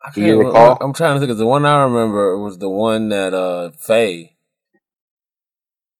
I 0.04 0.10
Do 0.12 0.20
you 0.20 0.42
recall? 0.42 0.78
I'm 0.80 0.92
trying 0.92 1.14
to 1.14 1.20
think 1.20 1.30
of 1.30 1.38
the 1.38 1.46
one 1.46 1.64
I 1.64 1.84
remember 1.84 2.36
was 2.38 2.58
the 2.58 2.68
one 2.68 3.10
that 3.10 3.32
uh 3.34 3.70
Faye 3.78 4.34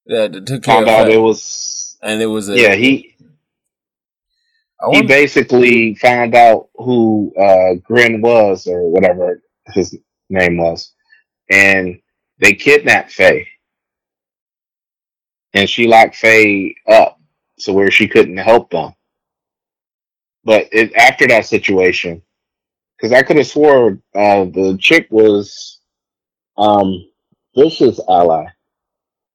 that 0.06 0.32
took 0.46 0.64
care 0.64 0.74
found 0.74 0.88
of 0.88 0.94
out 1.06 1.10
it 1.10 1.18
was 1.18 1.96
and 2.02 2.20
it 2.20 2.26
was 2.26 2.48
a 2.48 2.58
yeah 2.58 2.74
he 2.74 3.14
he 4.90 5.02
basically 5.02 5.94
found 5.96 6.34
out 6.34 6.68
who 6.76 7.32
uh 7.38 7.74
Gren 7.84 8.20
was 8.20 8.66
or 8.66 8.90
whatever 8.90 9.42
his 9.74 9.96
name 10.30 10.56
was 10.58 10.92
and 11.50 12.00
they 12.38 12.52
kidnapped 12.54 13.12
faye 13.12 13.46
and 15.54 15.68
she 15.68 15.86
locked 15.86 16.16
faye 16.16 16.74
up 16.88 17.20
so 17.58 17.72
where 17.72 17.90
she 17.90 18.08
couldn't 18.08 18.38
help 18.38 18.70
them 18.70 18.94
but 20.44 20.68
it, 20.72 20.94
after 20.96 21.26
that 21.28 21.46
situation 21.46 22.22
because 22.96 23.12
I 23.12 23.22
could 23.22 23.36
have 23.36 23.46
swore 23.48 23.98
uh, 24.14 24.44
the 24.44 24.78
chick 24.80 25.08
was 25.10 25.80
um, 26.56 27.08
Vicious 27.56 28.00
ally. 28.08 28.46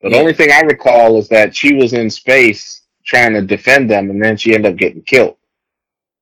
But 0.02 0.12
the 0.12 0.20
only 0.20 0.34
thing 0.34 0.52
I 0.52 0.62
recall 0.62 1.18
is 1.18 1.28
that 1.30 1.56
she 1.56 1.76
was 1.76 1.94
in 1.94 2.10
space 2.10 2.84
trying 3.06 3.34
to 3.34 3.42
defend 3.42 3.90
them, 3.90 4.10
and 4.10 4.24
then 4.24 4.38
she 4.38 4.54
ended 4.54 4.74
up 4.74 4.80
getting 4.80 5.02
killed. 5.04 5.37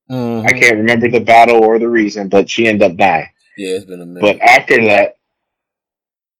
Mhm. 0.09 0.45
I 0.45 0.51
can't 0.59 0.77
remember 0.77 1.09
the 1.09 1.19
battle 1.19 1.63
or 1.63 1.79
the 1.79 1.89
reason, 1.89 2.29
but 2.29 2.49
she 2.49 2.67
ended 2.67 2.91
up 2.91 2.97
dying. 2.97 3.27
Yeah, 3.57 3.75
it's 3.75 3.85
been 3.85 4.01
a 4.01 4.05
minute. 4.05 4.21
But 4.21 4.39
after 4.47 4.83
that, 4.85 5.17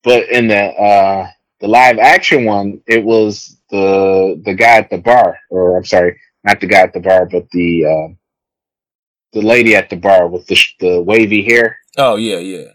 but 0.03 0.29
in 0.29 0.47
the 0.47 0.63
uh, 0.65 1.27
the 1.61 1.67
live 1.67 1.97
action 1.97 2.45
one, 2.45 2.81
it 2.87 3.03
was 3.03 3.57
the 3.71 4.39
the 4.45 4.53
guy 4.53 4.77
at 4.77 4.89
the 4.89 4.97
bar, 4.99 5.39
or 5.49 5.77
I'm 5.77 5.85
sorry, 5.85 6.19
not 6.43 6.59
the 6.59 6.67
guy 6.67 6.81
at 6.81 6.93
the 6.93 6.99
bar, 6.99 7.25
but 7.25 7.49
the 7.51 7.85
uh, 7.85 8.13
the 9.33 9.41
lady 9.41 9.75
at 9.75 9.89
the 9.89 9.95
bar 9.95 10.27
with 10.27 10.45
the 10.47 10.57
the 10.79 11.01
wavy 11.01 11.43
hair. 11.43 11.77
oh 11.97 12.17
yeah, 12.17 12.37
yeah. 12.37 12.71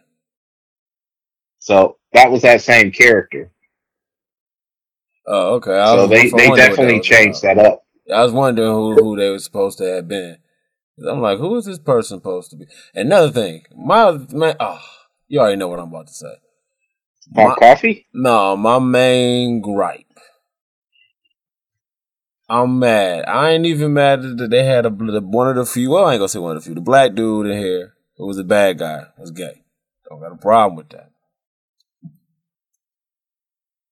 So 1.61 1.99
that 2.15 2.31
was 2.33 2.43
that 2.43 2.63
same 2.63 2.91
character. 2.91 3.53
Oh 5.27 5.55
okay. 5.55 5.79
I 5.79 5.85
So 5.95 6.07
they, 6.09 6.31
they 6.31 6.51
definitely 6.51 7.01
changed 7.01 7.45
about. 7.45 7.57
that 7.57 7.67
up. 7.67 7.85
I 8.13 8.25
was 8.25 8.33
wondering 8.33 8.73
who 8.73 8.95
who 8.95 9.17
they 9.17 9.31
were 9.31 9.39
supposed 9.39 9.79
to 9.79 9.85
have 9.85 10.09
been. 10.09 10.39
I'm 11.09 11.21
like, 11.21 11.39
who 11.39 11.57
is 11.57 11.65
this 11.65 11.79
person 11.79 12.19
supposed 12.19 12.51
to 12.51 12.57
be? 12.57 12.67
Another 12.95 13.31
thing, 13.31 13.65
my 13.77 14.19
man. 14.33 14.57
Oh, 14.61 14.81
you 15.29 15.41
already 15.41 15.57
know 15.57 15.69
what 15.69 15.81
I'm 15.81 15.89
about 15.89 16.09
to 16.09 16.15
say. 16.15 16.35
My- 17.33 17.55
coffee? 17.55 18.07
No, 18.13 18.57
my 18.57 18.79
main 18.79 19.61
gripe. 19.61 20.07
I'm 22.49 22.81
mad. 22.81 23.27
I 23.29 23.51
ain't 23.51 23.65
even 23.67 23.93
mad 23.93 24.23
that 24.23 24.51
they 24.51 24.65
had 24.65 24.85
a 24.85 24.91
one 24.91 25.49
of 25.49 25.55
the 25.55 25.65
few. 25.65 25.91
Well, 25.91 26.07
I 26.07 26.15
ain't 26.15 26.21
gonna 26.21 26.29
say 26.29 26.41
one 26.41 26.57
of 26.57 26.63
the 26.63 26.67
few. 26.67 26.75
The 26.75 26.81
black 26.81 27.15
dude 27.15 27.47
in 27.47 27.57
here 27.57 27.95
who 28.17 28.27
was 28.27 28.39
a 28.39 28.45
bad 28.45 28.79
guy 28.79 29.07
was 29.17 29.31
gay. 29.31 29.63
Don't 30.09 30.21
got 30.21 30.33
a 30.33 30.37
problem 30.37 30.77
with 30.77 30.89
that. 30.89 31.13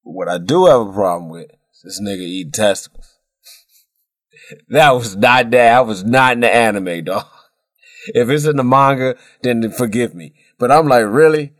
But 0.04 0.10
what 0.10 0.28
I 0.28 0.38
do 0.38 0.66
have 0.66 0.80
a 0.80 0.92
problem 0.92 1.30
with 1.30 1.50
is 1.72 1.82
this 1.84 2.02
nigga 2.02 2.22
eating 2.22 2.50
testicles. 2.50 3.17
that 4.68 4.90
was 4.92 5.16
not 5.16 5.50
that. 5.50 5.74
I 5.74 5.80
was 5.80 6.04
not 6.04 6.34
in 6.34 6.40
the 6.40 6.54
anime, 6.54 7.04
dog. 7.04 7.26
If 8.08 8.28
it's 8.28 8.46
in 8.46 8.56
the 8.56 8.64
manga, 8.64 9.16
then 9.42 9.70
forgive 9.70 10.14
me. 10.14 10.34
But 10.58 10.70
I'm 10.70 10.88
like, 10.88 11.04
really? 11.06 11.52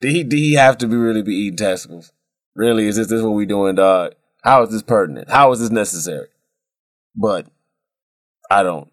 Did 0.00 0.12
he, 0.12 0.24
did 0.24 0.38
he 0.38 0.54
have 0.54 0.76
to 0.78 0.86
be 0.86 0.96
really 0.96 1.22
be 1.22 1.34
eating 1.34 1.56
testicles? 1.56 2.12
Really? 2.54 2.86
Is 2.86 2.96
this, 2.96 3.08
this 3.08 3.22
what 3.22 3.30
we 3.30 3.46
doing, 3.46 3.76
dog? 3.76 4.12
How 4.42 4.62
is 4.62 4.70
this 4.70 4.82
pertinent? 4.82 5.30
How 5.30 5.50
is 5.52 5.60
this 5.60 5.70
necessary? 5.70 6.28
But 7.14 7.46
I 8.50 8.62
don't. 8.62 8.88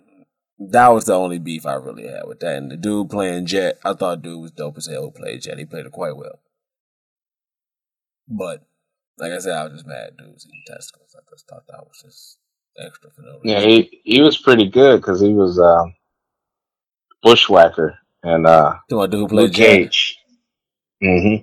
That 0.58 0.90
was 0.90 1.06
the 1.06 1.14
only 1.14 1.40
beef 1.40 1.66
I 1.66 1.74
really 1.74 2.08
had 2.08 2.26
with 2.26 2.40
that. 2.40 2.56
And 2.56 2.72
the 2.72 2.78
dude 2.78 3.10
playing 3.10 3.48
Jet, 3.48 3.80
I 3.84 3.94
thought 3.94 4.22
dude 4.22 4.42
was 4.42 4.52
dope 4.52 4.78
as 4.78 4.88
hell 4.88 5.12
played 5.12 5.42
Jet. 5.42 5.58
He 5.58 5.66
played 5.66 5.86
it 5.86 5.92
quite 5.92 6.16
well. 6.16 6.40
But 8.28 8.66
like 9.18 9.34
I 9.34 9.40
said, 9.40 9.58
I 9.58 9.64
was 9.66 9.74
just 9.74 9.88
mad 9.88 10.12
dudes 10.18 10.46
eating 10.48 10.64
testicles. 10.66 11.16
I 11.16 11.22
just 11.30 11.48
thought 11.48 11.68
that 11.68 11.84
was 11.86 12.02
just 12.02 12.38
extra 12.78 13.10
for 13.12 13.22
no 13.22 13.40
reason. 13.44 13.50
Yeah, 13.50 13.62
he, 13.62 14.02
he 14.04 14.22
was 14.22 14.38
pretty 14.38 14.68
good 14.68 14.98
because 15.02 15.20
he 15.22 15.34
was 15.34 15.60
um, 15.60 15.94
Bushwhacker 17.22 17.98
and 18.24 18.46
uh, 18.46 18.76
To 18.90 18.96
my 18.96 19.08
dude 19.08 19.30
who 19.30 19.36
Luke 19.36 19.54
played 19.54 19.54
Jet. 19.54 19.66
Cage. 19.66 20.18
hmm 21.02 21.36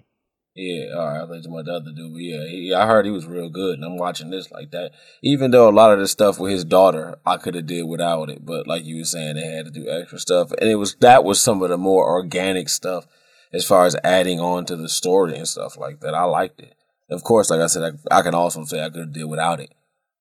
Yeah, 0.54 0.94
all 0.96 1.06
right. 1.06 1.22
I 1.22 1.34
you 1.36 1.52
about 1.52 1.64
the 1.64 1.72
other 1.72 1.92
dude. 1.94 2.20
Yeah, 2.20 2.46
he, 2.48 2.74
I 2.74 2.86
heard 2.86 3.04
he 3.04 3.10
was 3.10 3.26
real 3.26 3.48
good, 3.48 3.74
and 3.74 3.84
I'm 3.84 3.96
watching 3.96 4.30
this 4.30 4.50
like 4.50 4.70
that. 4.72 4.92
Even 5.22 5.50
though 5.50 5.68
a 5.68 5.70
lot 5.70 5.92
of 5.92 5.98
the 5.98 6.08
stuff 6.08 6.38
with 6.38 6.52
his 6.52 6.64
daughter, 6.64 7.16
I 7.24 7.36
could 7.36 7.54
have 7.54 7.66
did 7.66 7.84
without 7.84 8.30
it, 8.30 8.44
but 8.44 8.66
like 8.66 8.84
you 8.84 8.96
were 8.98 9.04
saying, 9.04 9.36
they 9.36 9.46
had 9.46 9.66
to 9.66 9.70
do 9.70 9.88
extra 9.88 10.18
stuff, 10.18 10.52
and 10.52 10.68
it 10.70 10.76
was 10.76 10.94
that 10.96 11.24
was 11.24 11.40
some 11.42 11.62
of 11.62 11.68
the 11.70 11.78
more 11.78 12.04
organic 12.08 12.68
stuff 12.68 13.06
as 13.52 13.66
far 13.66 13.84
as 13.86 13.96
adding 14.04 14.38
on 14.40 14.64
to 14.66 14.76
the 14.76 14.88
story 14.88 15.36
and 15.36 15.48
stuff 15.48 15.76
like 15.76 16.00
that. 16.00 16.14
I 16.14 16.24
liked 16.24 16.60
it. 16.60 16.74
Of 17.10 17.24
course, 17.24 17.50
like 17.50 17.60
I 17.60 17.66
said, 17.66 17.96
I, 18.10 18.18
I 18.18 18.22
can 18.22 18.34
also 18.34 18.64
say 18.64 18.80
I 18.84 18.88
could 18.90 19.00
have 19.00 19.12
did 19.12 19.24
without 19.24 19.58
it, 19.60 19.72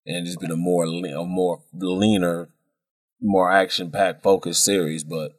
and 0.10 0.26
just 0.26 0.40
been 0.40 0.52
a 0.52 0.56
more 0.58 0.84
a 0.86 1.24
more 1.26 1.62
leaner, 1.74 2.50
more 3.22 3.52
action 3.52 3.92
packed 3.92 4.24
focused 4.24 4.64
series, 4.64 5.04
but. 5.04 5.36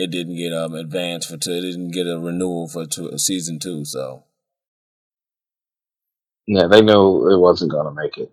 It 0.00 0.12
didn't 0.12 0.36
get 0.36 0.52
um 0.52 0.74
advanced 0.74 1.28
for 1.28 1.36
two. 1.38 1.50
It 1.54 1.62
didn't 1.62 1.90
get 1.90 2.06
a 2.06 2.20
renewal 2.20 2.68
for 2.68 2.86
two, 2.86 3.18
season 3.18 3.58
two. 3.58 3.84
So 3.84 4.22
Yeah, 6.46 6.68
they 6.68 6.82
knew 6.82 7.28
it 7.32 7.38
wasn't 7.40 7.72
going 7.72 7.86
to 7.86 8.00
make 8.00 8.16
it. 8.16 8.30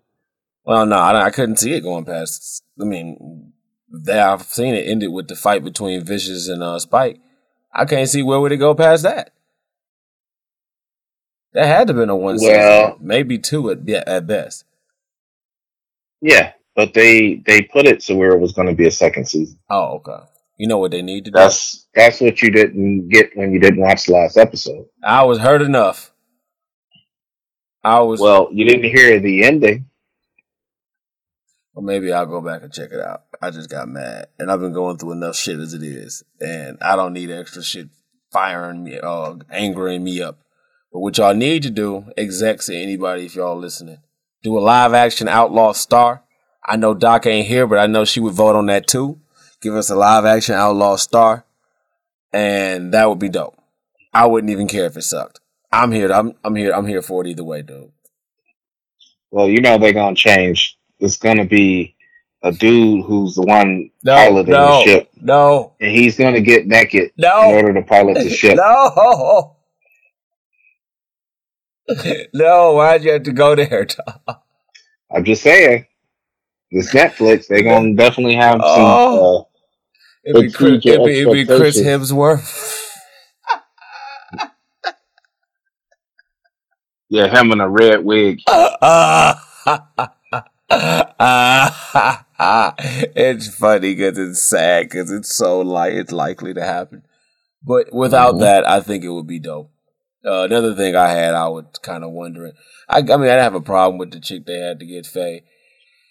Well, 0.64 0.86
no, 0.86 0.96
I, 0.96 1.24
I 1.26 1.30
couldn't 1.30 1.56
see 1.58 1.72
it 1.72 1.80
going 1.82 2.04
past. 2.04 2.62
I 2.80 2.84
mean, 2.84 3.52
they, 3.92 4.18
I've 4.18 4.42
seen 4.44 4.74
it 4.74 4.86
ended 4.88 5.10
with 5.12 5.26
the 5.26 5.34
fight 5.34 5.64
between 5.64 6.04
Vicious 6.04 6.46
and 6.48 6.62
uh, 6.62 6.78
Spike. 6.78 7.18
I 7.72 7.84
can't 7.84 8.08
see 8.08 8.22
where 8.22 8.38
would 8.38 8.52
it 8.52 8.58
go 8.58 8.74
past 8.74 9.02
that. 9.02 9.32
That 11.52 11.66
had 11.66 11.88
to 11.88 11.94
have 11.94 12.00
been 12.00 12.10
a 12.10 12.16
one 12.16 12.36
Well- 12.40 12.92
season, 12.92 13.06
maybe 13.06 13.38
two 13.38 13.70
at 13.70 13.88
at 13.88 14.26
best. 14.26 14.64
Yeah, 16.20 16.52
but 16.74 16.94
they 16.94 17.42
they 17.46 17.62
put 17.62 17.86
it 17.86 18.02
so 18.02 18.16
where 18.16 18.32
it 18.32 18.40
was 18.40 18.52
going 18.52 18.68
to 18.68 18.74
be 18.74 18.86
a 18.86 18.90
second 18.90 19.26
season. 19.26 19.58
Oh, 19.70 19.96
okay. 19.96 20.24
You 20.58 20.68
know 20.68 20.78
what 20.78 20.90
they 20.90 21.02
need 21.02 21.26
to 21.26 21.30
do? 21.30 21.38
That's 21.38 21.86
that's 21.94 22.20
what 22.20 22.40
you 22.42 22.50
didn't 22.50 23.08
get 23.08 23.36
when 23.36 23.52
you 23.52 23.60
didn't 23.60 23.80
watch 23.80 24.06
the 24.06 24.14
last 24.14 24.36
episode. 24.36 24.86
I 25.04 25.24
was 25.24 25.38
hurt 25.38 25.62
enough. 25.62 26.12
I 27.84 28.00
was 28.00 28.20
Well, 28.20 28.48
you 28.52 28.64
didn't 28.64 28.90
hear 28.90 29.20
the 29.20 29.44
ending. 29.44 29.86
Well, 31.74 31.84
maybe 31.84 32.10
I'll 32.10 32.26
go 32.26 32.40
back 32.40 32.62
and 32.62 32.72
check 32.72 32.90
it 32.90 33.00
out. 33.00 33.24
I 33.42 33.50
just 33.50 33.68
got 33.68 33.86
mad, 33.86 34.28
and 34.38 34.50
I've 34.50 34.60
been 34.60 34.72
going 34.72 34.96
through 34.96 35.12
enough 35.12 35.36
shit 35.36 35.60
as 35.60 35.74
it 35.74 35.82
is, 35.82 36.22
and 36.40 36.78
I 36.80 36.96
don't 36.96 37.12
need 37.12 37.30
extra 37.30 37.62
shit 37.62 37.90
firing 38.32 38.82
me, 38.82 38.98
uh, 38.98 39.34
angering 39.50 40.02
me 40.02 40.22
up. 40.22 40.38
But 40.90 41.00
what 41.00 41.18
y'all 41.18 41.34
need 41.34 41.62
to 41.64 41.70
do, 41.70 42.06
execs 42.16 42.70
and 42.70 42.78
anybody, 42.78 43.26
if 43.26 43.34
y'all 43.34 43.58
listening, 43.58 43.98
do 44.46 44.56
a 44.56 44.60
live 44.60 44.94
action 44.94 45.26
Outlaw 45.26 45.72
Star. 45.72 46.22
I 46.64 46.76
know 46.76 46.94
Doc 46.94 47.26
ain't 47.26 47.48
here, 47.48 47.66
but 47.66 47.78
I 47.80 47.88
know 47.88 48.04
she 48.04 48.20
would 48.20 48.34
vote 48.34 48.54
on 48.54 48.66
that 48.66 48.86
too. 48.86 49.18
Give 49.60 49.74
us 49.74 49.90
a 49.90 49.96
live 49.96 50.24
action 50.24 50.54
Outlaw 50.54 50.94
Star, 50.94 51.44
and 52.32 52.94
that 52.94 53.08
would 53.08 53.18
be 53.18 53.28
dope. 53.28 53.58
I 54.14 54.26
wouldn't 54.26 54.52
even 54.52 54.68
care 54.68 54.86
if 54.86 54.96
it 54.96 55.02
sucked. 55.02 55.40
I'm 55.72 55.90
here. 55.90 56.12
I'm 56.12 56.34
I'm 56.44 56.54
here. 56.54 56.72
I'm 56.72 56.86
here 56.86 57.02
for 57.02 57.24
it 57.24 57.28
either 57.28 57.42
way, 57.42 57.62
dude. 57.62 57.90
Well, 59.32 59.48
you 59.48 59.60
know 59.60 59.78
they're 59.78 59.92
gonna 59.92 60.14
change. 60.14 60.78
It's 61.00 61.16
gonna 61.16 61.44
be 61.44 61.96
a 62.44 62.52
dude 62.52 63.04
who's 63.04 63.34
the 63.34 63.42
one 63.42 63.90
No, 64.04 64.14
piloting 64.14 64.52
no, 64.52 64.78
the 64.78 64.84
ship, 64.84 65.10
no, 65.20 65.72
and 65.80 65.90
he's 65.90 66.16
gonna 66.16 66.40
get 66.40 66.68
naked 66.68 67.10
no. 67.16 67.48
in 67.48 67.54
order 67.56 67.74
to 67.80 67.82
pilot 67.82 68.14
the 68.14 68.30
ship. 68.42 68.56
No. 68.56 69.55
no, 72.34 72.72
why'd 72.72 73.04
you 73.04 73.12
have 73.12 73.22
to 73.24 73.32
go 73.32 73.54
there, 73.54 73.84
Tom? 73.84 74.36
I'm 75.14 75.24
just 75.24 75.42
saying, 75.42 75.86
this 76.72 76.92
Netflix, 76.92 77.46
they're 77.46 77.62
gonna 77.62 77.94
definitely 77.94 78.34
have 78.36 78.54
some. 78.54 78.62
Oh. 78.64 79.40
Uh, 79.40 79.44
It'd 80.28 80.42
be, 80.46 80.52
Chris, 80.52 80.84
it'd, 80.84 81.04
be, 81.04 81.20
it'd 81.20 81.32
be 81.32 81.44
Chris. 81.46 81.80
Hemsworth. 81.80 82.82
yeah, 87.08 87.28
him 87.28 87.52
in 87.52 87.60
a 87.60 87.68
red 87.68 88.04
wig. 88.04 88.40
it's 93.14 93.48
funny 93.54 93.94
because 93.94 94.18
it's 94.18 94.42
sad 94.42 94.84
because 94.88 95.10
it's 95.10 95.34
so 95.34 95.60
like 95.60 95.92
it's 95.94 96.12
likely 96.12 96.54
to 96.54 96.62
happen. 96.64 97.02
But 97.62 97.92
without 97.92 98.34
Mhm. 98.34 98.40
that, 98.40 98.68
I 98.68 98.80
think 98.80 99.04
it 99.04 99.10
would 99.10 99.26
be 99.26 99.38
dope. 99.38 99.70
Uh, 100.26 100.42
another 100.42 100.74
thing 100.74 100.96
I 100.96 101.10
had, 101.10 101.34
I 101.34 101.48
was 101.48 101.66
kind 101.82 102.02
of 102.02 102.10
wondering. 102.10 102.52
I, 102.88 102.98
I 102.98 103.02
mean, 103.02 103.10
I 103.10 103.16
didn't 103.16 103.42
have 103.42 103.54
a 103.54 103.60
problem 103.60 103.98
with 103.98 104.10
the 104.10 104.20
chick 104.20 104.44
they 104.44 104.58
had 104.58 104.80
to 104.80 104.86
get 104.86 105.06
Faye. 105.06 105.44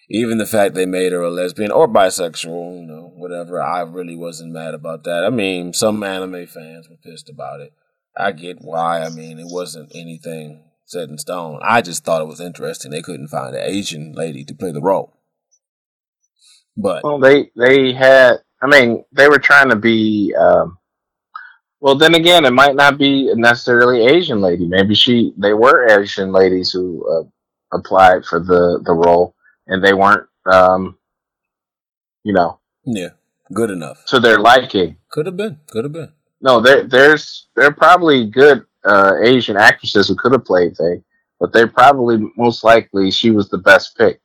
Even 0.10 0.38
the 0.38 0.46
fact 0.46 0.76
they 0.76 0.86
made 0.86 1.12
her 1.12 1.22
a 1.22 1.32
lesbian 1.32 1.72
or 1.72 1.88
bisexual, 1.88 2.80
you 2.80 2.86
know, 2.86 3.12
whatever. 3.16 3.62
I 3.62 3.82
really 3.82 4.16
wasn't 4.16 4.54
mad 4.54 4.74
about 4.74 5.04
that. 5.04 5.26
I 5.26 5.32
mean, 5.32 5.74
some 5.74 6.02
anime 6.04 6.46
fans 6.46 6.88
were 6.88 6.98
pissed 7.04 7.30
about 7.30 7.60
it. 7.60 7.74
I 8.18 8.32
get 8.32 8.62
why. 8.62 9.02
I 9.02 9.10
mean, 9.10 9.40
it 9.40 9.48
wasn't 9.48 9.92
anything 9.96 10.64
set 10.86 11.10
in 11.10 11.18
stone. 11.18 11.60
I 11.64 11.82
just 11.82 12.06
thought 12.06 12.22
it 12.22 12.28
was 12.28 12.40
interesting. 12.40 12.92
They 12.92 13.02
couldn't 13.02 13.30
find 13.30 13.56
an 13.56 13.64
Asian 13.64 14.14
lady 14.14 14.46
to 14.46 14.54
play 14.54 14.72
the 14.72 14.82
role. 14.82 15.18
But 16.78 17.04
Well, 17.04 17.20
they 17.20 17.52
they 17.56 17.94
had. 17.94 18.38
I 18.62 18.68
mean, 18.68 19.04
they 19.12 19.28
were 19.28 19.40
trying 19.40 19.70
to 19.70 19.76
be. 19.76 20.34
Um, 20.40 20.78
well, 21.80 21.96
then 21.96 22.16
again, 22.16 22.46
it 22.46 22.54
might 22.54 22.76
not 22.76 22.98
be 22.98 23.34
necessarily 23.36 24.06
Asian 24.06 24.42
lady. 24.42 24.66
Maybe 24.66 24.96
she. 24.96 25.34
They 25.38 25.54
were 25.54 25.88
Asian 25.88 26.32
ladies 26.32 26.72
who 26.72 27.06
uh, 27.08 27.78
applied 27.78 28.26
for 28.26 28.40
the 28.40 28.82
the 28.84 28.94
role, 28.94 29.36
and 29.68 29.84
they 29.84 29.94
weren't. 29.94 30.28
Um, 30.46 30.98
you 32.24 32.34
know, 32.34 32.60
yeah, 32.86 33.10
good 33.54 33.70
enough. 33.70 34.04
to 34.08 34.20
their 34.20 34.40
liking. 34.40 34.98
Could 35.10 35.26
have 35.26 35.38
been. 35.38 35.60
Could 35.68 35.86
have 35.86 35.94
been. 35.94 36.12
No, 36.42 36.60
there 36.60 36.84
there's 36.84 37.48
there 37.56 37.68
are 37.68 37.74
probably 37.74 38.26
good 38.26 38.66
uh, 38.84 39.14
Asian 39.24 39.58
actresses 39.58 40.08
who 40.08 40.16
could 40.16 40.32
have 40.32 40.46
played 40.46 40.78
Faye, 40.78 41.04
but 41.40 41.54
they 41.54 41.66
probably 41.66 42.18
most 42.38 42.64
likely 42.64 43.12
she 43.12 43.32
was 43.32 43.50
the 43.50 43.58
best 43.58 43.98
pick. 43.98 44.22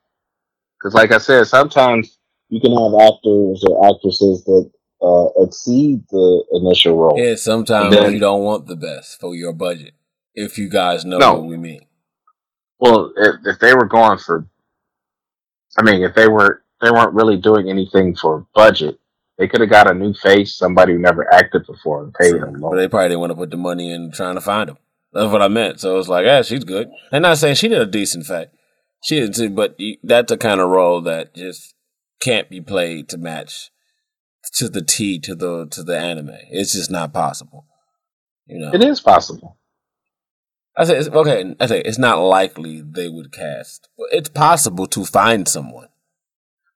Because, 0.79 0.95
like 0.95 1.13
I 1.13 1.19
said, 1.19 1.47
sometimes 1.47 2.19
you 2.49 2.61
can 2.61 2.73
have 2.73 2.95
actors 2.95 3.65
or 3.69 3.87
actresses 3.87 4.45
that 4.45 4.71
uh, 5.03 5.27
exceed 5.37 6.03
the 6.11 6.45
initial 6.53 6.97
role. 6.97 7.15
Yeah, 7.19 7.35
sometimes 7.37 7.95
then- 7.95 8.13
you 8.13 8.19
don't 8.21 8.43
want 8.43 8.67
the 8.67 8.77
best 8.77 9.21
for 9.21 9.35
your 9.35 9.53
budget. 9.53 9.95
If 10.35 10.59
you 10.59 10.69
guys 10.69 11.05
know 11.05 11.19
No. 11.19 11.35
what 11.35 11.45
we 11.47 11.57
mean. 11.57 11.83
Well, 12.79 13.13
if, 13.17 13.35
if 13.45 13.59
they 13.59 13.75
were 13.75 13.87
going 13.87 14.19
for, 14.19 14.47
I 15.79 15.83
mean, 15.83 16.03
if 16.03 16.15
they 16.15 16.29
were 16.29 16.63
they 16.81 16.91
weren't 16.91 17.13
really 17.15 17.37
doing 17.37 17.69
anything 17.69 18.15
for 18.17 18.47
budget, 18.55 18.99
they 19.39 19.49
could 19.49 19.61
have 19.61 19.69
got 19.71 19.91
a 19.91 19.95
new 19.95 20.15
face, 20.15 20.55
somebody 20.55 20.93
who 20.95 20.99
never 20.99 21.33
acted 21.33 21.67
before, 21.67 22.03
and 22.05 22.15
paid 22.15 22.35
them 22.35 22.59
But 22.61 22.77
they 22.77 22.89
probably 22.89 23.09
didn't 23.09 23.21
want 23.21 23.31
to 23.33 23.37
put 23.37 23.51
the 23.51 23.57
money 23.59 23.93
in 23.93 24.13
trying 24.13 24.35
to 24.37 24.41
find 24.41 24.69
them. 24.71 24.79
That's 25.13 25.31
what 25.31 25.43
I 25.43 25.49
meant. 25.49 25.81
So 25.81 25.99
it's 25.99 26.09
like, 26.09 26.25
yeah, 26.25 26.41
she's 26.43 26.65
good. 26.65 26.89
And 27.13 27.23
not 27.23 27.37
saying 27.39 27.57
she 27.57 27.69
did 27.69 27.83
a 27.83 27.87
decent 27.87 28.25
fact. 28.27 28.55
She 29.05 29.19
did 29.21 29.35
too, 29.35 29.51
but 29.51 29.77
that's 30.03 30.31
the 30.31 30.39
kind 30.39 30.61
of 30.61 30.69
role 30.71 31.01
that 31.03 31.35
just 31.35 31.75
can't 32.21 32.49
be 32.49 32.61
played 32.61 33.09
to 33.11 33.19
match 33.19 33.71
to 34.55 34.69
the 34.69 34.83
T 34.83 35.19
to 35.21 35.35
the 35.35 35.67
to 35.67 35.83
the 35.83 35.99
anime. 35.99 36.31
It's 36.51 36.73
just 36.73 36.91
not 36.91 37.13
possible. 37.13 37.67
You 38.47 38.59
know, 38.59 38.73
It 38.73 38.83
is 38.83 39.01
possible. 39.01 39.57
I 40.77 40.85
say 40.85 40.97
it's, 40.99 41.09
okay. 41.09 41.55
I 41.61 41.67
say 41.67 41.83
it's 41.85 41.99
not 41.99 42.19
likely 42.19 42.81
they 42.81 43.09
would 43.09 43.33
cast. 43.33 43.89
It's 44.13 44.29
possible 44.29 44.87
to 44.89 45.05
find 45.05 45.47
someone, 45.47 45.89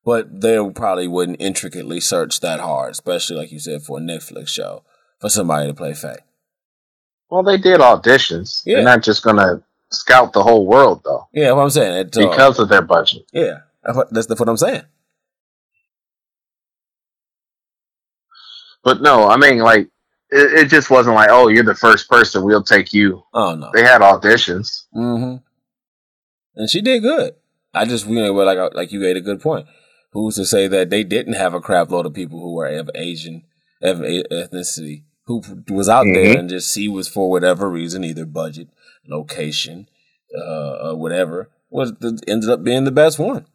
but 0.05 0.41
they 0.41 0.59
probably 0.75 1.09
wouldn't 1.09 1.41
intricately 1.41 2.01
search 2.01 2.41
that 2.41 2.61
hard, 2.61 2.91
especially 2.93 3.37
like 3.37 3.53
you 3.53 3.59
said 3.59 3.83
for 3.83 3.99
a 3.99 4.01
Netflix 4.01 4.49
show 4.49 4.85
for 5.21 5.31
somebody 5.31 5.69
to 5.69 5.75
play 5.75 5.95
Faye. 5.95 6.19
Well, 7.31 7.43
they 7.43 7.57
did 7.57 7.81
auditions. 7.81 8.63
Yeah. 8.67 8.77
They're 8.77 8.85
not 8.85 9.03
just 9.03 9.23
going 9.23 9.37
to 9.37 9.63
scout 9.91 10.33
the 10.33 10.43
whole 10.43 10.67
world, 10.67 11.03
though, 11.05 11.29
Yeah, 11.33 11.53
what 11.53 11.63
I'm 11.63 11.71
saying. 11.71 12.07
It, 12.07 12.17
uh, 12.17 12.29
because 12.29 12.59
of 12.59 12.69
their 12.69 12.83
budget. 12.83 13.23
yeah, 13.33 13.61
that's 13.83 14.27
that's 14.27 14.41
what 14.41 14.49
I'm 14.49 14.57
saying. 14.57 14.83
But 18.85 19.01
no, 19.03 19.29
I 19.29 19.37
mean, 19.37 19.59
like, 19.59 19.89
it, 20.31 20.65
it 20.65 20.69
just 20.69 20.91
wasn't 20.91 21.17
like, 21.17 21.31
oh, 21.31 21.49
you're 21.49 21.65
the 21.65 21.75
first 21.75 22.09
person, 22.09 22.45
we'll 22.45 22.63
take 22.63 22.93
you. 22.93 23.25
Oh 23.33 23.55
no. 23.55 23.71
They 23.73 23.83
had 23.83 24.01
auditions. 24.03 24.85
Mm-hmm. 24.95 25.37
And 26.57 26.71
she 26.71 26.81
did 26.81 27.03
good. 27.03 27.35
I 27.73 27.85
just 27.87 28.07
you 28.07 28.15
know, 28.15 28.33
like 28.33 28.75
like 28.75 28.93
you 28.93 29.01
made 29.01 29.17
a 29.17 29.21
good 29.21 29.41
point. 29.41 29.67
Who's 30.13 30.37
to 30.37 30.45
say 30.47 30.69
that 30.69 30.91
they 30.91 31.03
didn't 31.03 31.33
have 31.35 31.55
a 31.55 31.61
crap 31.61 31.91
load 31.91 32.07
of 32.07 32.15
people 32.15 32.39
who 32.41 32.55
were 32.55 32.67
of 32.67 32.89
Asian 32.95 33.43
of 33.83 34.01
a- 34.01 34.23
ethnicity 34.31 35.03
who 35.27 35.43
was 35.69 35.89
out 35.89 36.05
there 36.05 36.35
Mhm. 36.37 36.39
and 36.39 36.49
just 36.51 36.73
she 36.73 36.87
was 36.89 37.09
for 37.09 37.29
whatever 37.31 37.69
reason, 37.69 38.05
either 38.05 38.25
budget, 38.27 38.69
location, 39.09 39.89
uh, 40.39 40.91
uh, 40.91 40.95
whatever, 40.95 41.49
was 41.71 41.93
the, 41.95 42.21
ended 42.29 42.51
up 42.51 42.63
being 42.63 42.85
the 42.85 42.93
best 42.93 43.19
one. 43.19 43.47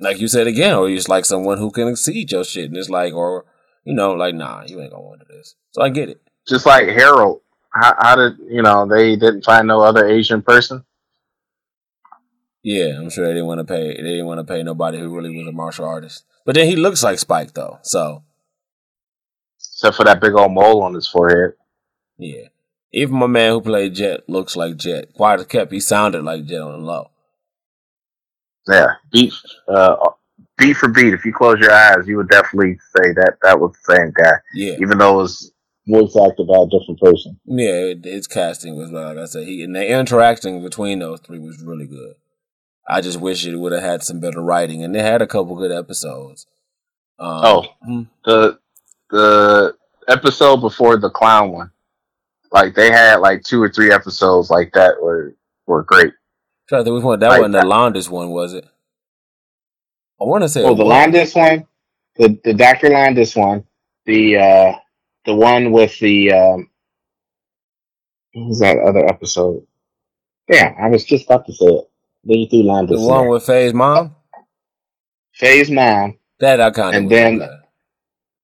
Like 0.00 0.18
you 0.20 0.26
said 0.28 0.46
again, 0.46 0.74
or 0.74 0.88
you 0.88 0.96
just 0.96 1.08
like 1.08 1.24
someone 1.24 1.58
who 1.58 1.70
can 1.70 1.86
exceed 1.88 2.32
your 2.32 2.44
shit, 2.44 2.66
and 2.66 2.76
it's 2.76 2.88
like, 2.90 3.12
or 3.14 3.44
you 3.88 3.94
know, 3.94 4.12
like 4.12 4.34
nah, 4.34 4.64
you 4.66 4.80
ain't 4.80 4.90
gonna 4.90 5.02
want 5.02 5.20
to 5.20 5.26
do 5.26 5.38
this. 5.38 5.54
So 5.72 5.82
I 5.82 5.88
get 5.88 6.10
it. 6.10 6.20
Just 6.46 6.66
like 6.66 6.88
Harold. 6.88 7.40
How, 7.72 7.94
how 7.98 8.16
did, 8.16 8.38
you 8.48 8.62
know, 8.62 8.86
they 8.86 9.16
didn't 9.16 9.44
find 9.44 9.66
no 9.66 9.80
other 9.80 10.06
Asian 10.06 10.42
person? 10.42 10.84
Yeah, 12.62 12.98
I'm 12.98 13.10
sure 13.10 13.26
they 13.26 13.34
didn't 13.34 13.46
want 13.46 13.60
to 13.60 13.64
pay. 13.64 13.88
They 13.88 14.02
didn't 14.02 14.26
want 14.26 14.46
to 14.46 14.52
pay 14.52 14.62
nobody 14.62 14.98
who 14.98 15.14
really 15.14 15.36
was 15.36 15.46
a 15.46 15.52
martial 15.52 15.84
artist. 15.84 16.24
But 16.44 16.54
then 16.54 16.66
he 16.66 16.76
looks 16.76 17.02
like 17.02 17.18
Spike 17.18 17.54
though, 17.54 17.78
so 17.82 18.24
Except 19.58 19.96
for 19.96 20.04
that 20.04 20.20
big 20.20 20.34
old 20.34 20.52
mole 20.52 20.82
on 20.82 20.94
his 20.94 21.08
forehead. 21.08 21.52
yeah. 22.18 22.48
Even 22.92 23.16
my 23.16 23.26
man 23.26 23.52
who 23.52 23.60
played 23.60 23.94
Jet 23.94 24.28
looks 24.28 24.56
like 24.56 24.76
Jet. 24.76 25.12
Quiet 25.14 25.48
kept, 25.48 25.72
he 25.72 25.78
sounded 25.78 26.24
like 26.24 26.46
Jet 26.46 26.60
on 26.60 26.72
the 26.72 26.78
low. 26.86 27.10
Yeah. 28.66 28.94
Beat, 29.12 29.32
uh, 29.68 29.96
beat 30.56 30.76
for 30.76 30.88
beat. 30.88 31.14
If 31.14 31.24
you 31.24 31.32
close 31.32 31.58
your 31.60 31.72
eyes, 31.72 32.06
you 32.06 32.16
would 32.16 32.28
definitely 32.28 32.78
say 32.96 33.12
that 33.14 33.36
that 33.42 33.58
was 33.60 33.72
the 33.86 33.94
same 33.94 34.12
guy. 34.16 34.32
Yeah, 34.54 34.74
Even 34.80 34.98
though 34.98 35.20
it 35.20 35.22
was 35.22 35.52
voice 35.86 36.16
acted 36.16 36.46
by 36.46 36.56
a 36.56 36.66
different 36.66 37.00
person. 37.00 37.38
yeah. 37.46 37.92
it- 37.92 38.04
His 38.04 38.26
casting 38.26 38.76
was 38.76 38.90
like 38.90 39.16
I 39.16 39.24
said. 39.24 39.46
He 39.46 39.62
and 39.62 39.74
the 39.74 39.86
interacting 39.88 40.62
between 40.62 40.98
those 40.98 41.20
three 41.20 41.38
was 41.38 41.62
really 41.62 41.86
good. 41.86 42.14
I 42.90 43.00
just 43.00 43.20
wish 43.20 43.44
it 43.46 43.56
would 43.56 43.72
have 43.72 43.82
had 43.82 44.02
some 44.02 44.18
better 44.20 44.40
writing, 44.42 44.82
and 44.82 44.94
they 44.94 45.02
had 45.02 45.20
a 45.22 45.26
couple 45.26 45.54
good 45.56 45.72
episodes. 45.72 46.46
Um, 47.18 47.40
Oh. 47.44 47.64
hmm. 47.84 48.02
the 48.24 48.58
the 49.10 49.74
episode 50.08 50.58
before 50.58 50.96
the 50.96 51.10
clown 51.10 51.52
one, 51.52 51.70
like 52.52 52.74
they 52.74 52.90
had 52.90 53.16
like 53.16 53.42
two 53.42 53.62
or 53.62 53.68
three 53.68 53.90
episodes 53.92 54.50
like 54.50 54.72
that 54.74 55.02
were 55.02 55.34
were 55.66 55.82
great. 55.82 56.12
Trying 56.68 56.80
to 56.80 56.84
think 56.84 56.94
which 56.96 57.04
one 57.04 57.18
that 57.20 57.28
Like 57.28 57.40
wasn't 57.40 57.60
the 57.60 57.66
longest 57.66 58.10
one, 58.10 58.30
was 58.30 58.52
it? 58.54 58.66
I 60.20 60.24
want 60.24 60.42
to 60.42 60.48
say. 60.48 60.62
Oh, 60.62 60.74
the. 60.74 60.84
Landis 60.84 61.34
one, 61.34 61.66
the 62.16 62.38
the 62.44 62.54
Doctor 62.54 62.88
Landis 62.90 63.36
one, 63.36 63.64
the 64.06 64.36
uh 64.36 64.72
the 65.24 65.34
one 65.34 65.72
with 65.72 65.98
the 65.98 66.32
um, 66.32 66.70
what 68.32 68.48
was 68.48 68.60
that 68.60 68.78
other 68.78 69.06
episode? 69.06 69.66
Yeah, 70.48 70.74
I 70.80 70.88
was 70.88 71.04
just 71.04 71.26
about 71.26 71.46
to 71.46 71.52
say 71.52 71.66
it. 71.66 71.90
Then 72.24 72.38
you 72.38 72.48
threw 72.48 72.62
London. 72.62 72.96
The 72.96 73.02
one 73.06 73.28
with 73.28 73.44
Faye's 73.44 73.74
mom. 73.74 74.14
Faye's 75.34 75.70
mom, 75.70 76.18
That 76.40 76.60
I 76.60 76.70
kind 76.70 76.96
of 76.96 77.02
And 77.02 77.10
then- 77.10 77.48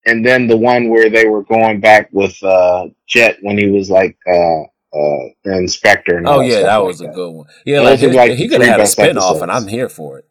and 0.06 0.24
then 0.24 0.46
the 0.48 0.56
one 0.56 0.90
where 0.90 1.08
they 1.08 1.26
were 1.26 1.42
going 1.42 1.80
back 1.80 2.10
with 2.12 2.40
uh, 2.42 2.88
Jet 3.06 3.38
when 3.40 3.56
he 3.56 3.68
was 3.70 3.88
like 3.90 4.18
uh, 4.30 4.62
uh, 4.96 5.24
inspector. 5.46 6.18
And 6.18 6.28
Oh 6.28 6.40
yeah, 6.40 6.60
that 6.62 6.76
like 6.76 6.86
was 6.86 7.00
a 7.00 7.08
good 7.08 7.30
one. 7.30 7.46
Yeah, 7.64 7.78
Those 7.78 7.86
like, 7.86 7.98
his- 8.00 8.14
like 8.14 8.32
he 8.32 8.48
could 8.48 8.60
have 8.60 8.68
had 8.70 8.80
a 8.80 8.82
best 8.82 8.92
spin 8.92 9.16
off, 9.16 9.24
episodes. 9.36 9.42
and 9.42 9.50
I'm 9.50 9.66
here 9.66 9.88
for 9.88 10.18
it. 10.18 10.26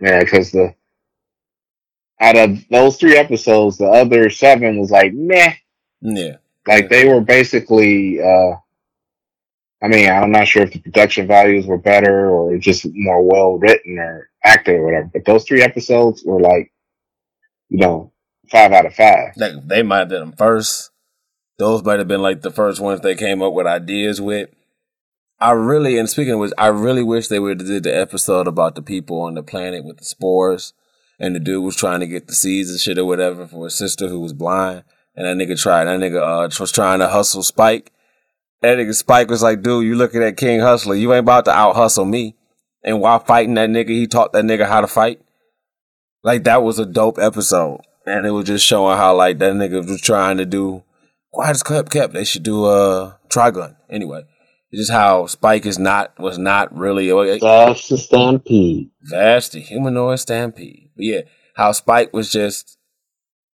Yeah, 0.00 0.20
because 0.20 0.50
the 0.52 0.74
out 2.20 2.36
of 2.36 2.58
those 2.68 2.96
three 2.96 3.16
episodes, 3.16 3.78
the 3.78 3.86
other 3.86 4.30
seven 4.30 4.78
was 4.78 4.90
like 4.90 5.12
meh. 5.12 5.54
Yeah, 6.00 6.36
Like 6.66 6.88
they 6.88 7.08
were 7.08 7.20
basically. 7.20 8.20
uh 8.22 8.56
I 9.80 9.86
mean, 9.86 10.10
I'm 10.10 10.32
not 10.32 10.48
sure 10.48 10.62
if 10.64 10.72
the 10.72 10.80
production 10.80 11.28
values 11.28 11.64
were 11.64 11.78
better 11.78 12.28
or 12.30 12.58
just 12.58 12.84
more 12.94 13.22
well 13.22 13.58
written 13.58 13.96
or 14.00 14.28
acted 14.44 14.74
or 14.74 14.84
whatever. 14.84 15.10
But 15.12 15.24
those 15.24 15.44
three 15.44 15.62
episodes 15.62 16.24
were 16.24 16.40
like, 16.40 16.72
you 17.68 17.78
know, 17.78 18.12
five 18.50 18.72
out 18.72 18.86
of 18.86 18.94
five. 18.94 19.34
like 19.36 19.52
they 19.68 19.84
might 19.84 19.98
have 20.00 20.08
done 20.10 20.20
them 20.30 20.32
first. 20.36 20.90
Those 21.58 21.84
might 21.84 22.00
have 22.00 22.08
been 22.08 22.22
like 22.22 22.42
the 22.42 22.50
first 22.50 22.80
ones 22.80 23.00
they 23.02 23.14
came 23.14 23.40
up 23.40 23.52
with 23.52 23.66
ideas 23.68 24.20
with. 24.20 24.50
I 25.40 25.52
really, 25.52 25.98
and 25.98 26.08
speaking 26.08 26.34
of 26.34 26.40
which, 26.40 26.52
I 26.58 26.66
really 26.66 27.04
wish 27.04 27.28
they 27.28 27.38
would 27.38 27.60
have 27.60 27.68
did 27.68 27.84
the 27.84 27.96
episode 27.96 28.48
about 28.48 28.74
the 28.74 28.82
people 28.82 29.20
on 29.20 29.34
the 29.34 29.42
planet 29.42 29.84
with 29.84 29.98
the 29.98 30.04
spores, 30.04 30.72
and 31.20 31.34
the 31.34 31.38
dude 31.38 31.62
was 31.62 31.76
trying 31.76 32.00
to 32.00 32.08
get 32.08 32.26
the 32.26 32.34
seeds 32.34 32.70
and 32.70 32.80
shit 32.80 32.98
or 32.98 33.04
whatever 33.04 33.46
for 33.46 33.64
his 33.64 33.78
sister 33.78 34.08
who 34.08 34.18
was 34.18 34.32
blind, 34.32 34.82
and 35.14 35.26
that 35.26 35.36
nigga 35.36 35.60
tried. 35.60 35.84
That 35.84 36.00
nigga 36.00 36.20
uh, 36.20 36.50
was 36.58 36.72
trying 36.72 36.98
to 36.98 37.08
hustle 37.08 37.44
Spike. 37.44 37.92
That 38.62 38.78
nigga 38.78 38.94
Spike 38.94 39.30
was 39.30 39.42
like, 39.42 39.62
"Dude, 39.62 39.86
you 39.86 39.94
looking 39.94 40.24
at 40.24 40.36
King 40.36 40.58
Hustler? 40.58 40.96
You 40.96 41.12
ain't 41.12 41.20
about 41.20 41.44
to 41.44 41.52
out 41.52 41.76
hustle 41.76 42.04
me." 42.04 42.34
And 42.82 43.00
while 43.00 43.20
fighting 43.20 43.54
that 43.54 43.70
nigga, 43.70 43.90
he 43.90 44.08
taught 44.08 44.32
that 44.32 44.44
nigga 44.44 44.66
how 44.66 44.80
to 44.80 44.88
fight. 44.88 45.20
Like 46.24 46.42
that 46.44 46.64
was 46.64 46.80
a 46.80 46.86
dope 46.86 47.18
episode, 47.20 47.82
and 48.04 48.26
it 48.26 48.32
was 48.32 48.46
just 48.46 48.66
showing 48.66 48.96
how 48.96 49.14
like 49.14 49.38
that 49.38 49.54
nigga 49.54 49.86
was 49.86 50.00
trying 50.00 50.38
to 50.38 50.46
do. 50.46 50.82
why 51.30 51.52
does 51.52 51.62
kept 51.62 51.92
kept. 51.92 52.12
They 52.12 52.24
should 52.24 52.42
do 52.42 52.66
a 52.66 53.20
Trigun 53.28 53.76
anyway. 53.88 54.24
It's 54.70 54.82
just 54.82 54.92
how 54.92 55.26
Spike 55.26 55.64
is 55.64 55.78
not 55.78 56.18
was 56.18 56.38
not 56.38 56.76
really 56.76 57.08
a 57.08 57.38
That's 57.38 57.88
the 57.88 57.96
stampede. 57.96 58.90
Vash 59.00 59.50
humanoid 59.50 60.18
stampede. 60.18 60.90
But 60.94 61.04
yeah, 61.04 61.20
how 61.54 61.72
Spike 61.72 62.12
was 62.12 62.30
just 62.30 62.78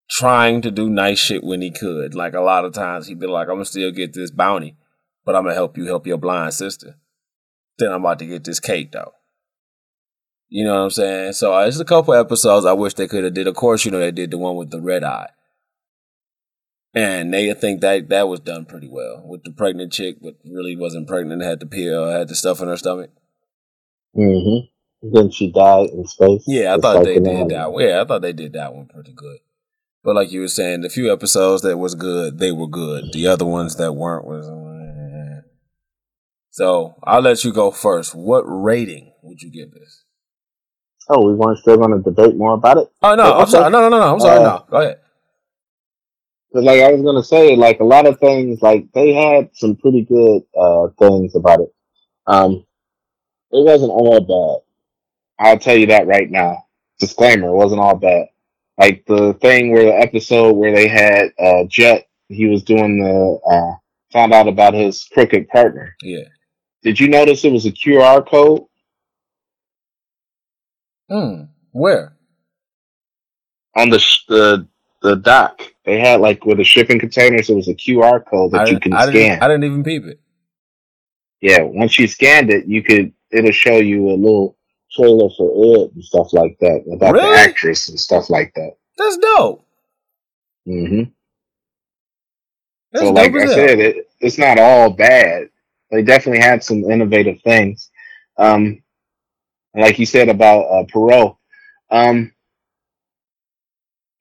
trying 0.09 0.61
to 0.61 0.71
do 0.71 0.89
nice 0.89 1.19
shit 1.19 1.43
when 1.43 1.61
he 1.61 1.71
could. 1.71 2.15
Like 2.15 2.33
a 2.33 2.41
lot 2.41 2.65
of 2.65 2.73
times 2.73 3.07
he'd 3.07 3.19
be 3.19 3.27
like, 3.27 3.47
I'm 3.47 3.55
gonna 3.55 3.65
still 3.65 3.91
get 3.91 4.13
this 4.13 4.31
bounty, 4.31 4.75
but 5.25 5.35
I'm 5.35 5.43
gonna 5.43 5.55
help 5.55 5.77
you 5.77 5.85
help 5.85 6.07
your 6.07 6.17
blind 6.17 6.53
sister. 6.53 6.95
Then 7.77 7.91
I'm 7.91 8.01
about 8.01 8.19
to 8.19 8.25
get 8.25 8.43
this 8.43 8.59
cake 8.59 8.91
though. 8.91 9.13
You 10.49 10.65
know 10.65 10.75
what 10.75 10.83
I'm 10.83 10.89
saying? 10.91 11.33
So 11.33 11.53
uh, 11.53 11.61
there's 11.61 11.79
a 11.79 11.85
couple 11.85 12.13
episodes 12.13 12.65
I 12.65 12.73
wish 12.73 12.93
they 12.93 13.07
could 13.07 13.23
have 13.23 13.33
did. 13.33 13.47
Of 13.47 13.55
course, 13.55 13.85
you 13.85 13.91
know 13.91 13.99
they 13.99 14.11
did 14.11 14.31
the 14.31 14.37
one 14.37 14.55
with 14.55 14.69
the 14.69 14.81
red 14.81 15.03
eye, 15.03 15.29
and 16.93 17.33
they 17.33 17.53
think 17.53 17.81
that 17.81 18.09
that 18.09 18.27
was 18.27 18.39
done 18.39 18.65
pretty 18.65 18.87
well 18.87 19.23
with 19.25 19.43
the 19.43 19.51
pregnant 19.51 19.91
chick, 19.91 20.17
but 20.21 20.35
really 20.45 20.75
wasn't 20.75 21.07
pregnant. 21.07 21.41
Had 21.43 21.59
the 21.59 21.65
pill, 21.65 22.09
had 22.09 22.27
the 22.27 22.35
stuff 22.35 22.61
in 22.61 22.67
her 22.67 22.77
stomach. 22.77 23.11
Mm-hmm. 24.15 25.11
Then 25.11 25.31
she 25.31 25.51
died 25.51 25.89
in 25.89 26.05
space. 26.05 26.43
Yeah, 26.47 26.75
I 26.75 26.77
thought 26.77 26.97
like 26.97 27.05
they 27.05 27.19
did 27.19 27.49
that. 27.49 27.73
one. 27.73 27.83
Yeah, 27.83 28.01
I 28.01 28.05
thought 28.05 28.21
they 28.21 28.33
did 28.33 28.53
that 28.53 28.73
one 28.73 28.87
pretty 28.87 29.13
good. 29.13 29.39
But 30.03 30.15
like 30.15 30.31
you 30.31 30.41
were 30.41 30.47
saying, 30.47 30.81
the 30.81 30.89
few 30.89 31.11
episodes 31.11 31.61
that 31.63 31.77
was 31.77 31.95
good, 31.95 32.37
they 32.37 32.51
were 32.51 32.67
good. 32.67 33.11
The 33.13 33.27
other 33.27 33.45
ones 33.45 33.75
that 33.77 33.93
weren't 33.93 34.25
was. 34.25 34.47
eh. 34.47 35.41
So 36.51 36.95
I'll 37.03 37.21
let 37.21 37.43
you 37.43 37.51
go 37.51 37.71
first. 37.71 38.13
What 38.13 38.43
rating 38.43 39.11
would 39.23 39.41
you 39.41 39.49
give 39.49 39.71
this? 39.71 40.03
Oh, 41.09 41.25
we 41.27 41.33
weren't 41.33 41.59
still 41.59 41.77
going 41.77 41.91
to 41.91 41.99
debate 42.01 42.37
more 42.37 42.53
about 42.53 42.77
it. 42.77 42.89
Oh 43.01 43.15
no, 43.15 43.39
I'm 43.39 43.47
sorry. 43.47 43.69
No, 43.71 43.81
no, 43.81 43.89
no, 43.89 43.99
no. 43.99 44.13
I'm 44.13 44.19
sorry. 44.19 44.39
Uh, 44.39 44.43
no, 44.43 44.65
go 44.69 44.77
ahead. 44.77 44.99
But 46.53 46.63
like 46.63 46.81
I 46.81 46.91
was 46.91 47.01
gonna 47.01 47.23
say, 47.23 47.55
like 47.55 47.79
a 47.79 47.83
lot 47.85 48.05
of 48.05 48.19
things, 48.19 48.61
like 48.61 48.91
they 48.93 49.13
had 49.13 49.49
some 49.53 49.75
pretty 49.75 50.03
good 50.03 50.43
uh 50.57 50.87
things 50.99 51.35
about 51.35 51.61
it. 51.61 51.73
Um, 52.27 52.65
it 53.51 53.65
wasn't 53.65 53.91
all 53.91 54.19
bad. 54.21 55.45
I'll 55.45 55.59
tell 55.59 55.75
you 55.75 55.87
that 55.87 56.07
right 56.07 56.29
now. 56.29 56.65
Disclaimer: 56.99 57.47
it 57.47 57.55
wasn't 57.55 57.81
all 57.81 57.95
bad. 57.95 58.27
Like 58.77 59.03
the 59.07 59.33
thing 59.35 59.71
where 59.71 59.85
the 59.85 59.97
episode 59.99 60.53
where 60.53 60.73
they 60.73 60.87
had 60.87 61.31
uh 61.39 61.63
Jet, 61.67 62.07
he 62.29 62.45
was 62.45 62.63
doing 62.63 62.99
the 62.99 63.39
uh 63.51 63.75
found 64.11 64.31
out 64.33 64.47
about 64.47 64.75
his 64.75 65.05
crooked 65.11 65.47
partner. 65.49 65.95
Yeah. 66.03 66.25
Did 66.83 66.99
you 66.99 67.07
notice 67.09 67.43
it 67.43 67.51
was 67.51 67.65
a 67.65 67.71
QR 67.71 68.27
code? 68.27 68.65
Hmm. 71.09 71.43
Where? 71.71 72.15
on 73.75 73.89
the 73.89 73.99
sh- 73.99 74.25
the 74.27 74.67
the 75.03 75.17
dock. 75.17 75.61
They 75.85 75.99
had 75.99 76.21
like 76.21 76.45
with 76.45 76.57
the 76.57 76.65
shipping 76.65 76.99
containers, 76.99 77.49
it 77.51 77.55
was 77.55 77.67
a 77.69 77.75
QR 77.75 78.25
code 78.25 78.53
that 78.53 78.71
you 78.71 78.79
can 78.79 78.93
I 78.93 79.03
scan. 79.03 79.13
didn't. 79.13 79.43
I 79.43 79.47
didn't 79.49 79.65
even 79.65 79.83
peep 79.83 80.05
it. 80.05 80.19
yeah, 81.41 81.61
once 81.61 81.99
you 81.99 82.07
scanned 82.07 82.49
it, 82.51 82.65
you 82.65 82.83
could 82.83 83.13
it'll 83.31 83.51
show 83.51 83.77
you 83.77 84.09
a 84.09 84.15
little 84.17 84.57
trailer 84.91 85.29
for 85.37 85.51
it 85.85 85.93
and 85.93 86.03
stuff 86.03 86.33
like 86.33 86.57
that 86.61 86.83
about 86.93 87.13
Really? 87.13 87.31
the 87.31 87.37
actress 87.37 87.89
and 87.89 87.99
stuff 87.99 88.29
like 88.29 88.53
that. 88.55 88.73
That's 88.97 89.17
dope. 89.17 89.65
Mm-hmm. 90.67 91.03
That's 92.91 93.05
So, 93.05 93.11
like 93.11 93.35
I 93.35 93.45
said, 93.47 93.79
it, 93.79 94.09
it's 94.19 94.37
not 94.37 94.59
all 94.59 94.91
bad. 94.91 95.49
They 95.91 96.03
definitely 96.03 96.41
had 96.41 96.63
some 96.63 96.83
innovative 96.89 97.41
things. 97.43 97.89
Um, 98.37 98.81
like 99.75 99.99
you 99.99 100.05
said 100.05 100.29
about 100.29 100.63
uh, 100.65 100.83
Pierrot, 100.85 101.35
um, 101.89 102.32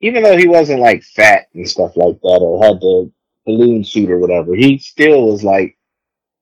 even 0.03 0.23
though 0.23 0.37
he 0.37 0.49
wasn't 0.49 0.81
like 0.81 1.03
fat 1.03 1.47
and 1.55 1.69
stuff 1.69 1.97
like 1.97 2.21
that, 2.21 2.39
or 2.43 2.63
had 2.65 2.81
the 2.81 3.11
balloon 3.47 3.83
suit 3.85 4.11
or 4.11 4.19
whatever, 4.19 4.55
he 4.55 4.79
still 4.79 5.27
was 5.29 5.43
like 5.43 5.79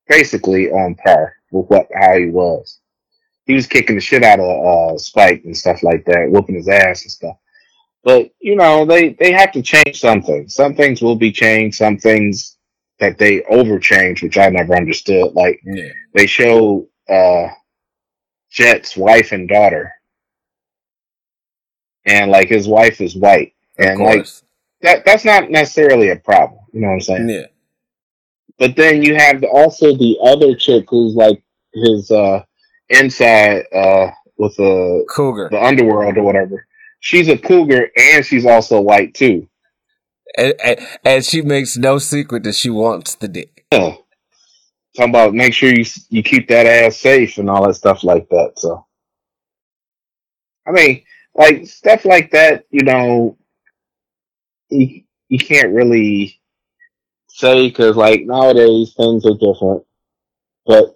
basically 0.09 0.71
on 0.71 0.95
par 0.97 1.35
with 1.53 1.67
what 1.69 1.89
how 1.95 2.17
he 2.19 2.27
was. 2.27 2.81
He 3.47 3.55
was 3.55 3.67
kicking 3.67 3.97
the 3.97 4.01
shit 4.01 4.23
out 4.23 4.41
of 4.41 4.95
uh, 4.95 4.99
Spike 4.99 5.43
and 5.45 5.57
stuff 5.57 5.83
like 5.83 6.05
that, 6.07 6.29
whooping 6.31 6.55
his 6.57 6.69
ass 6.69 7.03
and 7.03 7.11
stuff. 7.11 7.37
But 8.03 8.31
you 8.41 8.57
know, 8.57 8.85
they 8.85 9.11
they 9.15 9.33
have 9.33 9.53
to 9.53 9.63
change 9.63 10.01
something. 10.01 10.49
Some 10.49 10.75
things 10.75 11.03
will 11.03 11.17
be 11.17 11.33
changed. 11.33 11.77
Some 11.77 11.99
things 11.99 12.57
that 12.99 13.19
they 13.19 13.41
overchange, 13.43 14.23
which 14.23 14.39
I 14.39 14.49
never 14.51 14.75
understood. 14.77 15.33
Like 15.35 15.61
Yeah. 15.65 15.89
they 16.15 16.27
show 16.27 16.89
uh, 17.09 17.49
Jet's 18.51 18.97
wife 18.97 19.33
and 19.33 19.49
daughter, 19.49 19.93
and 22.05 22.31
like 22.31 22.49
his 22.49 22.67
wife 22.69 23.01
is 23.01 23.17
white, 23.17 23.55
and 23.79 24.01
like 24.01 24.27
that 24.83 25.05
that's 25.05 25.25
not 25.25 25.51
necessarily 25.51 26.11
a 26.11 26.17
problem. 26.17 26.61
You 26.73 26.81
know 26.81 26.89
what 26.89 26.95
I'm 26.95 27.01
saying? 27.01 27.29
yeah. 27.29 27.47
But 28.59 28.77
then 28.77 29.03
you 29.03 29.17
have 29.17 29.43
also 29.45 29.97
the 29.97 30.19
other 30.23 30.55
chick 30.55 30.85
who's 30.89 31.15
like 31.15 31.43
his 31.73 32.11
uh, 32.11 32.43
inside 32.91 33.65
uh, 33.75 34.11
with 34.37 34.57
the 34.57 35.07
Cougar. 35.09 35.49
the 35.51 35.63
underworld 35.63 36.19
or 36.19 36.23
whatever. 36.23 36.67
She's 37.01 37.29
a 37.29 37.39
cougar 37.39 37.91
and 37.97 38.25
she's 38.25 38.45
also 38.45 38.81
white 38.81 39.15
too. 39.15 39.49
And, 40.37 40.55
and, 40.63 40.81
and 41.05 41.25
she 41.25 41.41
makes 41.41 41.79
no 41.79 41.99
secret 41.99 42.45
that 42.45 42.55
she 42.55 42.69
wants 42.69 43.15
the 43.15 43.29
dick. 43.29 43.65
Yeah. 43.73 43.95
Talking 44.97 45.11
about 45.11 45.35
make 45.35 45.55
sure 45.55 45.71
you 45.71 45.85
you 46.11 46.23
keep 46.23 46.49
that 46.49 46.67
ass 46.67 46.99
safe 46.99 47.39
and 47.39 47.49
all 47.49 47.67
that 47.67 47.75
stuff 47.75 48.05
like 48.05 48.29
that. 48.29 48.53
So, 48.57 48.85
I 50.67 50.73
mean, 50.73 51.03
like 51.35 51.67
stuff 51.67 52.05
like 52.05 52.31
that, 52.33 52.65
you 52.71 52.83
know, 52.83 53.37
you 54.71 55.03
you 55.29 55.39
can't 55.39 55.73
really 55.73 56.41
say 57.29 57.69
because 57.69 57.97
like 57.97 58.23
nowadays 58.25 58.95
things 58.97 59.25
are 59.27 59.35
different, 59.39 59.85
but 60.67 60.95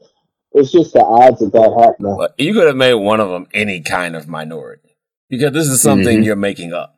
it's 0.52 0.72
just 0.72 0.92
the 0.92 1.02
odds 1.04 1.42
of 1.42 1.52
that 1.52 1.74
happening. 1.78 2.18
You 2.38 2.52
could 2.54 2.66
have 2.66 2.76
made 2.76 2.94
one 2.94 3.20
of 3.20 3.30
them 3.30 3.46
any 3.54 3.80
kind 3.80 4.14
of 4.16 4.28
minority 4.28 4.96
because 5.28 5.52
this 5.52 5.68
is 5.68 5.82
something 5.82 6.20
Mhm. 6.20 6.24
you're 6.24 6.36
making 6.36 6.72
up. 6.72 6.96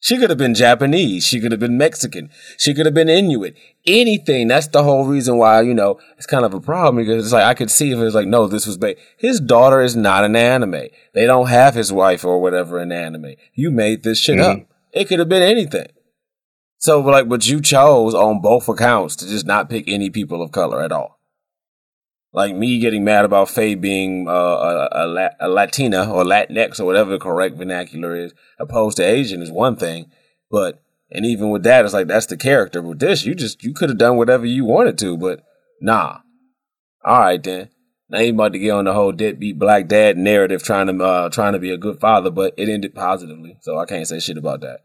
She 0.00 0.16
could 0.16 0.30
have 0.30 0.38
been 0.38 0.54
Japanese. 0.54 1.24
She 1.26 1.40
could 1.40 1.50
have 1.50 1.60
been 1.60 1.76
Mexican. 1.76 2.30
She 2.56 2.72
could 2.72 2.86
have 2.86 2.94
been 2.94 3.08
Inuit. 3.08 3.56
Anything. 3.84 4.46
That's 4.46 4.68
the 4.68 4.84
whole 4.84 5.06
reason 5.06 5.38
why, 5.38 5.62
you 5.62 5.74
know, 5.74 5.98
it's 6.16 6.26
kind 6.26 6.44
of 6.44 6.54
a 6.54 6.60
problem 6.60 7.04
because 7.04 7.24
it's 7.24 7.32
like, 7.32 7.44
I 7.44 7.54
could 7.54 7.70
see 7.70 7.90
if 7.90 7.98
it 7.98 8.04
was 8.04 8.14
like, 8.14 8.28
no, 8.28 8.46
this 8.46 8.66
was 8.66 8.78
made. 8.78 8.96
His 9.16 9.40
daughter 9.40 9.80
is 9.80 9.96
not 9.96 10.24
an 10.24 10.36
anime. 10.36 10.88
They 11.14 11.26
don't 11.26 11.48
have 11.48 11.74
his 11.74 11.92
wife 11.92 12.24
or 12.24 12.40
whatever 12.40 12.78
in 12.78 12.92
anime. 12.92 13.34
You 13.54 13.72
made 13.72 14.04
this 14.04 14.20
shit 14.20 14.38
up. 14.38 14.58
Mm-hmm. 14.58 14.72
It 14.92 15.08
could 15.08 15.18
have 15.18 15.28
been 15.28 15.42
anything. 15.42 15.88
So, 16.78 17.00
like, 17.00 17.28
but 17.28 17.48
you 17.48 17.60
chose 17.60 18.14
on 18.14 18.40
both 18.40 18.68
accounts 18.68 19.16
to 19.16 19.26
just 19.26 19.46
not 19.46 19.68
pick 19.68 19.88
any 19.88 20.10
people 20.10 20.40
of 20.42 20.52
color 20.52 20.80
at 20.80 20.92
all. 20.92 21.17
Like 22.38 22.54
me 22.54 22.78
getting 22.78 23.02
mad 23.04 23.24
about 23.24 23.50
Faye 23.50 23.74
being 23.74 24.28
uh, 24.28 24.32
a, 24.32 24.88
a, 24.92 25.06
La- 25.06 25.36
a 25.40 25.48
Latina 25.48 26.08
or 26.10 26.22
Latinx 26.24 26.78
or 26.78 26.84
whatever 26.84 27.10
the 27.10 27.18
correct 27.18 27.56
vernacular 27.56 28.14
is, 28.14 28.32
opposed 28.60 28.96
to 28.98 29.02
Asian 29.04 29.42
is 29.42 29.50
one 29.50 29.76
thing. 29.76 30.10
But 30.50 30.80
and 31.10 31.26
even 31.26 31.50
with 31.50 31.64
that, 31.64 31.84
it's 31.84 31.94
like 31.94 32.06
that's 32.06 32.26
the 32.26 32.36
character. 32.36 32.80
With 32.80 33.00
this, 33.00 33.24
you 33.26 33.34
just 33.34 33.64
you 33.64 33.74
could 33.74 33.88
have 33.88 33.98
done 33.98 34.16
whatever 34.16 34.46
you 34.46 34.64
wanted 34.64 34.96
to, 34.98 35.16
but 35.16 35.42
Nah. 35.80 36.18
All 37.04 37.20
right 37.20 37.42
then. 37.42 37.70
Now 38.10 38.20
you 38.20 38.32
about 38.32 38.52
to 38.54 38.58
get 38.58 38.70
on 38.70 38.84
the 38.86 38.92
whole 38.94 39.12
deadbeat 39.12 39.58
black 39.58 39.86
dad 39.88 40.16
narrative, 40.16 40.62
trying 40.62 40.86
to 40.86 41.04
uh, 41.04 41.28
trying 41.30 41.52
to 41.54 41.58
be 41.58 41.70
a 41.70 41.76
good 41.76 42.00
father, 42.00 42.30
but 42.30 42.54
it 42.56 42.68
ended 42.68 42.94
positively, 42.94 43.58
so 43.62 43.78
I 43.78 43.84
can't 43.84 44.06
say 44.08 44.18
shit 44.20 44.38
about 44.38 44.60
that. 44.62 44.80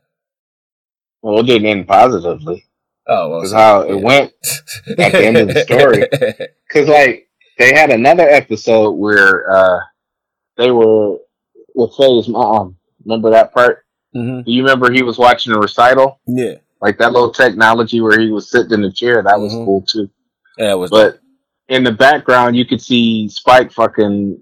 Well, 1.22 1.40
it 1.40 1.44
didn't 1.46 1.68
end 1.68 1.88
positively. 1.88 2.66
Oh, 3.08 3.30
well, 3.30 3.40
Because 3.40 3.52
so- 3.52 3.58
how 3.58 3.84
yeah. 3.86 3.92
it 3.94 4.02
went 4.02 4.34
at 4.98 5.12
the 5.12 5.26
end 5.26 5.38
of 5.38 5.48
the 5.50 5.62
story. 5.62 6.04
Because 6.68 6.90
like 6.90 7.28
they 7.58 7.74
had 7.74 7.90
another 7.92 8.28
episode 8.28 8.92
where 8.92 9.50
uh 9.52 9.80
they 10.58 10.72
were 10.72 11.18
with 11.76 11.92
Faye's 11.98 12.28
mom. 12.28 12.78
Remember 13.06 13.30
that 13.32 13.54
part? 13.54 13.86
hmm 14.14 14.42
Do 14.42 14.52
you 14.52 14.62
remember 14.64 14.92
he 14.92 15.04
was 15.04 15.18
watching 15.18 15.54
a 15.54 15.60
recital? 15.60 16.20
Yeah, 16.28 16.56
Like 16.82 16.98
that 17.00 17.12
little 17.14 17.32
technology 17.32 18.00
where 18.02 18.20
he 18.20 18.30
was 18.30 18.50
sitting 18.50 18.72
in 18.72 18.82
the 18.82 18.92
chair. 18.92 19.22
That 19.24 19.40
was 19.40 19.54
Mhm. 19.54 19.66
cool 19.66 19.82
too. 19.82 20.10
that 20.58 20.74
was. 20.78 20.92
But 20.92 21.20
in 21.70 21.84
the 21.84 21.92
background, 21.92 22.56
you 22.56 22.66
could 22.66 22.82
see 22.82 23.28
Spike 23.30 23.72
fucking 23.72 24.40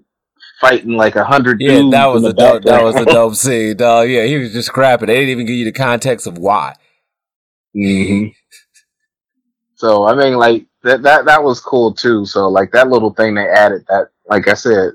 fighting 0.60 0.92
like 0.92 1.16
a 1.16 1.24
hundred 1.24 1.56
yeah, 1.60 1.82
that 1.90 2.06
was 2.06 2.24
a 2.24 2.32
dope. 2.32 2.62
That 2.64 2.82
was 2.84 2.94
a 2.96 3.04
dope 3.04 3.34
scene, 3.34 3.76
dog. 3.76 4.08
Yeah, 4.10 4.26
he 4.26 4.36
was 4.36 4.52
just 4.52 4.70
crapping. 4.70 5.06
They 5.06 5.14
didn't 5.16 5.30
even 5.30 5.46
give 5.46 5.56
you 5.56 5.64
the 5.64 5.72
context 5.72 6.26
of 6.26 6.36
why. 6.38 6.74
Mm-hmm. 7.74 8.28
So 9.76 10.04
I 10.04 10.14
mean, 10.14 10.34
like 10.34 10.66
that 10.82 11.02
that 11.02 11.24
that 11.26 11.42
was 11.42 11.60
cool 11.60 11.92
too. 11.94 12.24
So 12.26 12.48
like 12.48 12.72
that 12.72 12.88
little 12.88 13.12
thing 13.14 13.34
they 13.34 13.48
added. 13.48 13.84
That 13.88 14.08
like 14.26 14.48
I 14.48 14.54
said, 14.54 14.92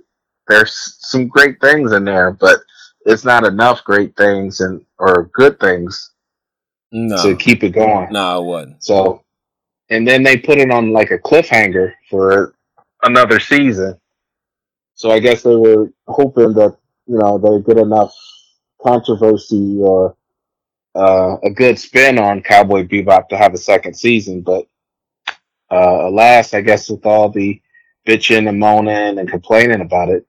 there's 0.47 0.97
some 0.99 1.27
great 1.27 1.59
things 1.61 1.91
in 1.93 2.05
there, 2.05 2.31
but 2.31 2.59
it's 3.05 3.23
not 3.25 3.45
enough 3.45 3.83
great 3.83 4.15
things 4.17 4.59
and 4.61 4.83
or 4.99 5.29
good 5.33 5.59
things 5.59 6.11
No, 6.91 7.15
to 7.23 7.35
keep 7.35 7.63
it 7.63 7.69
going. 7.71 8.11
no, 8.11 8.41
it 8.41 8.45
wasn't. 8.45 8.83
So, 8.83 9.23
and 9.89 10.07
then 10.07 10.23
they 10.23 10.37
put 10.37 10.57
it 10.57 10.71
on 10.71 10.91
like 10.91 11.11
a 11.11 11.17
cliffhanger 11.19 11.93
for 12.09 12.53
another 13.03 13.39
season. 13.39 13.97
So 14.95 15.11
I 15.11 15.19
guess 15.19 15.43
they 15.43 15.55
were 15.55 15.91
hoping 16.07 16.53
that 16.53 16.77
you 17.05 17.17
know 17.17 17.37
they 17.37 17.61
get 17.65 17.81
enough 17.81 18.13
controversy 18.81 19.77
or 19.79 20.15
uh, 20.95 21.37
a 21.43 21.49
good 21.51 21.77
spin 21.79 22.17
on 22.19 22.41
Cowboy 22.41 22.83
Bebop 22.87 23.29
to 23.29 23.37
have 23.37 23.53
a 23.53 23.57
second 23.57 23.93
season. 23.95 24.41
But 24.41 24.65
uh, 25.71 26.07
alas, 26.07 26.53
I 26.53 26.61
guess 26.61 26.89
with 26.89 27.05
all 27.05 27.29
the 27.29 27.61
bitching 28.07 28.47
and 28.47 28.59
moaning 28.59 29.19
and 29.19 29.29
complaining 29.29 29.81
about 29.81 30.09
it, 30.09 30.25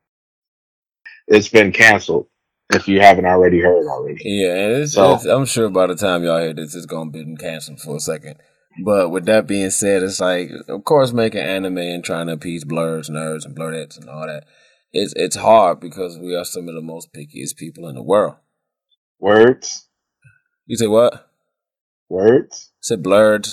it's 1.27 1.49
been 1.49 1.73
canceled. 1.73 2.27
If 2.71 2.87
you 2.87 3.01
haven't 3.01 3.25
already 3.25 3.61
heard 3.61 3.87
already. 3.87 4.21
Yeah, 4.25 4.83
it's, 4.83 4.93
So- 4.93 5.15
it's, 5.15 5.25
I'm 5.25 5.47
sure 5.47 5.71
by 5.71 5.87
the 5.87 5.95
time 5.97 6.23
y'all 6.25 6.41
hear 6.41 6.53
this, 6.53 6.75
it's 6.75 6.87
gonna 6.87 7.11
be 7.11 7.37
canceled 7.37 7.81
for 7.81 7.97
a 7.97 8.01
second. 8.01 8.37
But 8.85 9.09
with 9.11 9.25
that 9.27 9.47
being 9.49 9.71
said, 9.71 10.03
it's 10.03 10.21
like, 10.21 10.51
of 10.69 10.85
course, 10.85 11.13
making 11.13 11.41
anime 11.41 11.79
and 11.79 12.05
trying 12.05 12.27
to 12.29 12.35
appease 12.35 12.65
blurs, 12.65 13.09
nerds, 13.11 13.45
and 13.45 13.57
blurrettes 13.57 13.99
and 13.99 14.09
all 14.09 14.27
that. 14.27 14.45
It's 14.93 15.13
it's 15.17 15.37
hard 15.37 15.81
because 15.81 16.19
we 16.19 16.35
are 16.37 16.45
some 16.45 16.69
of 16.69 16.75
the 16.75 16.83
most 16.83 17.13
pickiest 17.13 17.57
people 17.57 17.89
in 17.89 17.95
the 17.97 18.03
world. 18.03 18.37
Words, 19.19 19.89
You 20.67 20.77
say 20.77 20.87
what? 20.87 21.29
words. 22.09 22.71
said 22.81 23.03
blurred, 23.03 23.49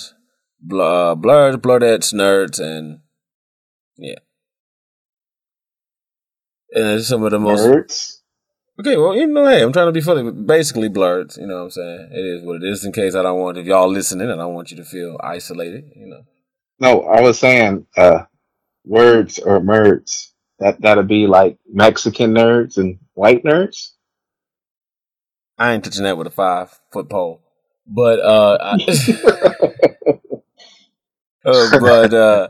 bl- 0.67 0.81
uh, 0.81 1.15
blurred, 1.15 1.61
blurrettes, 1.61 2.13
nerds, 2.13 2.59
and 2.59 2.99
yeah. 3.97 4.19
And 6.71 6.87
it's 6.99 7.07
some 7.07 7.23
of 7.23 7.31
the 7.31 7.39
most 7.39 7.63
Words. 7.63 8.21
Okay, 8.77 8.97
well, 8.97 9.15
you 9.15 9.27
know, 9.27 9.47
hey, 9.47 9.61
I'm 9.61 9.71
trying 9.71 9.87
to 9.87 9.93
be 9.93 10.01
funny, 10.01 10.23
but 10.23 10.45
basically 10.45 10.89
blurred. 10.89 11.37
You 11.37 11.47
know 11.47 11.59
what 11.59 11.63
I'm 11.63 11.71
saying? 11.71 12.09
It 12.11 12.25
is 12.25 12.43
what 12.43 12.57
it 12.57 12.63
is. 12.63 12.83
In 12.83 12.91
case 12.91 13.15
I 13.15 13.21
don't 13.21 13.39
want, 13.39 13.57
if 13.57 13.65
y'all 13.65 13.87
listening, 13.87 14.29
I 14.29 14.35
don't 14.35 14.53
want 14.53 14.69
you 14.71 14.77
to 14.77 14.83
feel 14.83 15.17
isolated. 15.23 15.85
You 15.95 16.07
know, 16.07 16.21
No, 16.79 17.03
I 17.03 17.21
was 17.21 17.39
saying 17.39 17.87
uh 17.95 18.25
words 18.83 19.39
or 19.39 19.61
merds. 19.61 20.31
That 20.59 20.81
that'd 20.81 21.07
be 21.07 21.27
like 21.27 21.57
Mexican 21.71 22.33
nerds 22.33 22.77
and 22.77 22.99
white 23.13 23.43
nerds. 23.43 23.91
I 25.57 25.73
ain't 25.73 25.85
touching 25.85 26.03
that 26.03 26.17
with 26.17 26.27
a 26.27 26.31
five 26.31 26.77
foot 26.91 27.09
pole, 27.09 27.41
but 27.87 28.19
uh, 28.19 28.57
I, 28.61 28.77
uh 31.45 31.79
but 31.79 32.13
uh, 32.13 32.47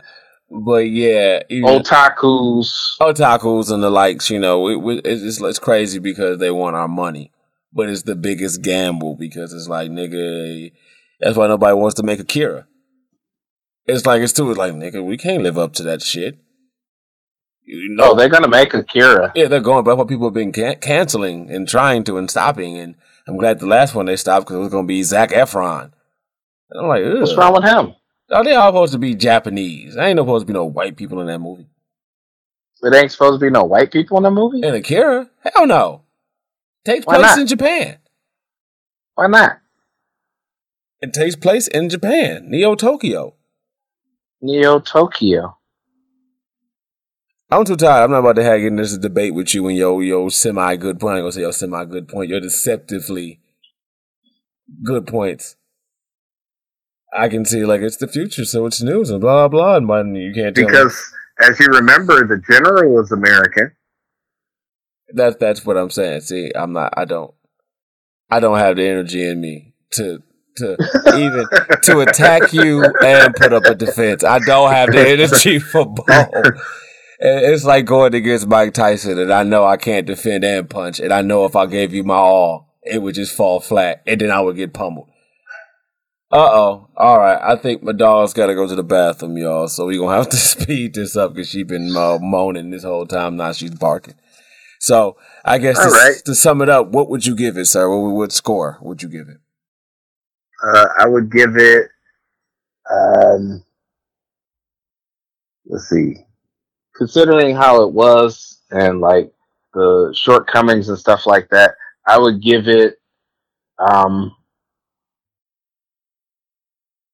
but 0.50 0.88
yeah, 0.90 1.42
even 1.50 1.70
Otakus. 1.70 2.98
otakus 3.00 3.72
and 3.72 3.84
the 3.84 3.90
likes. 3.90 4.30
You 4.30 4.40
know, 4.40 4.68
it, 4.90 4.98
it, 4.98 5.06
it's 5.06 5.42
it's 5.42 5.60
crazy 5.60 6.00
because 6.00 6.40
they 6.40 6.52
want 6.52 6.76
our 6.76 6.88
money, 6.88 7.32
but 7.74 7.90
it's 7.90 8.04
the 8.04 8.16
biggest 8.16 8.62
gamble 8.62 9.16
because 9.16 9.54
it's 9.54 9.68
like 9.68 9.90
nigga. 9.92 10.72
That's 11.20 11.38
why 11.38 11.48
nobody 11.48 11.74
wants 11.76 11.96
to 11.96 12.04
make 12.04 12.20
Akira. 12.20 12.68
It's 13.86 14.06
like 14.06 14.22
it's 14.22 14.34
too 14.34 14.50
it's 14.50 14.58
like 14.58 14.74
nigga, 14.74 15.04
we 15.04 15.18
can't 15.18 15.44
live 15.44 15.58
up 15.58 15.74
to 15.74 15.84
that 15.84 16.02
shit. 16.02 16.38
You 17.68 17.96
know, 17.96 18.12
Oh, 18.12 18.16
they're 18.16 18.30
gonna 18.30 18.48
make 18.48 18.74
Akira. 18.74 19.32
yeah, 19.36 19.48
they're 19.48 19.60
going. 19.60 19.84
But 19.84 19.92
that's 19.92 19.98
what 20.00 20.08
people 20.08 20.28
have 20.28 20.34
been 20.36 20.52
can- 20.52 20.80
canceling 20.80 21.50
and 21.50 21.68
trying 21.68 22.04
to 22.06 22.18
and 22.18 22.30
stopping. 22.30 22.78
And 22.78 22.96
I'm 23.28 23.38
glad 23.38 23.60
the 23.60 23.66
last 23.66 23.96
one 23.96 24.06
they 24.06 24.16
stopped 24.18 24.46
because 24.46 24.58
it 24.58 24.60
was 24.60 24.70
going 24.72 24.86
to 24.86 24.88
be 24.88 25.02
Zac 25.02 25.32
Efron. 25.32 25.92
And 26.70 26.82
I'm 26.82 26.88
like, 26.88 27.04
Ugh. 27.04 27.22
What's 27.22 27.36
wrong 27.36 27.54
with 27.54 27.64
him? 27.64 27.96
Oh, 28.32 28.44
they 28.44 28.56
all 28.56 28.70
supposed 28.70 28.94
to 28.94 29.00
be 29.00 29.16
Japanese. 29.16 29.96
I 29.98 30.08
ain't 30.08 30.20
supposed 30.20 30.44
to 30.44 30.52
be 30.52 30.58
no 30.58 30.66
white 30.66 30.96
people 30.96 31.22
in 31.22 31.28
that 31.28 31.40
movie. 31.40 31.68
It 32.82 32.94
ain't 32.96 33.12
supposed 33.12 33.40
to 33.40 33.46
be 33.46 33.52
no 33.52 33.64
white 33.64 33.92
people 33.92 34.18
in 34.18 34.24
the 34.24 34.32
movie. 34.32 34.62
And 34.64 34.76
Akira, 34.76 35.30
hell 35.42 35.68
no. 35.68 36.02
Takes 36.84 37.06
Why 37.06 37.16
place 37.18 37.32
not? 37.32 37.40
in 37.40 37.48
Japan. 37.48 37.98
Why 39.16 39.28
not? 39.28 39.60
It 41.02 41.14
takes 41.14 41.36
place 41.36 41.68
in 41.68 41.90
Japan, 41.90 42.50
Neo 42.50 42.76
Tokyo. 42.76 43.36
Neo 44.42 44.80
Tokyo. 44.80 45.58
I'm 47.50 47.64
too 47.64 47.76
tired. 47.76 48.04
I'm 48.04 48.12
not 48.12 48.20
about 48.20 48.36
to 48.38 48.44
have 48.44 48.60
this 48.78 48.98
debate 48.98 49.34
with 49.34 49.54
you 49.54 49.68
and 49.68 49.78
your 49.78 50.04
your 50.04 50.30
semi 50.32 50.76
good 50.76 51.00
point. 51.00 51.14
I 51.14 51.18
ain't 51.18 51.24
gonna 51.24 51.32
say 51.32 51.42
your 51.42 51.54
semi 51.54 51.86
good 51.86 52.08
point. 52.08 52.30
Your 52.30 52.40
deceptively 52.40 53.40
good 54.84 55.06
points. 55.08 55.56
I 57.18 57.30
can 57.30 57.46
see 57.46 57.66
like 57.66 57.82
it's 57.82 57.98
the 57.98 58.08
future, 58.08 58.46
so 58.46 58.66
it's 58.66 58.82
news 58.82 59.10
and 59.10 59.22
blah 59.22 59.48
blah 59.48 59.60
blah. 59.60 59.76
And 59.78 59.88
but 59.88 60.06
you 60.08 60.34
can't 60.34 60.56
tell 60.56 60.66
me- 60.66 60.72
Because 60.72 61.14
as 61.40 61.60
you 61.60 61.68
remember, 61.68 62.26
the 62.28 62.42
general 62.52 62.94
was 62.94 63.12
American. 63.12 63.72
that's 65.14 65.36
that's 65.38 65.66
what 65.66 65.78
I'm 65.78 65.90
saying. 65.90 66.22
See, 66.22 66.52
I'm 66.56 66.74
not. 66.74 66.94
I 66.98 67.06
don't. 67.06 67.34
I 68.30 68.40
don't 68.40 68.58
have 68.58 68.76
the 68.76 68.84
energy 68.88 69.28
in 69.28 69.40
me 69.40 69.74
to 69.92 70.22
to 70.58 70.78
even 71.18 71.46
to 71.84 72.00
attack 72.00 72.54
you 72.54 72.84
and 73.04 73.34
put 73.36 73.54
up 73.54 73.66
a 73.66 73.76
defense. 73.76 74.24
I 74.24 74.40
don't 74.40 74.72
have 74.72 74.92
the 74.92 75.08
energy 75.08 75.60
for 75.60 75.86
both. 75.86 76.60
It's 77.20 77.64
like 77.64 77.86
going 77.86 78.14
against 78.14 78.48
Mike 78.48 78.74
Tyson, 78.74 79.18
and 79.20 79.32
I 79.32 79.44
know 79.44 79.66
I 79.66 79.78
can't 79.78 80.06
defend 80.06 80.44
and 80.44 80.70
punch, 80.70 81.00
and 81.00 81.14
I 81.14 81.22
know 81.22 81.46
if 81.46 81.56
I 81.56 81.66
gave 81.66 81.94
you 81.94 82.04
my 82.04 82.16
all, 82.16 82.74
it 82.84 83.02
would 83.02 83.16
just 83.16 83.36
fall 83.36 83.60
flat, 83.62 84.02
and 84.06 84.20
then 84.20 84.32
I 84.32 84.42
would 84.42 84.58
get 84.58 84.74
pummeled. 84.74 85.10
Uh 86.32 86.38
oh. 86.38 86.90
All 86.98 87.20
right. 87.20 87.40
I 87.42 87.56
think 87.56 87.84
my 87.84 87.92
dog's 87.92 88.34
got 88.34 88.48
to 88.48 88.56
go 88.56 88.68
to 88.68 88.76
the 88.76 88.84
bathroom, 88.84 89.38
y'all. 89.38 89.68
So 89.68 89.86
we're 89.86 90.00
gonna 90.00 90.18
have 90.18 90.30
to 90.30 90.38
speed 90.38 90.96
this 90.96 91.16
up 91.16 91.34
because 91.34 91.50
she's 91.50 91.66
been 91.66 91.96
uh, 91.96 92.18
moaning 92.20 92.72
this 92.72 92.84
whole 92.84 93.06
time. 93.06 93.38
Now 93.38 93.52
she's 93.52 93.76
barking. 93.76 94.16
So 94.80 95.18
I 95.44 95.58
guess 95.60 95.78
to, 95.78 95.90
right. 95.90 96.16
to 96.26 96.36
sum 96.36 96.62
it 96.62 96.70
up, 96.70 96.88
what 96.90 97.10
would 97.10 97.26
you 97.26 97.36
give 97.36 97.58
it, 97.58 97.66
sir? 97.66 97.90
What 97.90 98.12
what 98.12 98.32
score 98.32 98.78
would 98.82 99.02
you 99.02 99.10
give 99.10 99.28
it? 99.30 99.38
Uh, 100.64 100.88
I 100.98 101.08
would 101.08 101.32
give 101.32 101.58
it. 101.58 101.90
Um, 102.92 103.64
let's 105.66 105.90
see. 105.90 106.18
Considering 106.96 107.56
how 107.56 107.84
it 107.84 107.94
was 107.94 108.62
and 108.72 109.00
like 109.00 109.32
the 109.74 110.14
shortcomings 110.18 110.90
and 110.90 110.98
stuff 110.98 111.26
like 111.26 111.50
that, 111.50 111.76
I 112.06 112.18
would 112.18 112.42
give 112.42 112.68
it. 112.68 112.96
Um, 113.78 114.36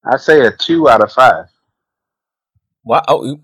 I'd 0.05 0.19
say 0.19 0.45
a 0.45 0.51
two 0.51 0.89
out 0.89 1.03
of 1.03 1.11
five. 1.11 1.45
Wow. 2.83 3.03
Oh, 3.07 3.39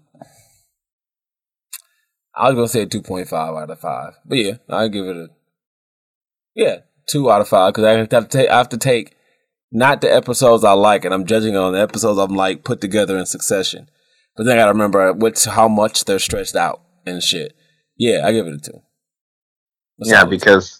I 2.36 2.50
was 2.50 2.56
gonna 2.56 2.68
say 2.68 2.86
two 2.86 3.02
point 3.02 3.28
five 3.28 3.56
out 3.56 3.70
of 3.70 3.80
five, 3.80 4.14
but 4.26 4.38
yeah, 4.38 4.54
I 4.70 4.88
give 4.88 5.06
it 5.06 5.18
a 5.18 5.28
yeah 6.56 6.78
two 7.08 7.32
out 7.32 7.42
of 7.42 7.48
five 7.48 7.74
because 7.74 7.86
I 7.86 7.92
have 7.98 8.10
to 8.10 8.38
take 8.38 8.50
I 8.50 8.58
have 8.58 8.70
to 8.70 8.78
take 8.78 9.16
not 9.72 10.02
the 10.02 10.14
episodes 10.14 10.64
I 10.64 10.74
like, 10.74 11.04
and 11.04 11.14
I'm 11.14 11.26
judging 11.26 11.56
on 11.56 11.74
the 11.74 11.82
episodes 11.82 12.20
I'm 12.20 12.36
like 12.36 12.64
put 12.64 12.80
together 12.80 13.18
in 13.18 13.26
succession. 13.26 13.90
But 14.36 14.44
then 14.44 14.58
I 14.58 14.62
gotta 14.62 14.72
remember 14.72 15.14
what's 15.14 15.46
how 15.46 15.68
much 15.68 16.06
they're 16.06 16.20
stretched 16.20 16.56
out 16.56 16.82
and 17.06 17.24
shit. 17.24 17.56
Yeah, 17.98 18.22
I 18.26 18.32
give 18.32 18.46
it 18.48 18.54
a 18.54 18.60
two. 18.60 18.82
That's 19.98 20.12
yeah, 20.12 20.26
because 20.26 20.80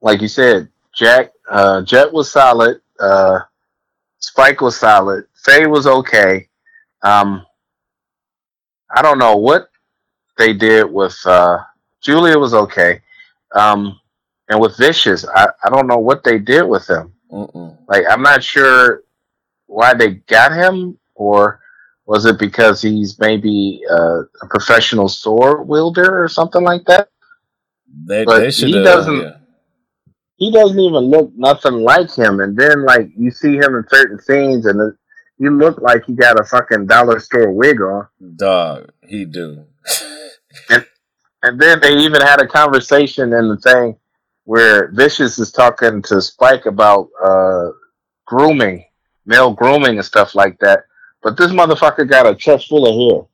like 0.00 0.20
you 0.20 0.28
said, 0.28 0.68
Jack, 0.94 1.32
uh, 1.48 1.82
Jet 1.82 2.12
was 2.12 2.30
solid. 2.30 2.80
Uh, 2.98 3.40
Spike 4.28 4.60
was 4.60 4.76
solid. 4.76 5.24
Faye 5.44 5.66
was 5.66 5.86
okay. 5.86 6.48
Um, 7.02 7.44
I 8.94 9.02
don't 9.02 9.18
know 9.18 9.36
what 9.36 9.68
they 10.38 10.52
did 10.52 10.84
with 10.90 11.16
uh, 11.26 11.58
Julia 12.00 12.38
was 12.38 12.54
okay. 12.54 13.00
Um, 13.54 14.00
and 14.48 14.60
with 14.60 14.76
Vicious, 14.78 15.26
I, 15.28 15.46
I 15.64 15.70
don't 15.70 15.86
know 15.86 15.98
what 15.98 16.24
they 16.24 16.38
did 16.38 16.62
with 16.62 16.88
him. 16.88 17.12
Mm-mm. 17.30 17.76
Like 17.88 18.04
I'm 18.08 18.22
not 18.22 18.42
sure 18.42 19.02
why 19.66 19.94
they 19.94 20.14
got 20.36 20.52
him 20.52 20.98
or 21.14 21.60
Was 22.06 22.26
it 22.26 22.38
because 22.38 22.82
he's 22.82 23.18
maybe 23.18 23.80
uh, 23.90 24.20
a 24.42 24.46
professional 24.50 25.08
sword 25.08 25.66
wielder 25.66 26.22
or 26.22 26.28
something 26.28 26.62
like 26.62 26.84
that? 26.86 27.08
They, 28.06 28.24
But 28.26 28.40
they 28.40 28.50
he 28.50 28.72
doesn't- 28.84 29.20
Yeah. 29.22 29.36
He 30.36 30.50
doesn't 30.50 30.78
even 30.78 31.04
look 31.04 31.32
nothing 31.36 31.74
like 31.74 32.14
him. 32.14 32.40
And 32.40 32.56
then, 32.56 32.84
like, 32.84 33.10
you 33.16 33.30
see 33.30 33.54
him 33.56 33.76
in 33.76 33.84
certain 33.88 34.20
scenes, 34.20 34.66
and 34.66 34.80
it, 34.80 34.94
you 35.38 35.50
look 35.50 35.80
like 35.80 36.04
he 36.04 36.14
got 36.14 36.40
a 36.40 36.44
fucking 36.44 36.86
dollar 36.86 37.20
store 37.20 37.52
wig 37.52 37.80
on. 37.80 38.08
Dog, 38.36 38.90
he 39.02 39.24
do. 39.24 39.64
And 41.44 41.60
then 41.60 41.78
they 41.78 41.92
even 41.98 42.22
had 42.22 42.40
a 42.40 42.46
conversation 42.46 43.34
in 43.34 43.48
the 43.48 43.58
thing 43.58 43.96
where 44.44 44.90
Vicious 44.92 45.38
is 45.38 45.52
talking 45.52 46.00
to 46.02 46.22
Spike 46.22 46.64
about 46.64 47.10
uh, 47.22 47.68
grooming, 48.24 48.82
male 49.26 49.52
grooming 49.52 49.96
and 49.96 50.04
stuff 50.04 50.34
like 50.34 50.58
that. 50.60 50.84
But 51.22 51.36
this 51.36 51.50
motherfucker 51.50 52.08
got 52.08 52.26
a 52.26 52.34
chest 52.34 52.68
full 52.68 52.86
of 52.86 52.94
hair. 52.94 53.26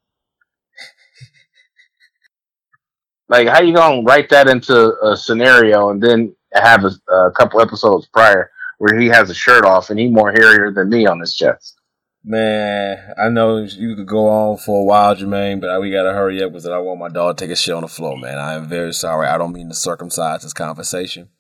like, 3.29 3.47
how 3.47 3.63
you 3.63 3.73
gonna 3.73 4.03
write 4.03 4.29
that 4.31 4.49
into 4.49 4.97
a 5.05 5.17
scenario 5.17 5.91
and 5.91 6.03
then 6.03 6.35
have 6.53 6.85
a, 6.85 7.13
a 7.13 7.33
couple 7.33 7.61
episodes 7.61 8.07
prior 8.07 8.51
where 8.79 8.99
he 8.99 9.09
has 9.09 9.31
a 9.31 9.35
shirt 9.35 9.65
off 9.65 9.91
and 9.91 9.99
he 9.99 10.09
more 10.09 10.33
hairier 10.33 10.73
than 10.73 10.89
me 10.89 11.07
on 11.07 11.21
his 11.21 11.35
chest? 11.35 11.77
Man, 12.23 12.99
I 13.23 13.31
know 13.31 13.59
you 13.59 13.97
could 13.97 14.07
go 14.07 14.29
on 14.29 14.59
for 14.59 14.83
a 14.83 14.85
while, 14.85 15.15
Germaine, 15.15 15.61
but 15.61 15.81
we 15.81 15.91
gotta 15.91 16.13
hurry 16.13 16.43
up 16.43 16.53
because 16.53 16.67
I 16.67 16.77
want 16.79 17.01
my 17.01 17.09
dog 17.09 17.37
to 17.37 17.45
take 17.45 17.53
a 17.53 17.57
shit 17.57 17.75
on 17.75 17.81
the 17.81 17.89
floor, 17.89 18.19
man. 18.19 18.39
I 18.39 18.55
am 18.55 18.69
very 18.69 18.93
sorry. 18.93 19.27
I 19.27 19.39
don't 19.39 19.55
mean 19.55 19.71
to 19.71 19.75
circumcise 19.75 20.43
this 20.43 20.53
conversation, 20.53 21.31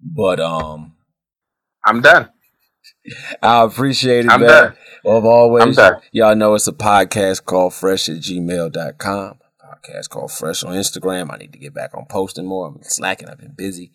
but 0.00 0.38
um, 0.38 0.94
I'm 1.84 2.02
done. 2.02 2.30
I 3.42 3.64
appreciate 3.64 4.26
it, 4.26 4.30
I'm 4.30 4.40
man. 4.40 4.48
done. 4.48 4.76
Of 5.04 5.24
always, 5.24 5.62
I'm 5.64 5.72
done. 5.72 6.00
y'all 6.12 6.34
know 6.36 6.54
it's 6.54 6.68
a 6.68 6.72
podcast 6.72 7.44
called 7.44 7.74
Fresh 7.74 8.08
at 8.08 8.16
gmail.com. 8.16 9.38
Podcast 9.60 10.08
called 10.08 10.32
Fresh 10.32 10.64
on 10.64 10.74
Instagram. 10.74 11.32
I 11.32 11.36
need 11.36 11.52
to 11.52 11.58
get 11.58 11.74
back 11.74 11.94
on 11.94 12.06
posting 12.06 12.46
more. 12.46 12.68
I'm 12.68 12.78
slacking. 12.82 13.28
I've 13.28 13.38
been 13.38 13.54
busy. 13.56 13.92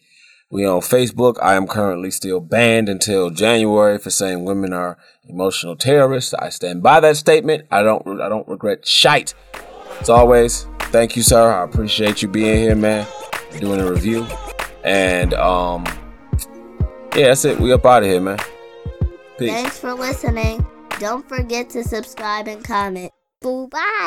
We 0.52 0.66
on 0.66 0.82
Facebook. 0.82 1.38
I 1.42 1.56
am 1.56 1.66
currently 1.66 2.12
still 2.12 2.42
banned 2.42 2.90
until 2.90 3.30
January 3.30 3.98
for 3.98 4.10
saying 4.10 4.44
women 4.44 4.74
are 4.74 4.98
emotional 5.28 5.78
terrorists. 5.78 6.34
I 6.34 6.50
stand 6.50 6.84
by 6.84 7.00
that 7.00 7.16
statement. 7.16 7.68
I 7.72 7.84
don't. 7.84 8.20
I 8.20 8.28
don't 8.28 8.48
regret 8.50 8.86
shite. 8.86 9.34
As 10.02 10.10
always, 10.10 10.68
thank 10.92 11.16
you, 11.16 11.24
sir. 11.24 11.54
I 11.54 11.64
appreciate 11.64 12.22
you 12.22 12.28
being 12.28 12.58
here, 12.58 12.76
man. 12.76 13.08
Doing 13.60 13.80
a 13.80 13.90
review, 13.90 14.28
and 14.84 15.34
um, 15.36 15.86
yeah, 17.16 17.28
that's 17.28 17.46
it. 17.46 17.60
We 17.60 17.72
up 17.72 17.86
out 17.86 18.04
of 18.04 18.10
here, 18.10 18.20
man. 18.20 18.40
Peace. 19.38 19.50
Thanks 19.50 19.80
for 19.80 19.94
listening. 19.94 20.66
Don't 21.00 21.28
forget 21.28 21.70
to 21.72 21.84
subscribe 21.84 22.48
and 22.48 22.64
comment. 22.64 23.12
Boo 23.42 23.68
bye. 23.68 24.02